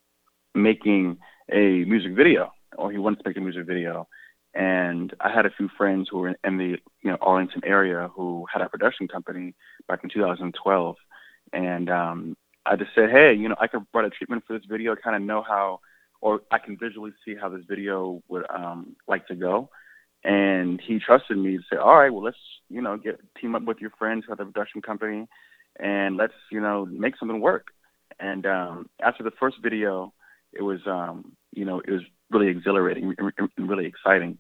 making 0.55 1.19
a 1.51 1.85
music 1.85 2.12
video, 2.14 2.53
or 2.77 2.93
he 2.93 2.99
wanted 2.99 3.23
to 3.23 3.29
make 3.29 3.37
a 3.37 3.41
music 3.41 3.67
video. 3.67 4.07
And 4.57 5.12
I 5.20 5.30
had 5.30 5.44
a 5.44 5.50
few 5.50 5.68
friends 5.76 6.09
who 6.11 6.18
were 6.18 6.34
in, 6.42 6.57
the 6.57 6.78
you 7.02 7.11
know 7.11 7.18
Arlington 7.20 7.61
area 7.64 8.09
who 8.16 8.46
had 8.50 8.62
a 8.62 8.68
production 8.70 9.07
company 9.07 9.54
back 9.86 10.00
in 10.02 10.09
2012, 10.09 10.96
and 11.52 11.90
um, 11.90 12.36
I 12.64 12.76
just 12.76 12.92
said, 12.94 13.11
hey, 13.11 13.34
you 13.34 13.50
know, 13.50 13.57
I 13.61 13.66
could 13.66 13.82
write 13.92 14.07
a 14.07 14.11
treatment 14.11 14.44
for 14.46 14.54
this 14.54 14.66
video, 14.66 14.96
kind 14.96 15.14
of 15.14 15.20
know 15.20 15.44
how, 15.46 15.80
or 16.22 16.40
I 16.50 16.59
can 16.59 16.78
visually 16.78 17.12
see 17.22 17.34
how 17.38 17.50
this 17.50 17.64
video 17.68 18.22
would 18.28 18.46
um, 18.48 18.96
like 19.07 19.26
to 19.26 19.34
go. 19.34 19.68
And 20.24 20.80
he 20.80 20.98
trusted 20.98 21.36
me 21.36 21.59
to 21.59 21.62
say, 21.70 21.76
all 21.76 21.98
right, 21.98 22.11
well, 22.11 22.24
let's 22.24 22.38
you 22.70 22.80
know 22.80 22.96
get 22.96 23.20
team 23.38 23.54
up 23.54 23.64
with 23.64 23.78
your 23.82 23.90
friends 23.98 24.24
who 24.24 24.32
have 24.32 24.40
a 24.40 24.50
production 24.50 24.80
company, 24.80 25.28
and 25.78 26.16
let's 26.16 26.32
you 26.50 26.62
know 26.62 26.86
make 26.86 27.18
something 27.18 27.42
work. 27.42 27.66
And 28.18 28.46
um, 28.46 28.88
after 29.02 29.22
the 29.22 29.32
first 29.38 29.59
video, 29.62 30.14
it 30.57 30.62
was 30.62 30.80
um, 30.86 31.32
you 31.52 31.64
know 31.64 31.80
it 31.80 31.90
was 31.90 32.02
really 32.30 32.48
exhilarating 32.48 33.14
and 33.18 33.68
really 33.68 33.86
exciting. 33.86 34.38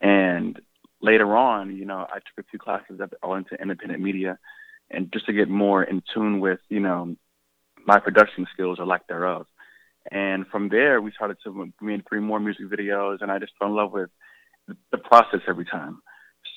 And 0.00 0.60
later 1.00 1.36
on, 1.36 1.76
you 1.76 1.84
know, 1.84 2.06
I 2.10 2.14
took 2.14 2.44
a 2.44 2.48
few 2.50 2.58
classes 2.58 3.00
at 3.00 3.12
Arlington 3.22 3.58
Independent 3.60 4.02
Media, 4.02 4.38
and 4.90 5.12
just 5.12 5.26
to 5.26 5.32
get 5.32 5.48
more 5.48 5.82
in 5.82 6.02
tune 6.12 6.40
with, 6.40 6.60
you 6.68 6.80
know, 6.80 7.16
my 7.86 7.98
production 7.98 8.46
skills 8.52 8.78
or 8.78 8.86
lack 8.86 9.06
thereof. 9.06 9.46
And 10.10 10.46
from 10.48 10.68
there, 10.68 11.00
we 11.00 11.12
started 11.12 11.38
to 11.44 11.72
made 11.80 12.02
three 12.08 12.20
more 12.20 12.40
music 12.40 12.66
videos, 12.66 13.18
and 13.20 13.30
I 13.30 13.38
just 13.38 13.52
fell 13.58 13.68
in 13.68 13.74
love 13.74 13.92
with 13.92 14.10
the 14.90 14.98
process 14.98 15.40
every 15.48 15.64
time. 15.64 16.00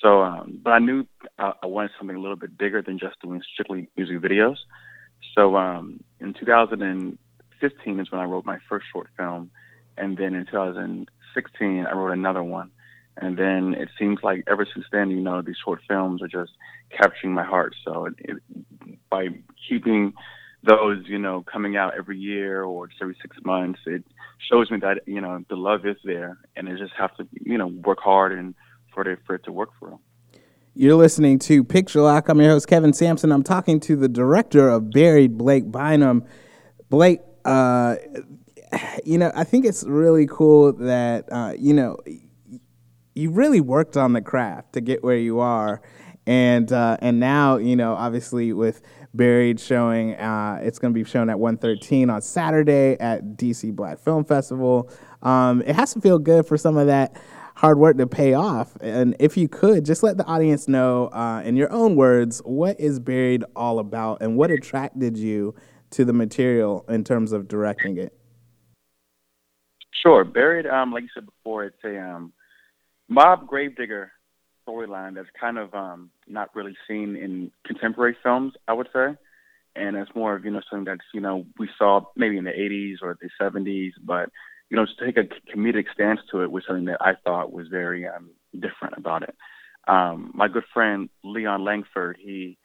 So, 0.02 0.22
um, 0.22 0.60
but 0.62 0.70
I 0.70 0.78
knew 0.78 1.06
I, 1.38 1.52
I 1.62 1.66
wanted 1.66 1.90
something 1.98 2.16
a 2.16 2.20
little 2.20 2.36
bit 2.36 2.56
bigger 2.56 2.82
than 2.82 2.98
just 2.98 3.20
doing 3.22 3.42
strictly 3.52 3.88
music 3.96 4.18
videos. 4.20 4.56
So, 5.34 5.56
um, 5.56 6.00
in 6.20 6.34
2015 7.60 8.00
is 8.00 8.10
when 8.10 8.20
I 8.20 8.24
wrote 8.24 8.44
my 8.44 8.58
first 8.68 8.86
short 8.92 9.08
film, 9.16 9.50
and 9.96 10.16
then 10.16 10.34
in 10.34 10.46
2016 10.46 11.86
I 11.86 11.92
wrote 11.92 12.12
another 12.12 12.42
one, 12.42 12.70
and 13.16 13.36
then 13.36 13.74
it 13.74 13.88
seems 13.98 14.18
like 14.22 14.44
ever 14.46 14.66
since 14.72 14.86
then, 14.92 15.10
you 15.10 15.20
know, 15.20 15.42
these 15.42 15.56
short 15.64 15.80
films 15.88 16.22
are 16.22 16.28
just 16.28 16.52
capturing 16.96 17.34
my 17.34 17.44
heart. 17.44 17.74
So 17.84 18.06
it, 18.06 18.14
it, 18.18 18.36
by 19.10 19.28
keeping 19.68 20.12
those, 20.62 21.04
you 21.06 21.18
know, 21.18 21.42
coming 21.42 21.76
out 21.76 21.94
every 21.96 22.18
year 22.18 22.62
or 22.62 22.86
just 22.86 23.02
every 23.02 23.16
six 23.20 23.36
months, 23.44 23.80
it 23.86 24.04
shows 24.50 24.70
me 24.70 24.78
that 24.80 25.02
you 25.06 25.20
know 25.20 25.44
the 25.48 25.56
love 25.56 25.86
is 25.86 25.96
there, 26.04 26.38
and 26.56 26.68
it 26.68 26.78
just 26.78 26.94
have 26.98 27.16
to, 27.16 27.26
you 27.40 27.58
know, 27.58 27.68
work 27.68 27.98
hard 28.00 28.32
and 28.32 28.54
for 28.92 29.08
it 29.08 29.18
for 29.26 29.34
it 29.34 29.44
to 29.44 29.52
work 29.52 29.70
for 29.78 29.90
them. 29.90 29.98
You're 30.74 30.94
listening 30.94 31.40
to 31.40 31.64
Picture 31.64 32.00
Lock. 32.02 32.28
I'm 32.28 32.40
your 32.40 32.50
host 32.50 32.68
Kevin 32.68 32.92
Sampson. 32.92 33.32
I'm 33.32 33.42
talking 33.42 33.80
to 33.80 33.96
the 33.96 34.08
director 34.08 34.68
of 34.68 34.90
Buried, 34.90 35.36
Blake 35.36 35.72
Bynum. 35.72 36.24
Blake, 36.88 37.20
uh, 37.48 37.96
you 39.04 39.18
know, 39.18 39.32
I 39.34 39.44
think 39.44 39.64
it's 39.64 39.84
really 39.84 40.26
cool 40.26 40.72
that 40.74 41.30
uh, 41.32 41.54
you 41.58 41.74
know 41.74 41.96
you 43.14 43.30
really 43.30 43.60
worked 43.60 43.96
on 43.96 44.12
the 44.12 44.20
craft 44.20 44.74
to 44.74 44.80
get 44.80 45.02
where 45.02 45.16
you 45.16 45.40
are, 45.40 45.80
and 46.26 46.70
uh, 46.72 46.96
and 47.00 47.18
now 47.18 47.56
you 47.56 47.76
know 47.76 47.94
obviously 47.94 48.52
with 48.52 48.82
Buried 49.14 49.58
showing, 49.58 50.14
uh, 50.16 50.60
it's 50.62 50.78
going 50.78 50.92
to 50.92 50.94
be 50.94 51.02
shown 51.02 51.30
at 51.30 51.40
113 51.40 52.10
on 52.10 52.20
Saturday 52.20 52.96
at 53.00 53.36
DC 53.36 53.74
Black 53.74 53.98
Film 53.98 54.24
Festival. 54.24 54.90
Um, 55.22 55.62
it 55.62 55.74
has 55.74 55.94
to 55.94 56.00
feel 56.00 56.18
good 56.18 56.46
for 56.46 56.58
some 56.58 56.76
of 56.76 56.88
that 56.88 57.16
hard 57.56 57.78
work 57.78 57.96
to 57.96 58.06
pay 58.06 58.34
off. 58.34 58.76
And 58.82 59.16
if 59.18 59.36
you 59.36 59.48
could, 59.48 59.86
just 59.86 60.02
let 60.02 60.18
the 60.18 60.24
audience 60.26 60.68
know, 60.68 61.08
uh, 61.08 61.42
in 61.44 61.56
your 61.56 61.72
own 61.72 61.96
words, 61.96 62.40
what 62.44 62.78
is 62.78 63.00
Buried 63.00 63.44
all 63.56 63.78
about 63.78 64.20
and 64.20 64.36
what 64.36 64.50
attracted 64.50 65.16
you 65.16 65.54
to 65.90 66.04
the 66.04 66.12
material 66.12 66.84
in 66.88 67.04
terms 67.04 67.32
of 67.32 67.48
directing 67.48 67.96
it? 67.98 68.18
Sure. 70.02 70.24
Buried, 70.24 70.66
um, 70.66 70.92
like 70.92 71.02
you 71.02 71.08
said 71.14 71.26
before, 71.26 71.64
it's 71.64 71.84
a 71.84 71.98
um, 71.98 72.32
mob 73.08 73.46
gravedigger 73.46 74.12
storyline 74.66 75.14
that's 75.14 75.28
kind 75.40 75.58
of 75.58 75.74
um, 75.74 76.10
not 76.26 76.54
really 76.54 76.76
seen 76.86 77.16
in 77.16 77.50
contemporary 77.66 78.16
films, 78.22 78.52
I 78.66 78.74
would 78.74 78.88
say. 78.92 79.16
And 79.76 79.96
it's 79.96 80.10
more 80.14 80.34
of, 80.34 80.44
you 80.44 80.50
know, 80.50 80.60
something 80.68 80.84
that's, 80.84 81.06
you 81.14 81.20
know, 81.20 81.46
we 81.58 81.68
saw 81.78 82.00
maybe 82.16 82.36
in 82.36 82.44
the 82.44 82.50
80s 82.50 82.96
or 83.02 83.16
the 83.20 83.28
70s, 83.40 83.92
but, 84.02 84.30
you 84.70 84.76
know, 84.76 84.86
to 84.86 85.04
take 85.04 85.16
a 85.16 85.56
comedic 85.56 85.86
stance 85.92 86.20
to 86.30 86.42
it 86.42 86.50
was 86.50 86.64
something 86.66 86.86
that 86.86 87.00
I 87.00 87.12
thought 87.24 87.52
was 87.52 87.68
very 87.68 88.06
um, 88.06 88.30
different 88.52 88.96
about 88.96 89.22
it. 89.22 89.34
Um, 89.86 90.32
my 90.34 90.48
good 90.48 90.64
friend 90.74 91.08
Leon 91.24 91.64
Langford, 91.64 92.18
he 92.20 92.58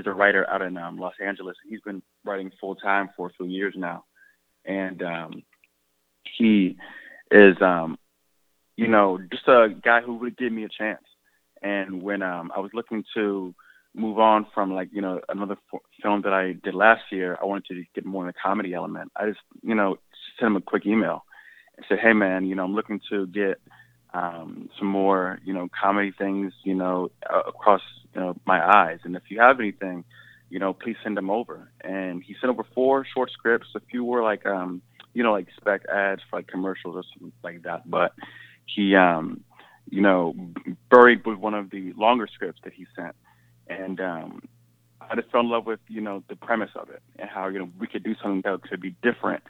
is 0.00 0.06
a 0.06 0.12
writer 0.12 0.48
out 0.48 0.62
in 0.62 0.76
um, 0.76 0.98
Los 0.98 1.14
Angeles. 1.24 1.56
He's 1.68 1.80
been 1.80 2.02
writing 2.24 2.50
full 2.60 2.74
time 2.74 3.10
for 3.16 3.28
a 3.28 3.32
few 3.32 3.46
years 3.46 3.74
now. 3.76 4.04
And 4.64 5.02
um, 5.02 5.42
he 6.36 6.76
is 7.30 7.56
um, 7.60 7.98
you 8.80 8.88
know, 8.88 9.18
just 9.30 9.46
a 9.46 9.68
guy 9.84 10.00
who 10.00 10.14
would 10.16 10.38
give 10.38 10.52
me 10.52 10.64
a 10.64 10.68
chance. 10.68 11.04
And 11.62 12.02
when 12.02 12.22
um, 12.22 12.50
I 12.56 12.60
was 12.60 12.70
looking 12.72 13.04
to 13.14 13.54
move 13.94 14.18
on 14.18 14.46
from 14.54 14.72
like 14.72 14.88
you 14.92 15.02
know 15.02 15.20
another 15.28 15.56
f- 15.72 15.80
film 16.02 16.22
that 16.22 16.32
I 16.32 16.54
did 16.64 16.74
last 16.74 17.02
year, 17.10 17.36
I 17.40 17.44
wanted 17.44 17.66
to 17.68 17.84
get 17.94 18.06
more 18.06 18.22
in 18.22 18.28
the 18.28 18.40
comedy 18.42 18.72
element. 18.72 19.12
I 19.14 19.26
just 19.26 19.40
you 19.62 19.74
know 19.74 19.98
sent 20.38 20.46
him 20.46 20.56
a 20.56 20.62
quick 20.62 20.86
email 20.86 21.24
and 21.76 21.84
said, 21.88 21.98
hey 22.02 22.14
man, 22.14 22.46
you 22.46 22.54
know 22.54 22.64
I'm 22.64 22.74
looking 22.74 23.00
to 23.10 23.26
get 23.26 23.60
um, 24.12 24.68
some 24.78 24.88
more 24.88 25.38
you 25.44 25.52
know 25.52 25.68
comedy 25.80 26.12
things 26.16 26.52
you 26.64 26.74
know 26.74 27.10
uh, 27.32 27.42
across 27.48 27.82
you 28.14 28.20
know 28.20 28.36
my 28.46 28.60
eyes, 28.64 28.98
and 29.04 29.16
if 29.16 29.22
you 29.28 29.40
have 29.40 29.60
anything, 29.60 30.04
you 30.48 30.58
know 30.58 30.72
please 30.72 30.96
send 31.02 31.16
them 31.16 31.30
over. 31.30 31.70
And 31.82 32.22
he 32.22 32.34
sent 32.40 32.50
over 32.50 32.64
four 32.74 33.06
short 33.12 33.30
scripts. 33.30 33.68
A 33.74 33.80
few 33.90 34.04
were 34.04 34.22
like 34.22 34.46
um, 34.46 34.82
you 35.14 35.22
know 35.22 35.32
like 35.32 35.48
spec 35.56 35.82
ads 35.88 36.22
for 36.28 36.38
like 36.38 36.48
commercials 36.48 36.96
or 36.96 37.04
something 37.12 37.32
like 37.42 37.62
that, 37.62 37.88
but 37.88 38.12
he, 38.74 38.94
um, 38.94 39.42
you 39.88 40.00
know, 40.00 40.34
buried 40.90 41.26
with 41.26 41.38
one 41.38 41.54
of 41.54 41.70
the 41.70 41.92
longer 41.96 42.28
scripts 42.32 42.60
that 42.64 42.72
he 42.72 42.86
sent, 42.94 43.14
and 43.68 44.00
um, 44.00 44.42
I 45.00 45.16
just 45.16 45.30
fell 45.30 45.40
in 45.40 45.50
love 45.50 45.66
with 45.66 45.80
you 45.88 46.00
know 46.00 46.22
the 46.28 46.36
premise 46.36 46.70
of 46.76 46.90
it 46.90 47.02
and 47.18 47.28
how 47.28 47.48
you 47.48 47.58
know 47.58 47.68
we 47.78 47.86
could 47.86 48.04
do 48.04 48.14
something 48.22 48.42
that 48.44 48.62
could 48.68 48.80
be 48.80 48.94
different 49.02 49.42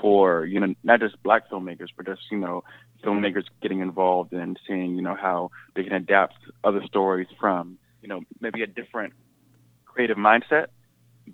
for 0.00 0.44
you 0.46 0.60
know 0.60 0.74
not 0.82 1.00
just 1.00 1.20
black 1.22 1.48
filmmakers 1.50 1.88
but 1.96 2.06
just 2.06 2.22
you 2.30 2.38
know 2.38 2.64
filmmakers 3.04 3.44
getting 3.60 3.80
involved 3.80 4.32
and 4.32 4.58
seeing 4.66 4.96
you 4.96 5.02
know 5.02 5.14
how 5.14 5.50
they 5.74 5.82
can 5.82 5.92
adapt 5.92 6.34
other 6.64 6.82
stories 6.86 7.28
from 7.38 7.78
you 8.00 8.08
know 8.08 8.20
maybe 8.40 8.62
a 8.62 8.66
different 8.66 9.12
creative 9.84 10.16
mindset 10.16 10.66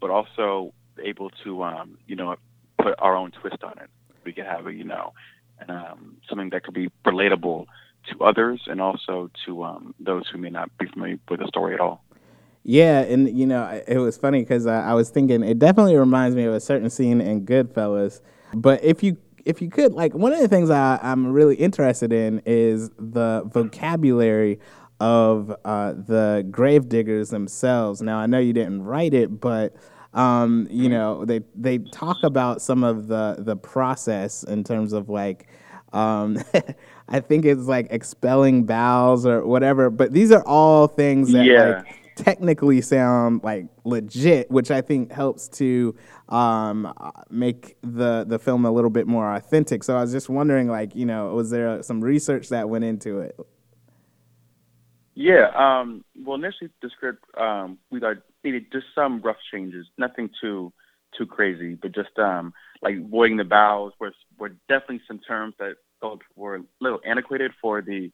but 0.01 0.11
also 0.11 0.73
able 1.03 1.31
to 1.45 1.63
um 1.63 1.99
you 2.07 2.17
know 2.17 2.37
put 2.79 2.95
our 2.99 3.17
own 3.17 3.31
twist 3.31 3.63
on 3.63 3.73
it 3.79 3.91
we 4.25 4.33
could 4.33 4.45
have 4.45 4.67
a 4.67 4.73
you 4.73 4.85
know 4.85 5.13
um, 5.69 6.17
something 6.29 6.51
that 6.51 6.65
could 6.65 6.75
be 6.75 6.89
relatable 7.05 7.67
to 8.11 8.25
others 8.25 8.63
and 8.67 8.81
also 8.81 9.31
to 9.45 9.65
um, 9.65 9.95
those 9.99 10.29
who 10.29 10.39
may 10.39 10.51
not 10.51 10.71
be 10.79 10.87
familiar 10.87 11.19
with 11.29 11.41
the 11.41 11.47
story 11.49 11.75
at 11.75 11.81
all. 11.81 12.03
Yeah, 12.65 13.01
and 13.01 13.37
you 13.37 13.47
know, 13.47 13.83
it 13.87 13.99
was 13.99 14.17
funny 14.17 14.41
because 14.41 14.67
I, 14.67 14.91
I 14.91 14.95
was 14.95 15.11
thinking 15.11 15.43
it 15.43 15.59
definitely 15.59 15.97
reminds 15.97 16.37
me 16.37 16.45
of 16.45 16.55
a 16.55 16.61
certain 16.61 16.91
scene 16.91 17.21
in 17.21 17.47
Goodfellas. 17.47 18.21
But 18.55 18.82
if 18.84 19.03
you 19.03 19.16
if 19.44 19.62
you 19.62 19.70
could, 19.70 19.94
like, 19.94 20.12
one 20.14 20.32
of 20.32 20.40
the 20.40 20.49
things 20.49 20.68
I, 20.68 20.99
I'm 21.03 21.28
really 21.28 21.55
interested 21.57 22.12
in 22.12 22.42
is 22.44 22.90
the 22.99 23.42
vocabulary 23.46 24.61
of 25.01 25.55
uh, 25.64 25.92
the 25.92 26.46
gravediggers 26.51 27.30
themselves. 27.30 28.03
Now, 28.03 28.18
I 28.18 28.26
know 28.26 28.38
you 28.38 28.53
didn't 28.53 28.82
write 28.82 29.14
it, 29.14 29.40
but 29.40 29.74
um, 30.12 30.66
you 30.70 30.88
know 30.88 31.24
they 31.24 31.40
they 31.55 31.78
talk 31.78 32.22
about 32.24 32.61
some 32.62 32.82
of 32.82 33.09
the 33.09 33.36
the 33.38 33.57
process 33.57 34.42
in 34.44 34.64
terms 34.64 34.92
of 34.92 35.09
like. 35.09 35.49
Um, 35.92 36.38
I 37.09 37.20
think 37.20 37.46
it's 37.46 37.62
like 37.62 37.86
expelling 37.88 38.64
bowels 38.64 39.24
or 39.24 39.46
whatever, 39.46 39.88
but 39.88 40.12
these 40.12 40.30
are 40.30 40.42
all 40.46 40.86
things 40.86 41.32
that 41.32 41.46
Yeah. 41.46 41.82
like 41.84 42.08
technically 42.19 42.81
sound 42.81 43.43
like 43.43 43.66
legit, 43.85 44.51
which 44.51 44.71
I 44.71 44.81
think 44.81 45.12
helps 45.12 45.49
to 45.61 45.95
um, 46.29 46.93
make 47.31 47.77
the 47.83 48.25
the 48.27 48.39
film 48.39 48.64
a 48.64 48.71
little 48.71 48.91
bit 48.91 49.07
more 49.07 49.35
authentic. 49.35 49.85
So 49.85 49.97
I 49.97 50.01
was 50.01 50.12
just 50.12 50.29
wondering, 50.29 50.69
like, 50.69 50.95
you 50.95 51.07
know, 51.07 51.35
was 51.35 51.51
there 51.51 51.83
some 51.83 52.01
research 52.03 52.49
that 52.51 52.69
went 52.69 52.85
into 52.85 53.21
it? 53.21 53.39
Yeah. 55.14 55.51
Um, 55.57 56.05
well, 56.25 56.37
initially 56.37 56.71
the 56.83 56.91
script 56.91 57.25
um, 57.37 57.79
we 57.91 58.01
got 58.01 58.16
needed 58.45 58.66
just 58.73 58.87
some 58.95 59.21
rough 59.21 59.39
changes, 59.53 59.87
nothing 59.97 60.31
too 60.41 60.73
too 61.16 61.27
crazy, 61.27 61.75
but 61.75 61.95
just 61.95 62.16
um, 62.19 62.53
like 62.83 63.09
voiding 63.09 63.37
the 63.37 63.45
bowels 63.45 63.93
were 63.99 64.12
were 64.39 64.51
definitely 64.69 65.01
some 65.09 65.19
terms 65.21 65.55
that 65.59 65.75
felt 66.01 66.21
were 66.37 66.57
a 66.57 66.62
little 66.81 67.01
antiquated 67.07 67.53
for 67.61 67.83
the 67.83 68.11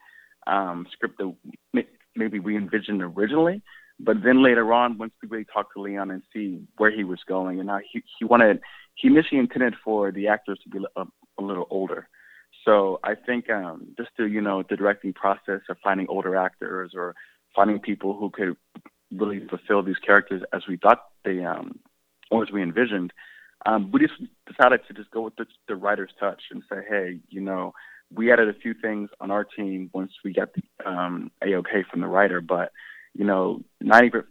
um, 0.46 0.86
script 0.92 1.18
that 1.18 1.84
maybe 2.16 2.38
we 2.38 2.56
envisioned 2.56 3.02
originally. 3.02 3.62
But 4.00 4.22
then 4.24 4.42
later 4.42 4.72
on, 4.72 4.98
once 4.98 5.12
we 5.22 5.28
really 5.28 5.46
talked 5.52 5.74
to 5.74 5.82
Leon 5.82 6.10
and 6.10 6.22
see 6.32 6.62
where 6.76 6.90
he 6.90 7.04
was 7.04 7.20
going, 7.26 7.60
and 7.60 7.68
how 7.68 7.80
he 7.90 8.02
he 8.18 8.24
wanted 8.24 8.60
he 8.94 9.08
initially 9.08 9.38
intended 9.38 9.74
for 9.84 10.10
the 10.10 10.28
actors 10.28 10.58
to 10.64 10.68
be 10.68 10.84
a, 10.96 11.04
a 11.38 11.42
little 11.42 11.66
older. 11.70 12.08
So 12.64 12.98
I 13.04 13.14
think 13.14 13.50
um, 13.50 13.88
just 13.96 14.10
to 14.16 14.26
you 14.26 14.40
know 14.40 14.62
the 14.68 14.76
directing 14.76 15.12
process 15.12 15.60
of 15.68 15.76
finding 15.82 16.06
older 16.08 16.36
actors 16.36 16.92
or 16.94 17.14
finding 17.54 17.78
people 17.78 18.16
who 18.16 18.30
could 18.30 18.56
really 19.12 19.46
fulfill 19.48 19.82
these 19.82 19.98
characters 20.04 20.42
as 20.52 20.62
we 20.68 20.76
thought 20.76 21.04
they 21.24 21.44
um, 21.44 21.78
or 22.30 22.42
as 22.42 22.50
we 22.50 22.62
envisioned, 22.62 23.12
um, 23.66 23.90
we 23.92 24.00
just 24.00 24.14
decided 24.46 24.80
to 24.88 24.94
just 24.94 25.10
go 25.10 25.22
with 25.22 25.36
the, 25.36 25.46
the 25.68 25.76
writer's 25.76 26.10
touch 26.18 26.42
and 26.50 26.62
say, 26.68 26.78
hey, 26.88 27.18
you 27.28 27.40
know, 27.40 27.72
we 28.12 28.32
added 28.32 28.48
a 28.48 28.58
few 28.58 28.74
things 28.74 29.10
on 29.20 29.30
our 29.30 29.44
team 29.44 29.90
once 29.92 30.12
we 30.24 30.32
got 30.32 30.48
the 30.54 30.88
um, 30.88 31.30
a-okay 31.42 31.84
from 31.90 32.00
the 32.00 32.06
writer, 32.06 32.40
but 32.40 32.72
you 33.14 33.24
know, 33.24 33.62
90% 33.82 34.24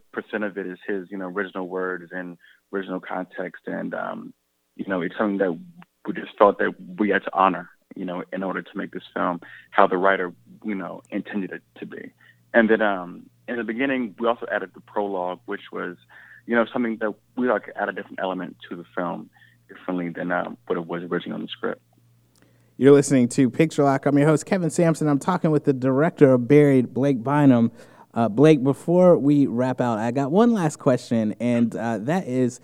of 0.45 0.57
it 0.57 0.67
is 0.67 0.77
his, 0.85 1.09
you 1.09 1.17
know, 1.17 1.27
original 1.27 1.67
words 1.67 2.11
and 2.11 2.37
original 2.73 2.99
context, 2.99 3.63
and 3.67 3.93
um, 3.93 4.33
you 4.75 4.85
know, 4.87 5.01
it's 5.01 5.15
something 5.17 5.37
that 5.37 5.57
we 6.05 6.13
just 6.13 6.37
felt 6.37 6.57
that 6.59 6.73
we 6.97 7.09
had 7.09 7.23
to 7.23 7.33
honor, 7.33 7.69
you 7.95 8.05
know, 8.05 8.23
in 8.33 8.43
order 8.43 8.61
to 8.61 8.69
make 8.75 8.91
this 8.91 9.03
film 9.13 9.39
how 9.71 9.87
the 9.87 9.97
writer, 9.97 10.33
you 10.63 10.75
know, 10.75 11.01
intended 11.11 11.51
it 11.51 11.61
to 11.79 11.85
be. 11.85 12.11
And 12.53 12.69
then 12.69 12.81
um, 12.81 13.29
in 13.47 13.57
the 13.57 13.63
beginning, 13.63 14.15
we 14.19 14.27
also 14.27 14.45
added 14.51 14.71
the 14.73 14.81
prologue, 14.81 15.39
which 15.45 15.71
was, 15.71 15.97
you 16.45 16.55
know, 16.55 16.65
something 16.71 16.97
that 16.97 17.13
we 17.37 17.47
like 17.47 17.71
add 17.75 17.89
a 17.89 17.93
different 17.93 18.19
element 18.21 18.57
to 18.69 18.75
the 18.75 18.85
film 18.95 19.29
differently 19.69 20.09
than 20.09 20.31
um, 20.31 20.57
what 20.67 20.77
it 20.77 20.85
was 20.85 21.03
originally 21.03 21.35
on 21.35 21.41
the 21.41 21.47
script. 21.47 21.81
You're 22.77 22.91
listening 22.91 23.29
to 23.29 23.49
Picture 23.49 23.83
Lock. 23.83 24.05
I'm 24.07 24.17
your 24.17 24.27
host, 24.27 24.45
Kevin 24.45 24.71
Sampson. 24.71 25.07
I'm 25.07 25.19
talking 25.19 25.51
with 25.51 25.63
the 25.63 25.73
director 25.73 26.33
of 26.33 26.47
Buried, 26.47 26.93
Blake 26.93 27.23
Bynum. 27.23 27.71
Uh, 28.13 28.29
Blake, 28.29 28.63
before 28.63 29.17
we 29.17 29.47
wrap 29.47 29.81
out, 29.81 29.97
I 29.97 30.11
got 30.11 30.31
one 30.31 30.53
last 30.53 30.77
question, 30.77 31.35
and 31.39 31.75
uh, 31.75 31.97
that 31.99 32.27
is, 32.27 32.59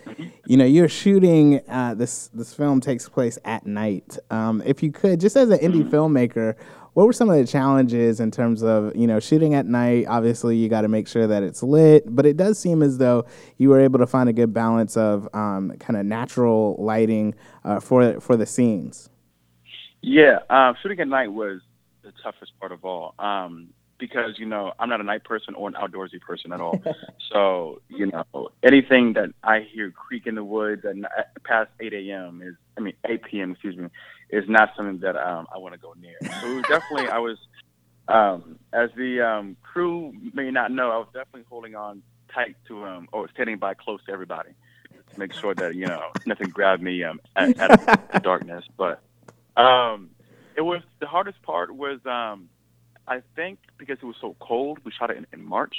you 0.45 0.57
know, 0.57 0.65
you're 0.65 0.87
shooting 0.87 1.61
uh, 1.67 1.95
this. 1.95 2.29
This 2.33 2.53
film 2.53 2.81
takes 2.81 3.09
place 3.09 3.39
at 3.45 3.65
night. 3.65 4.17
Um, 4.29 4.61
if 4.63 4.83
you 4.83 4.91
could, 4.91 5.19
just 5.19 5.35
as 5.35 5.49
an 5.49 5.57
indie 5.57 5.89
filmmaker, 5.89 6.55
what 6.93 7.07
were 7.07 7.13
some 7.13 7.31
of 7.31 7.37
the 7.37 7.47
challenges 7.47 8.19
in 8.19 8.29
terms 8.29 8.61
of 8.61 8.95
you 8.95 9.07
know 9.07 9.19
shooting 9.19 9.55
at 9.55 9.65
night? 9.65 10.05
Obviously, 10.07 10.55
you 10.55 10.69
got 10.69 10.81
to 10.81 10.87
make 10.87 11.07
sure 11.07 11.25
that 11.25 11.41
it's 11.41 11.63
lit, 11.63 12.03
but 12.13 12.27
it 12.27 12.37
does 12.37 12.59
seem 12.59 12.83
as 12.83 12.99
though 12.99 13.25
you 13.57 13.69
were 13.69 13.79
able 13.79 13.97
to 13.97 14.07
find 14.07 14.29
a 14.29 14.33
good 14.33 14.53
balance 14.53 14.97
of 14.97 15.27
um, 15.33 15.71
kind 15.79 15.99
of 15.99 16.05
natural 16.05 16.75
lighting 16.77 17.33
uh, 17.63 17.79
for 17.79 18.19
for 18.19 18.37
the 18.37 18.45
scenes. 18.45 19.09
Yeah, 20.01 20.39
um, 20.49 20.75
shooting 20.81 20.99
at 20.99 21.07
night 21.07 21.31
was 21.31 21.61
the 22.03 22.11
toughest 22.23 22.51
part 22.59 22.71
of 22.71 22.85
all. 22.85 23.15
Um, 23.17 23.69
because 23.99 24.37
you 24.37 24.45
know 24.45 24.73
I'm 24.79 24.89
not 24.89 25.01
a 25.01 25.03
night 25.03 25.23
person 25.23 25.53
or 25.55 25.67
an 25.67 25.75
outdoorsy 25.75 26.19
person 26.19 26.51
at 26.53 26.61
all. 26.61 26.81
so 27.31 27.81
you 27.89 28.07
know 28.07 28.49
anything 28.63 29.13
that 29.13 29.29
I 29.43 29.67
hear 29.71 29.91
creak 29.91 30.25
in 30.25 30.35
the 30.35 30.43
woods 30.43 30.83
at, 30.85 30.95
past 31.43 31.69
8 31.79 31.93
a.m. 31.93 32.41
is 32.43 32.55
I 32.77 32.81
mean 32.81 32.93
8 33.05 33.23
p.m. 33.23 33.51
excuse 33.51 33.77
me 33.77 33.87
is 34.31 34.45
not 34.47 34.69
something 34.77 34.99
that 34.99 35.15
um, 35.15 35.47
I 35.53 35.57
want 35.57 35.73
to 35.73 35.79
go 35.79 35.93
near. 35.99 36.17
So 36.39 36.61
definitely 36.61 37.09
I 37.09 37.17
was 37.19 37.37
um, 38.07 38.57
as 38.73 38.89
the 38.95 39.21
um, 39.21 39.57
crew 39.61 40.13
may 40.33 40.51
not 40.51 40.71
know 40.71 40.91
I 40.91 40.97
was 40.97 41.07
definitely 41.13 41.45
holding 41.49 41.75
on 41.75 42.01
tight 42.33 42.55
to 42.67 42.85
um 42.85 43.07
or 43.11 43.27
standing 43.29 43.57
by 43.57 43.73
close 43.73 43.99
to 44.05 44.11
everybody 44.11 44.51
to 44.91 45.19
make 45.19 45.33
sure 45.33 45.55
that 45.55 45.73
you 45.75 45.87
know 45.87 45.99
nothing 46.25 46.49
grabbed 46.49 46.81
me 46.81 47.03
um 47.03 47.19
at, 47.35 47.59
at 47.59 47.79
the 48.13 48.19
darkness. 48.19 48.63
But 48.77 49.01
um, 49.57 50.11
it 50.55 50.61
was 50.61 50.81
the 50.99 51.07
hardest 51.07 51.41
part 51.41 51.75
was 51.75 51.99
um 52.05 52.49
I 53.09 53.21
think 53.35 53.59
because 53.77 53.97
it 54.01 54.05
was 54.05 54.15
so 54.21 54.35
cold, 54.39 54.79
we 54.85 54.91
shot 54.91 55.09
it 55.09 55.17
in, 55.17 55.25
in 55.33 55.43
March, 55.43 55.75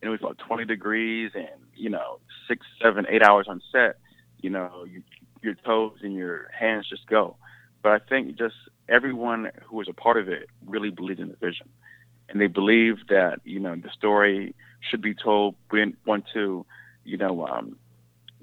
and 0.00 0.08
it 0.08 0.10
was 0.10 0.20
about 0.20 0.38
20 0.38 0.64
degrees, 0.64 1.30
and 1.34 1.48
you 1.74 1.88
know, 1.88 2.18
six, 2.48 2.66
seven, 2.82 3.06
eight 3.08 3.22
hours 3.22 3.46
on 3.48 3.62
set. 3.70 3.96
You 4.40 4.50
know, 4.50 4.84
you, 4.90 5.02
your 5.42 5.54
toes 5.54 5.98
and 6.02 6.12
your 6.12 6.48
hands 6.58 6.88
just 6.88 7.06
go. 7.06 7.36
But 7.82 7.92
I 7.92 7.98
think 8.00 8.36
just 8.36 8.56
everyone 8.88 9.50
who 9.64 9.76
was 9.76 9.88
a 9.88 9.92
part 9.92 10.18
of 10.18 10.28
it 10.28 10.48
really 10.66 10.90
believed 10.90 11.20
in 11.20 11.28
the 11.28 11.36
vision, 11.36 11.68
and 12.28 12.40
they 12.40 12.48
believed 12.48 13.04
that 13.08 13.40
you 13.44 13.60
know 13.60 13.76
the 13.76 13.90
story 13.96 14.54
should 14.90 15.02
be 15.02 15.14
told. 15.14 15.54
We 15.70 15.78
didn't 15.78 15.98
want 16.04 16.24
to, 16.34 16.66
you 17.04 17.16
know, 17.16 17.46
um, 17.46 17.76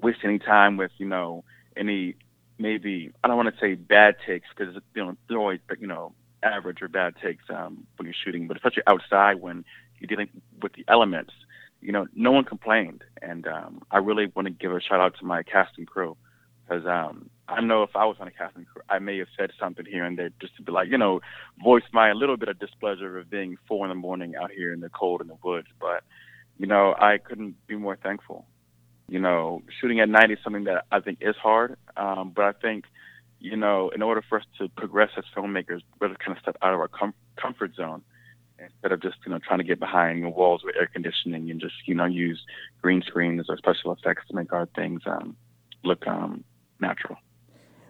waste 0.02 0.20
any 0.24 0.38
time 0.38 0.78
with 0.78 0.92
you 0.96 1.06
know 1.06 1.44
any 1.76 2.16
maybe 2.58 3.12
I 3.22 3.28
don't 3.28 3.36
want 3.36 3.54
to 3.54 3.60
say 3.60 3.74
bad 3.74 4.16
takes 4.26 4.46
because 4.56 4.74
you 4.94 5.04
know 5.04 5.16
they're 5.28 5.38
always 5.38 5.60
but, 5.68 5.80
you 5.80 5.86
know 5.86 6.14
average 6.42 6.82
or 6.82 6.88
bad 6.88 7.14
takes 7.22 7.44
um, 7.50 7.86
when 7.96 8.06
you're 8.06 8.14
shooting, 8.24 8.46
but 8.46 8.56
especially 8.56 8.82
outside 8.86 9.40
when 9.40 9.64
you're 9.98 10.08
dealing 10.08 10.28
with 10.62 10.72
the 10.74 10.84
elements, 10.88 11.32
you 11.80 11.92
know, 11.92 12.06
no 12.14 12.32
one 12.32 12.44
complained. 12.44 13.04
And 13.22 13.46
um, 13.46 13.82
I 13.90 13.98
really 13.98 14.26
want 14.34 14.46
to 14.46 14.52
give 14.52 14.72
a 14.72 14.80
shout 14.80 15.00
out 15.00 15.16
to 15.18 15.24
my 15.24 15.42
casting 15.42 15.86
crew 15.86 16.16
because 16.70 16.86
um, 16.86 17.30
I 17.48 17.60
know 17.60 17.82
if 17.82 17.96
I 17.96 18.04
was 18.04 18.16
on 18.20 18.28
a 18.28 18.30
casting 18.30 18.64
crew, 18.64 18.82
I 18.88 18.98
may 19.00 19.18
have 19.18 19.28
said 19.36 19.50
something 19.58 19.84
here 19.84 20.04
and 20.04 20.16
there 20.16 20.30
just 20.40 20.56
to 20.56 20.62
be 20.62 20.72
like, 20.72 20.88
you 20.88 20.98
know, 20.98 21.20
voice 21.62 21.82
my 21.92 22.12
little 22.12 22.36
bit 22.36 22.48
of 22.48 22.58
displeasure 22.58 23.18
of 23.18 23.28
being 23.28 23.56
four 23.66 23.84
in 23.84 23.88
the 23.88 23.96
morning 23.96 24.36
out 24.36 24.50
here 24.50 24.72
in 24.72 24.80
the 24.80 24.88
cold 24.88 25.20
in 25.20 25.26
the 25.26 25.36
woods. 25.42 25.68
But, 25.80 26.04
you 26.58 26.66
know, 26.66 26.94
I 26.98 27.18
couldn't 27.18 27.56
be 27.66 27.76
more 27.76 27.96
thankful. 27.96 28.46
You 29.08 29.18
know, 29.18 29.62
shooting 29.80 29.98
at 29.98 30.08
night 30.08 30.30
is 30.30 30.38
something 30.44 30.64
that 30.64 30.84
I 30.92 31.00
think 31.00 31.18
is 31.20 31.34
hard, 31.42 31.76
um, 31.96 32.32
but 32.34 32.44
I 32.44 32.52
think 32.52 32.84
you 33.40 33.56
know, 33.56 33.88
in 33.90 34.02
order 34.02 34.22
for 34.28 34.38
us 34.38 34.44
to 34.58 34.68
progress 34.68 35.10
as 35.16 35.24
filmmakers, 35.34 35.80
we 35.98 36.08
have 36.08 36.16
to 36.16 36.24
kind 36.24 36.36
of 36.36 36.42
step 36.42 36.56
out 36.62 36.74
of 36.74 36.80
our 36.80 36.88
com- 36.88 37.14
comfort 37.36 37.74
zone 37.74 38.02
instead 38.58 38.92
of 38.92 39.00
just, 39.00 39.16
you 39.24 39.32
know, 39.32 39.38
trying 39.38 39.58
to 39.58 39.64
get 39.64 39.80
behind 39.80 40.34
walls 40.34 40.62
with 40.62 40.76
air 40.76 40.86
conditioning 40.92 41.50
and 41.50 41.60
just, 41.60 41.74
you 41.86 41.94
know, 41.94 42.04
use 42.04 42.44
green 42.82 43.02
screens 43.02 43.46
or 43.48 43.56
special 43.56 43.92
effects 43.92 44.22
to 44.28 44.34
make 44.34 44.52
our 44.52 44.66
things 44.76 45.00
um, 45.06 45.34
look 45.82 46.06
um, 46.06 46.44
natural. 46.78 47.16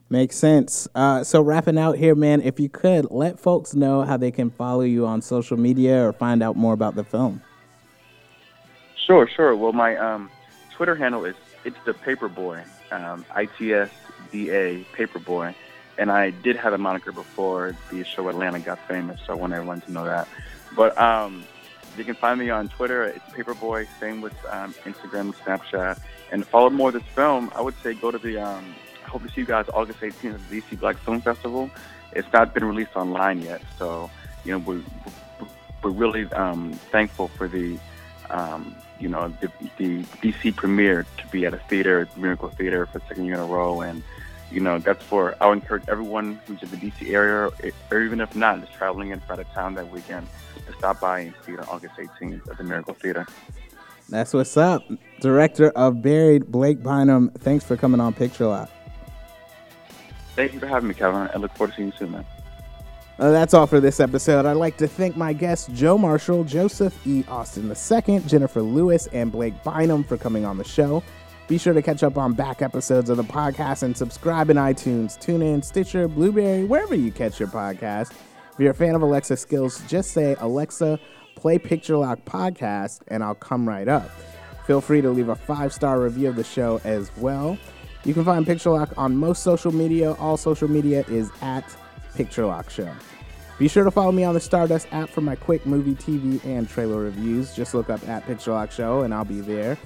Makes 0.08 0.36
sense. 0.36 0.88
Uh, 0.94 1.24
so 1.24 1.40
wrapping 1.40 1.78
out 1.78 1.96
here, 1.96 2.14
man, 2.14 2.40
if 2.42 2.60
you 2.60 2.68
could 2.68 3.10
let 3.10 3.38
folks 3.38 3.74
know 3.74 4.02
how 4.02 4.16
they 4.16 4.30
can 4.30 4.50
follow 4.50 4.82
you 4.82 5.06
on 5.06 5.20
social 5.22 5.56
media 5.56 6.06
or 6.06 6.12
find 6.12 6.42
out 6.42 6.56
more 6.56 6.72
about 6.72 6.94
the 6.94 7.04
film. 7.04 7.42
Sure, 9.06 9.28
sure. 9.28 9.56
Well, 9.56 9.72
my 9.72 9.96
um, 9.96 10.30
Twitter 10.72 10.94
handle 10.94 11.24
is 11.24 11.34
it's 11.64 11.76
the 11.84 11.92
Paperboy, 11.92 12.64
um, 12.92 13.24
I 13.34 13.46
T 13.46 13.74
S 13.74 13.90
D 14.30 14.50
A 14.50 14.84
Paperboy, 14.94 15.54
and 15.98 16.10
I 16.10 16.30
did 16.30 16.56
have 16.56 16.72
a 16.72 16.78
moniker 16.78 17.12
before 17.12 17.76
the 17.90 18.04
show 18.04 18.28
Atlanta 18.28 18.60
got 18.60 18.78
famous, 18.88 19.20
so 19.26 19.32
I 19.32 19.36
want 19.36 19.52
everyone 19.52 19.80
to 19.82 19.92
know 19.92 20.04
that. 20.04 20.28
But 20.76 20.96
um, 20.98 21.44
you 21.96 22.04
can 22.04 22.14
find 22.14 22.38
me 22.38 22.50
on 22.50 22.68
Twitter. 22.68 23.04
It's 23.04 23.24
Paperboy. 23.26 23.86
Same 23.98 24.20
with 24.20 24.34
um, 24.48 24.72
Instagram 24.84 25.20
and 25.20 25.34
Snapchat. 25.34 26.00
And 26.32 26.46
follow 26.46 26.70
more 26.70 26.88
of 26.88 26.94
this 26.94 27.02
film, 27.14 27.50
I 27.54 27.60
would 27.60 27.74
say 27.82 27.94
go 27.94 28.10
to 28.10 28.18
the. 28.18 28.38
Um, 28.38 28.74
I 29.04 29.08
hope 29.08 29.22
to 29.22 29.28
see 29.28 29.40
you 29.40 29.46
guys 29.46 29.66
August 29.74 30.00
18th 30.00 30.34
at 30.34 30.48
the 30.48 30.60
DC 30.60 30.78
Black 30.78 30.96
Film 30.98 31.20
Festival. 31.20 31.70
It's 32.12 32.32
not 32.32 32.54
been 32.54 32.64
released 32.64 32.94
online 32.94 33.42
yet, 33.42 33.62
so 33.78 34.10
you 34.44 34.52
know 34.52 34.58
we're 34.58 34.82
we're 35.82 35.90
really 35.90 36.26
um, 36.32 36.72
thankful 36.92 37.28
for 37.28 37.48
the 37.48 37.78
um, 38.30 38.76
you 39.00 39.08
know, 39.08 39.32
the, 39.40 39.50
the 39.78 40.02
DC 40.22 40.54
premiere 40.54 41.06
to 41.16 41.26
be 41.28 41.46
at 41.46 41.54
a 41.54 41.58
theater, 41.58 42.08
Miracle 42.16 42.50
Theater, 42.50 42.86
for 42.86 42.98
the 42.98 43.04
second 43.08 43.24
year 43.24 43.34
in 43.34 43.40
a 43.40 43.46
row. 43.46 43.80
And, 43.80 44.02
you 44.50 44.60
know, 44.60 44.78
that's 44.78 45.04
for, 45.04 45.36
I 45.40 45.48
would 45.48 45.58
encourage 45.58 45.84
everyone 45.88 46.40
who's 46.46 46.62
in 46.62 46.70
the 46.70 46.76
DC 46.76 47.12
area, 47.12 47.50
or 47.90 48.00
even 48.00 48.20
if 48.20 48.34
not, 48.34 48.60
just 48.60 48.72
traveling 48.72 49.10
in 49.10 49.20
out 49.30 49.38
of 49.38 49.48
town 49.48 49.74
that 49.74 49.90
weekend, 49.90 50.26
to 50.66 50.72
stop 50.74 51.00
by 51.00 51.20
and 51.20 51.34
see 51.44 51.52
it 51.52 51.60
on 51.60 51.66
August 51.68 51.94
18th 51.96 52.48
at 52.50 52.58
the 52.58 52.64
Miracle 52.64 52.94
Theater. 52.94 53.26
That's 54.08 54.34
what's 54.34 54.56
up. 54.56 54.82
Director 55.20 55.70
of 55.70 56.02
Buried, 56.02 56.46
Blake 56.46 56.82
Bynum, 56.82 57.30
thanks 57.38 57.64
for 57.64 57.76
coming 57.76 58.00
on 58.00 58.12
Picture 58.12 58.46
Lock. 58.46 58.70
Thank 60.34 60.52
you 60.52 60.60
for 60.60 60.66
having 60.66 60.88
me, 60.88 60.94
Kevin. 60.94 61.28
I 61.32 61.36
look 61.38 61.54
forward 61.54 61.72
to 61.72 61.76
seeing 61.76 61.88
you 61.88 61.94
soon, 61.98 62.12
man. 62.12 62.24
Uh, 63.18 63.30
that's 63.30 63.52
all 63.52 63.66
for 63.66 63.80
this 63.80 64.00
episode. 64.00 64.46
I'd 64.46 64.54
like 64.54 64.78
to 64.78 64.88
thank 64.88 65.14
my 65.14 65.34
guests 65.34 65.68
Joe 65.74 65.98
Marshall, 65.98 66.42
Joseph 66.44 67.06
E. 67.06 67.22
Austin 67.28 67.70
II, 67.70 68.20
Jennifer 68.20 68.62
Lewis, 68.62 69.08
and 69.08 69.30
Blake 69.30 69.62
Bynum 69.62 70.04
for 70.04 70.16
coming 70.16 70.46
on 70.46 70.56
the 70.56 70.64
show. 70.64 71.02
Be 71.50 71.58
sure 71.58 71.72
to 71.72 71.82
catch 71.82 72.04
up 72.04 72.16
on 72.16 72.32
back 72.32 72.62
episodes 72.62 73.10
of 73.10 73.16
the 73.16 73.24
podcast 73.24 73.82
and 73.82 73.96
subscribe 73.96 74.50
in 74.50 74.56
iTunes, 74.56 75.18
TuneIn, 75.18 75.64
Stitcher, 75.64 76.06
Blubrry, 76.06 76.62
wherever 76.62 76.94
you 76.94 77.10
catch 77.10 77.40
your 77.40 77.48
podcast. 77.48 78.12
If 78.52 78.60
you're 78.60 78.70
a 78.70 78.74
fan 78.74 78.94
of 78.94 79.02
Alexa 79.02 79.36
skills, 79.36 79.82
just 79.88 80.12
say, 80.12 80.36
Alexa, 80.38 81.00
play 81.34 81.58
Picture 81.58 81.96
Lock 81.96 82.24
podcast, 82.24 83.00
and 83.08 83.24
I'll 83.24 83.34
come 83.34 83.68
right 83.68 83.88
up. 83.88 84.08
Feel 84.64 84.80
free 84.80 85.00
to 85.00 85.10
leave 85.10 85.28
a 85.28 85.34
five 85.34 85.72
star 85.72 85.98
review 86.00 86.28
of 86.28 86.36
the 86.36 86.44
show 86.44 86.80
as 86.84 87.10
well. 87.16 87.58
You 88.04 88.14
can 88.14 88.24
find 88.24 88.46
Picture 88.46 88.70
Lock 88.70 88.96
on 88.96 89.16
most 89.16 89.42
social 89.42 89.72
media. 89.72 90.12
All 90.20 90.36
social 90.36 90.68
media 90.68 91.04
is 91.08 91.32
at 91.42 91.64
Picture 92.14 92.46
Lock 92.46 92.70
Show. 92.70 92.92
Be 93.58 93.66
sure 93.66 93.82
to 93.82 93.90
follow 93.90 94.12
me 94.12 94.22
on 94.22 94.34
the 94.34 94.40
Stardust 94.40 94.86
app 94.92 95.10
for 95.10 95.20
my 95.20 95.34
quick 95.34 95.66
movie, 95.66 95.96
TV, 95.96 96.42
and 96.44 96.68
trailer 96.68 97.00
reviews. 97.00 97.56
Just 97.56 97.74
look 97.74 97.90
up 97.90 98.06
at 98.08 98.24
Picture 98.24 98.52
Lock 98.52 98.70
Show 98.70 99.00
and 99.00 99.12
I'll 99.12 99.24
be 99.24 99.40
there. 99.40 99.76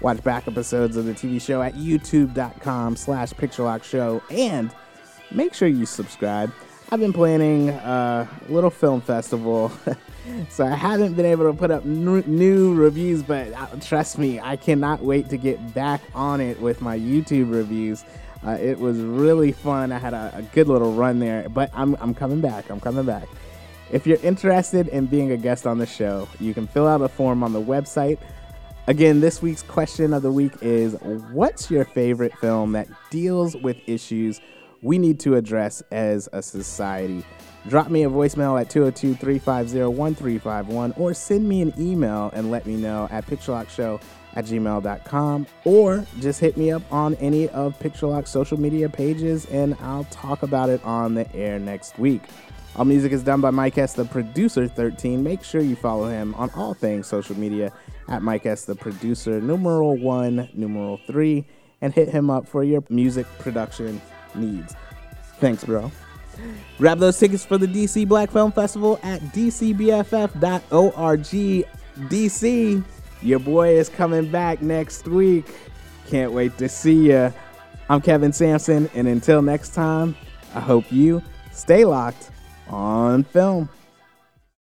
Watch 0.00 0.24
back 0.24 0.48
episodes 0.48 0.96
of 0.96 1.04
the 1.04 1.12
TV 1.12 1.40
show 1.42 1.60
at 1.60 1.74
youtube.com 1.74 2.96
slash 2.96 3.32
Picture 3.34 3.64
Lock 3.64 3.84
Show 3.84 4.22
and 4.30 4.70
make 5.30 5.52
sure 5.52 5.68
you 5.68 5.84
subscribe. 5.84 6.50
I've 6.90 7.00
been 7.00 7.12
planning 7.12 7.68
a 7.68 8.26
little 8.48 8.70
film 8.70 9.02
festival, 9.02 9.70
so 10.48 10.64
I 10.64 10.74
haven't 10.74 11.14
been 11.14 11.26
able 11.26 11.52
to 11.52 11.56
put 11.56 11.70
up 11.70 11.84
new 11.84 12.74
reviews, 12.74 13.22
but 13.22 13.52
uh, 13.52 13.66
trust 13.80 14.16
me, 14.18 14.40
I 14.40 14.56
cannot 14.56 15.02
wait 15.02 15.28
to 15.28 15.36
get 15.36 15.74
back 15.74 16.00
on 16.14 16.40
it 16.40 16.58
with 16.60 16.80
my 16.80 16.98
YouTube 16.98 17.52
reviews. 17.52 18.02
Uh, 18.44 18.52
it 18.52 18.78
was 18.78 18.98
really 18.98 19.52
fun. 19.52 19.92
I 19.92 19.98
had 19.98 20.14
a, 20.14 20.32
a, 20.34 20.42
good 20.42 20.66
little 20.66 20.94
run 20.94 21.18
there, 21.18 21.46
but 21.50 21.70
I'm, 21.74 21.94
I'm 22.00 22.14
coming 22.14 22.40
back. 22.40 22.70
I'm 22.70 22.80
coming 22.80 23.04
back. 23.04 23.28
If 23.92 24.06
you're 24.06 24.18
interested 24.22 24.88
in 24.88 25.06
being 25.06 25.30
a 25.30 25.36
guest 25.36 25.66
on 25.66 25.76
the 25.76 25.86
show, 25.86 26.26
you 26.40 26.54
can 26.54 26.66
fill 26.66 26.88
out 26.88 27.02
a 27.02 27.08
form 27.08 27.42
on 27.42 27.52
the 27.52 27.60
website. 27.60 28.18
Again, 28.90 29.20
this 29.20 29.40
week's 29.40 29.62
question 29.62 30.12
of 30.12 30.22
the 30.22 30.32
week 30.32 30.52
is 30.62 30.94
What's 31.30 31.70
your 31.70 31.84
favorite 31.84 32.36
film 32.38 32.72
that 32.72 32.88
deals 33.08 33.54
with 33.54 33.76
issues 33.86 34.40
we 34.82 34.98
need 34.98 35.20
to 35.20 35.36
address 35.36 35.80
as 35.92 36.28
a 36.32 36.42
society? 36.42 37.24
Drop 37.68 37.88
me 37.88 38.02
a 38.02 38.10
voicemail 38.10 38.60
at 38.60 38.68
202 38.68 39.14
350 39.14 39.84
1351 39.84 40.92
or 40.96 41.14
send 41.14 41.48
me 41.48 41.62
an 41.62 41.72
email 41.78 42.32
and 42.34 42.50
let 42.50 42.66
me 42.66 42.74
know 42.74 43.06
at 43.12 43.24
picturelockshow 43.28 44.02
at 44.34 44.44
gmail.com 44.46 45.46
or 45.64 46.04
just 46.18 46.40
hit 46.40 46.56
me 46.56 46.72
up 46.72 46.82
on 46.92 47.14
any 47.16 47.48
of 47.50 47.78
PictureLock's 47.78 48.30
social 48.30 48.58
media 48.58 48.88
pages 48.88 49.46
and 49.52 49.76
I'll 49.82 50.04
talk 50.10 50.42
about 50.42 50.68
it 50.68 50.82
on 50.82 51.14
the 51.14 51.32
air 51.32 51.60
next 51.60 51.96
week. 51.96 52.22
All 52.74 52.84
music 52.84 53.12
is 53.12 53.22
done 53.22 53.40
by 53.40 53.50
Mike 53.50 53.78
S, 53.78 53.94
the 53.94 54.04
producer 54.04 54.66
13. 54.66 55.22
Make 55.22 55.44
sure 55.44 55.60
you 55.60 55.76
follow 55.76 56.08
him 56.08 56.34
on 56.34 56.50
all 56.50 56.74
things 56.74 57.06
social 57.06 57.38
media 57.38 57.72
at 58.10 58.22
Mike 58.22 58.44
S, 58.44 58.64
the 58.64 58.74
producer, 58.74 59.40
numeral 59.40 59.96
one, 59.96 60.48
numeral 60.52 61.00
three, 61.06 61.46
and 61.80 61.94
hit 61.94 62.08
him 62.08 62.28
up 62.28 62.46
for 62.46 62.62
your 62.62 62.84
music 62.90 63.26
production 63.38 64.00
needs. 64.34 64.74
Thanks, 65.38 65.64
bro. 65.64 65.90
Grab 66.78 66.98
those 66.98 67.18
tickets 67.18 67.44
for 67.44 67.56
the 67.56 67.66
DC 67.66 68.06
Black 68.06 68.30
Film 68.30 68.52
Festival 68.52 68.98
at 69.02 69.20
dcbff.org. 69.32 70.40
DC, 72.08 72.84
your 73.22 73.38
boy 73.38 73.76
is 73.76 73.88
coming 73.88 74.30
back 74.30 74.62
next 74.62 75.06
week. 75.06 75.46
Can't 76.08 76.32
wait 76.32 76.56
to 76.58 76.68
see 76.68 77.10
ya. 77.10 77.30
I'm 77.88 78.00
Kevin 78.00 78.32
Sampson, 78.32 78.88
and 78.94 79.06
until 79.08 79.42
next 79.42 79.74
time, 79.74 80.16
I 80.54 80.60
hope 80.60 80.90
you 80.90 81.22
stay 81.52 81.84
locked 81.84 82.30
on 82.68 83.24
film. 83.24 83.68